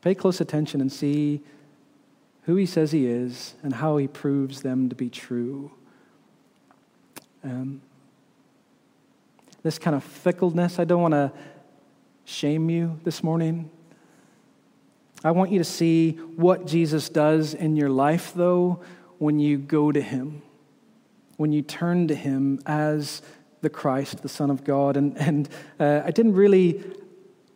Pay 0.00 0.14
close 0.14 0.40
attention 0.40 0.80
and 0.80 0.92
see 0.92 1.40
who 2.42 2.56
he 2.56 2.66
says 2.66 2.92
he 2.92 3.06
is 3.06 3.54
and 3.62 3.74
how 3.74 3.96
he 3.96 4.08
proves 4.08 4.62
them 4.62 4.88
to 4.88 4.94
be 4.94 5.10
true. 5.10 5.70
Um, 7.44 7.82
this 9.62 9.78
kind 9.78 9.94
of 9.94 10.04
fickleness, 10.04 10.78
I 10.78 10.84
don't 10.84 11.02
want 11.02 11.14
to 11.14 11.32
shame 12.24 12.70
you 12.70 12.98
this 13.04 13.22
morning. 13.22 13.70
I 15.24 15.32
want 15.32 15.50
you 15.50 15.58
to 15.58 15.64
see 15.64 16.12
what 16.36 16.66
Jesus 16.66 17.08
does 17.08 17.54
in 17.54 17.76
your 17.76 17.90
life, 17.90 18.32
though, 18.34 18.80
when 19.18 19.40
you 19.40 19.58
go 19.58 19.90
to 19.90 20.00
him, 20.00 20.42
when 21.36 21.52
you 21.52 21.60
turn 21.60 22.06
to 22.08 22.14
him 22.14 22.60
as 22.66 23.20
the 23.60 23.70
Christ, 23.70 24.22
the 24.22 24.28
Son 24.28 24.50
of 24.50 24.64
God. 24.64 24.96
And, 24.96 25.16
and 25.18 25.48
uh, 25.78 26.02
I 26.04 26.10
didn't 26.10 26.34
really 26.34 26.82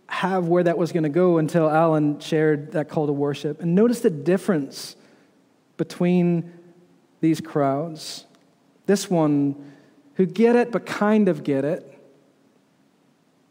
have 0.09 0.47
where 0.47 0.63
that 0.63 0.77
was 0.77 0.93
going 0.93 1.05
to 1.05 1.09
go 1.09 1.39
until 1.39 1.71
Alan 1.71 2.21
shared 2.21 2.73
that 2.73 2.89
call 2.89 3.07
to 3.07 3.13
worship. 3.13 3.61
And 3.63 3.75
notice 3.75 4.01
the 4.01 4.11
difference 4.11 4.95
between 5.77 6.53
these 7.21 7.41
crowds. 7.41 8.27
This 8.87 9.09
one 9.09 9.73
who 10.17 10.27
get 10.27 10.55
it 10.55 10.71
but 10.71 10.85
kind 10.85 11.29
of 11.29 11.45
get 11.45 11.65
it, 11.65 11.99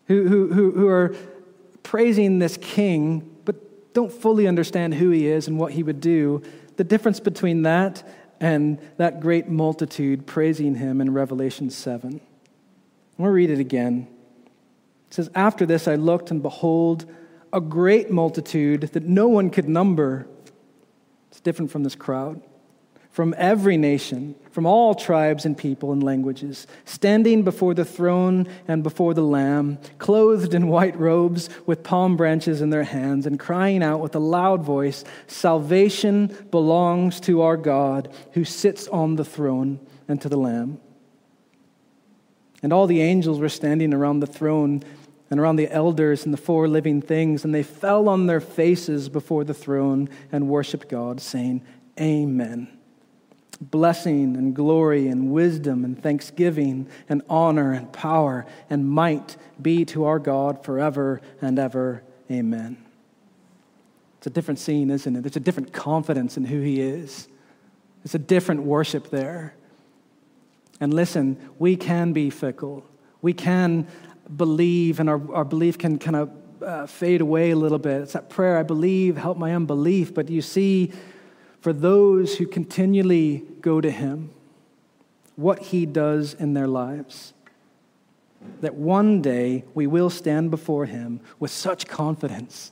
who, 0.06 0.28
who, 0.28 0.54
who, 0.54 0.72
who 0.72 0.88
are 0.88 1.16
praising 1.82 2.40
this 2.40 2.58
king 2.58 3.38
but 3.44 3.94
don't 3.94 4.12
fully 4.12 4.48
understand 4.48 4.94
who 4.94 5.10
he 5.10 5.28
is 5.28 5.48
and 5.48 5.58
what 5.58 5.72
he 5.72 5.82
would 5.82 6.00
do. 6.00 6.44
The 6.78 6.84
difference 6.84 7.20
between 7.20 7.64
that 7.64 8.08
and 8.40 8.78
that 8.98 9.20
great 9.20 9.48
multitude 9.48 10.28
praising 10.28 10.76
him 10.76 11.02
in 11.02 11.14
Revelation 11.14 11.70
7. 11.70 12.22
I'm 13.22 13.26
going 13.26 13.34
to 13.34 13.36
read 13.36 13.52
it 13.52 13.60
again. 13.60 14.08
It 15.08 15.14
says, 15.14 15.30
After 15.36 15.68
this 15.68 15.88
I 15.88 15.94
looked, 15.94 16.32
and 16.32 16.42
behold, 16.42 17.06
a 17.54 17.62
great 17.62 18.10
multitude 18.10 18.82
that 18.82 19.04
no 19.04 19.28
one 19.28 19.52
could 19.52 19.70
number. 19.70 20.26
It's 21.30 21.40
different 21.40 21.70
from 21.70 21.84
this 21.84 21.94
crowd. 21.94 22.42
from 23.12 23.36
every 23.38 23.78
nation, 23.78 24.34
from 24.50 24.66
all 24.66 24.96
tribes 24.96 25.46
and 25.46 25.56
people 25.56 25.92
and 25.92 26.02
languages, 26.02 26.66
standing 26.86 27.44
before 27.44 27.76
the 27.76 27.86
throne 27.86 28.48
and 28.68 28.82
before 28.82 29.14
the 29.14 29.22
Lamb, 29.22 29.78
clothed 30.00 30.56
in 30.56 30.68
white 30.68 30.98
robes 30.98 31.48
with 31.68 31.84
palm 31.84 32.18
branches 32.18 32.60
in 32.60 32.72
their 32.72 32.86
hands, 32.86 33.28
and 33.28 33.40
crying 33.40 33.84
out 33.84 34.00
with 34.00 34.16
a 34.16 34.20
loud 34.20 34.64
voice 34.64 35.04
Salvation 35.28 36.36
belongs 36.50 37.20
to 37.20 37.44
our 37.44 37.58
God 37.58 38.12
who 38.32 38.44
sits 38.44 38.88
on 38.88 39.16
the 39.16 39.26
throne 39.26 39.80
and 40.08 40.20
to 40.22 40.30
the 40.30 40.38
Lamb. 40.38 40.80
And 42.64 42.72
all 42.72 42.88
the 42.88 43.02
angels 43.02 43.40
were 43.40 43.50
standing 43.50 43.94
around 43.94 44.20
the 44.20 44.28
throne 44.28 44.84
and 45.30 45.40
around 45.40 45.56
the 45.56 45.72
elders 45.72 46.26
and 46.26 46.34
the 46.34 46.38
four 46.38 46.68
living 46.68 47.02
things, 47.02 47.46
and 47.46 47.56
they 47.56 47.64
fell 47.64 48.10
on 48.10 48.28
their 48.28 48.42
faces 48.42 49.08
before 49.10 49.44
the 49.44 49.54
throne 49.54 50.10
and 50.32 50.50
worshiped 50.50 50.90
God, 50.90 51.22
saying, 51.22 51.64
Amen 52.00 52.68
blessing 53.62 54.36
and 54.36 54.56
glory 54.56 55.08
and 55.08 55.32
wisdom 55.32 55.86
and 55.86 56.02
thanksgiving 56.02 56.88
and 57.08 57.22
honor 57.30 57.74
and 57.74 57.94
power 57.94 58.46
and 58.70 58.90
might 58.90 59.38
be 59.62 59.86
to 59.86 60.06
our 60.06 60.18
God 60.18 60.66
forever 60.66 61.22
and 61.42 61.60
ever. 61.60 62.02
Amen. 62.32 62.84
It's 64.18 64.28
a 64.28 64.32
different 64.32 64.60
scene, 64.60 64.90
isn't 64.90 65.16
it? 65.16 65.22
There's 65.22 65.36
a 65.36 65.42
different 65.42 65.74
confidence 65.74 66.38
in 66.38 66.46
who 66.46 66.62
He 66.62 66.82
is. 66.82 67.28
It's 68.04 68.16
a 68.16 68.20
different 68.20 68.64
worship 68.64 69.12
there. 69.12 69.54
And 70.82 70.96
listen, 70.96 71.38
we 71.60 71.78
can 71.78 72.12
be 72.12 72.32
fickle. 72.32 72.84
We 73.22 73.34
can 73.34 73.88
believe, 74.36 75.00
and 75.00 75.08
our, 75.08 75.34
our 75.34 75.46
belief 75.46 75.78
can 75.78 76.00
kind 76.00 76.16
of 76.16 76.32
uh, 76.64 76.88
fade 76.88 77.22
away 77.22 77.52
a 77.52 77.56
little 77.56 77.78
bit. 77.78 78.02
It's 78.02 78.14
that 78.14 78.30
prayer, 78.30 78.58
I 78.58 78.64
believe, 78.64 79.16
help 79.16 79.38
my 79.38 79.54
unbelief. 79.54 80.12
But 80.14 80.30
you 80.30 80.42
see, 80.42 80.92
for 81.62 81.72
those 81.72 82.38
who 82.38 82.48
continually 82.48 83.44
go 83.62 83.80
to 83.80 83.92
Him, 83.92 84.32
what 85.36 85.60
He 85.60 85.86
does 85.86 86.34
in 86.34 86.56
their 86.56 86.68
lives. 86.68 87.34
That 88.62 88.74
one 88.74 89.22
day 89.22 89.66
we 89.76 89.86
will 89.86 90.10
stand 90.10 90.50
before 90.50 90.88
Him 90.88 91.22
with 91.40 91.52
such 91.52 91.86
confidence, 91.86 92.72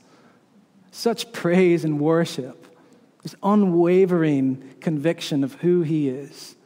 such 0.90 1.32
praise 1.32 1.84
and 1.84 2.00
worship, 2.00 2.76
this 3.22 3.36
unwavering 3.40 4.74
conviction 4.80 5.44
of 5.44 5.54
who 5.54 5.82
He 5.82 6.08
is 6.08 6.56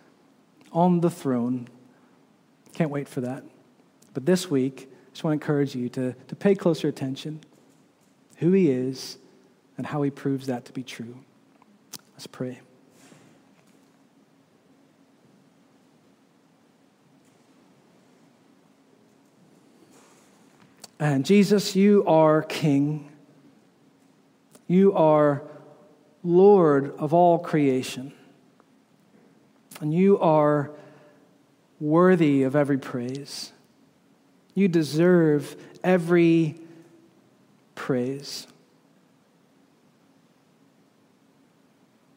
on 0.74 1.00
the 1.00 1.10
throne. 1.10 1.68
Can't 2.74 2.90
wait 2.90 3.08
for 3.08 3.20
that. 3.22 3.44
But 4.12 4.26
this 4.26 4.50
week, 4.50 4.88
I 4.90 5.10
just 5.12 5.24
want 5.24 5.40
to 5.40 5.44
encourage 5.44 5.74
you 5.74 5.88
to, 5.90 6.12
to 6.12 6.36
pay 6.36 6.54
closer 6.54 6.88
attention 6.88 7.40
who 8.38 8.52
He 8.52 8.70
is 8.70 9.16
and 9.78 9.86
how 9.86 10.02
He 10.02 10.10
proves 10.10 10.48
that 10.48 10.64
to 10.66 10.72
be 10.72 10.82
true. 10.82 11.16
Let's 12.14 12.26
pray. 12.26 12.60
And 20.98 21.24
Jesus, 21.24 21.76
you 21.76 22.04
are 22.06 22.42
King. 22.42 23.10
You 24.66 24.94
are 24.94 25.42
Lord 26.22 26.96
of 26.98 27.12
all 27.12 27.38
creation. 27.38 28.12
And 29.80 29.92
you 29.92 30.18
are 30.20 30.70
worthy 31.80 32.42
of 32.44 32.56
every 32.56 32.78
praise. 32.78 33.52
You 34.54 34.68
deserve 34.68 35.56
every 35.82 36.56
praise. 37.74 38.46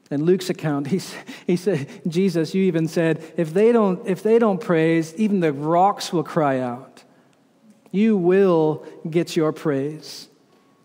In 0.09 0.23
Luke's 0.23 0.49
account, 0.49 0.87
he, 0.87 1.01
he 1.45 1.57
said, 1.57 1.89
Jesus, 2.07 2.53
you 2.53 2.63
even 2.63 2.87
said, 2.87 3.33
if 3.35 3.53
they, 3.53 3.71
don't, 3.71 4.07
if 4.07 4.23
they 4.23 4.39
don't 4.39 4.61
praise, 4.61 5.13
even 5.15 5.41
the 5.41 5.51
rocks 5.51 6.13
will 6.13 6.23
cry 6.23 6.59
out. 6.59 7.03
You 7.91 8.15
will 8.15 8.85
get 9.09 9.35
your 9.35 9.51
praise. 9.51 10.29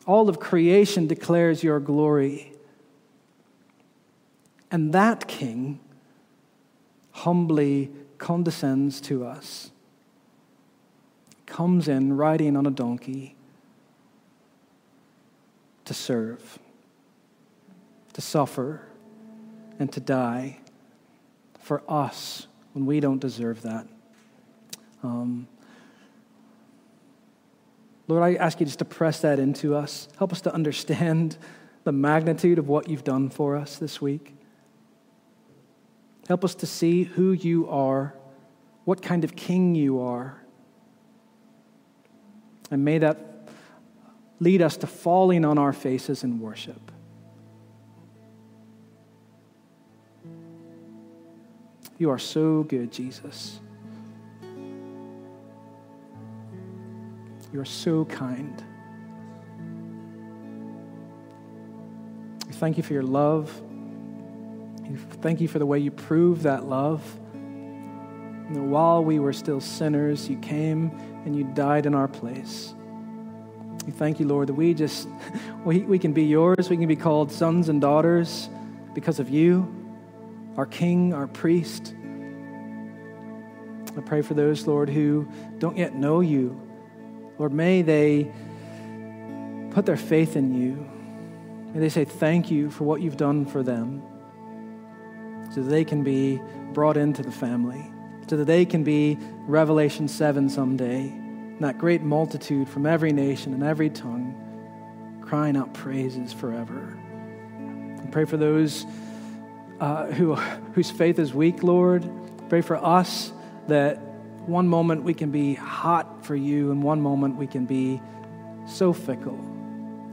All 0.07 0.29
of 0.29 0.41
creation 0.41 1.07
declares 1.07 1.63
your 1.63 1.79
glory. 1.79 2.53
And 4.71 4.93
that 4.93 5.29
king 5.29 5.79
humbly 7.13 7.91
condescends 8.19 9.01
to 9.03 9.25
us, 9.25 9.71
comes 11.47 11.89
in 11.89 12.17
riding 12.17 12.57
on 12.57 12.67
a 12.67 12.71
donkey 12.71 13.37
to 15.85 15.95
serve, 15.95 16.59
to 18.13 18.21
suffer 18.21 18.83
and 19.79 19.93
to 19.93 20.01
die 20.01 20.59
for 21.59 21.83
us 21.89 22.47
when 22.73 22.87
we 22.87 23.01
don't 23.01 23.21
deserve 23.21 23.63
that. 23.63 23.87
Um, 25.03 25.47
Lord, 28.09 28.23
I 28.23 28.35
ask 28.35 28.61
you 28.61 28.67
just 28.67 28.79
to 28.81 28.85
press 28.85 29.21
that 29.21 29.39
into 29.39 29.75
us. 29.75 30.09
Help 30.19 30.33
us 30.33 30.41
to 30.43 30.55
understand 30.55 31.37
the 31.85 31.93
magnitude 31.93 32.59
of 32.59 32.69
what 32.69 32.89
you've 32.89 33.05
done 33.05 33.29
for 33.29 33.57
us 33.57 33.77
this 33.77 34.01
week. 34.01 34.35
Help 36.33 36.45
us 36.47 36.55
to 36.55 36.67
see 36.67 37.03
who 37.03 37.33
you 37.33 37.69
are, 37.69 38.15
what 38.87 39.03
kind 39.03 39.23
of 39.23 39.37
king 39.37 39.75
you 39.75 40.01
are. 40.01 40.43
And 42.71 42.87
may 42.87 42.97
that 42.97 43.51
lead 44.41 44.63
us 44.63 44.79
to 44.79 44.87
falling 44.87 45.45
on 45.45 45.59
our 45.59 45.75
faces 45.75 46.25
in 46.25 46.41
worship. 46.41 46.91
You 51.99 52.09
are 52.09 52.19
so 52.19 52.63
good, 52.63 52.91
Jesus. 52.91 53.61
You 57.53 57.61
are 57.61 57.67
so 57.67 58.07
kind. 58.07 58.65
We 62.47 62.55
thank 62.55 62.79
you 62.79 62.83
for 62.83 62.95
your 62.95 63.03
love. 63.03 63.63
Thank 64.97 65.41
you 65.41 65.49
for 65.49 65.59
the 65.59 65.67
way 65.67 65.79
you 65.79 65.91
prove 65.91 66.43
that 66.43 66.65
love. 66.65 67.03
And 67.35 68.71
while 68.71 69.05
we 69.05 69.19
were 69.19 69.33
still 69.33 69.61
sinners, 69.61 70.29
you 70.29 70.37
came 70.39 70.91
and 71.25 71.35
you 71.35 71.45
died 71.45 71.87
in 71.87 71.95
our 71.95 72.09
place. 72.09 72.75
We 73.87 73.93
thank 73.93 74.21
you, 74.21 74.27
Lord, 74.27 74.49
that 74.49 74.55
we 74.55 74.75
just 74.75 75.09
we, 75.65 75.81
we 75.81 75.99
can 75.99 76.13
be 76.13 76.25
yours. 76.25 76.69
We 76.69 76.77
can 76.77 76.89
be 76.89 76.97
called 76.97 77.33
sons 77.33 77.69
and 77.69 77.81
daughters 77.81 78.49
because 78.95 79.19
of 79.19 79.31
you 79.31 79.79
our 80.57 80.67
King, 80.67 81.15
our 81.15 81.27
priest. 81.27 81.95
I 83.97 84.01
pray 84.03 84.21
for 84.21 84.35
those, 84.35 84.67
Lord, 84.67 84.91
who 84.91 85.27
don't 85.59 85.79
yet 85.79 85.95
know 85.95 86.21
you. 86.21 86.61
Lord, 87.39 87.53
may 87.53 87.81
they 87.81 88.31
put 89.71 89.87
their 89.87 89.97
faith 89.97 90.37
in 90.37 90.55
you. 90.55 90.87
May 91.73 91.81
they 91.81 91.89
say 91.89 92.05
thank 92.05 92.51
you 92.51 92.71
for 92.71 92.85
what 92.85 93.01
you've 93.01 93.17
done 93.17 93.47
for 93.47 93.63
them 93.63 94.03
so 95.55 95.63
that 95.63 95.71
they 95.71 95.85
can 95.85 96.03
be 96.03 96.41
brought 96.73 96.97
into 96.97 97.23
the 97.23 97.31
family, 97.31 97.93
so 98.29 98.37
that 98.37 98.47
they 98.47 98.65
can 98.65 98.83
be 98.83 99.19
Revelation 99.47 100.09
7 100.09 100.49
someday, 100.49 101.13
that 101.61 101.79
great 101.79 102.03
multitude 102.03 102.69
from 102.69 102.87
every 102.87 103.13
nation 103.13 103.53
and 103.53 103.63
every 103.63 103.91
tongue 103.91 104.39
crying 105.21 105.57
out 105.57 105.73
praises 105.75 106.33
forever. 106.33 106.99
I 108.03 108.07
pray 108.07 108.25
for 108.25 108.37
those 108.37 108.85
uh, 109.81 110.07
who, 110.07 110.35
whose 110.75 110.91
faith 110.91 111.19
is 111.19 111.33
weak, 111.33 111.63
Lord. 111.63 112.09
Pray 112.49 112.61
for 112.61 112.77
us 112.77 113.33
that 113.69 113.97
one 114.47 114.69
moment 114.69 115.05
we 115.05 115.15
can 115.15 115.31
be 115.31 115.55
hot 115.55 116.25
for 116.25 116.35
you, 116.35 116.71
and 116.71 116.83
one 116.83 117.01
moment 117.01 117.37
we 117.37 117.47
can 117.47 117.65
be 117.65 118.01
so 118.67 118.93
fickle. 118.93 119.39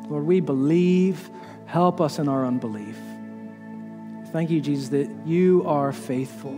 Lord, 0.08 0.26
we 0.26 0.40
believe. 0.40 1.30
Help 1.66 2.02
us 2.02 2.18
in 2.18 2.28
our 2.28 2.46
unbelief. 2.46 2.98
Thank 4.32 4.50
you, 4.50 4.62
Jesus, 4.62 4.90
that 4.90 5.09
you 5.26 5.64
are 5.66 5.92
faithful, 5.92 6.58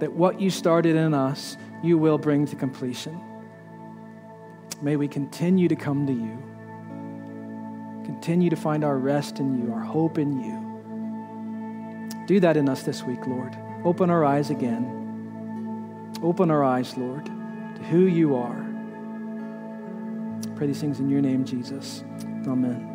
that 0.00 0.12
what 0.12 0.40
you 0.40 0.50
started 0.50 0.96
in 0.96 1.14
us, 1.14 1.56
you 1.82 1.98
will 1.98 2.18
bring 2.18 2.46
to 2.46 2.56
completion. 2.56 3.20
May 4.82 4.96
we 4.96 5.08
continue 5.08 5.68
to 5.68 5.76
come 5.76 6.06
to 6.06 6.12
you, 6.12 6.36
continue 8.04 8.50
to 8.50 8.56
find 8.56 8.84
our 8.84 8.98
rest 8.98 9.38
in 9.38 9.62
you, 9.62 9.72
our 9.72 9.80
hope 9.80 10.18
in 10.18 10.40
you. 10.40 12.26
Do 12.26 12.40
that 12.40 12.56
in 12.56 12.68
us 12.68 12.82
this 12.82 13.02
week, 13.02 13.26
Lord. 13.26 13.56
Open 13.84 14.10
our 14.10 14.24
eyes 14.24 14.50
again. 14.50 15.00
Open 16.22 16.50
our 16.50 16.64
eyes, 16.64 16.96
Lord, 16.96 17.26
to 17.26 17.82
who 17.90 18.06
you 18.06 18.34
are. 18.36 18.64
I 20.46 20.56
pray 20.56 20.66
these 20.66 20.80
things 20.80 21.00
in 21.00 21.10
your 21.10 21.20
name, 21.20 21.44
Jesus. 21.44 22.02
Amen. 22.46 22.93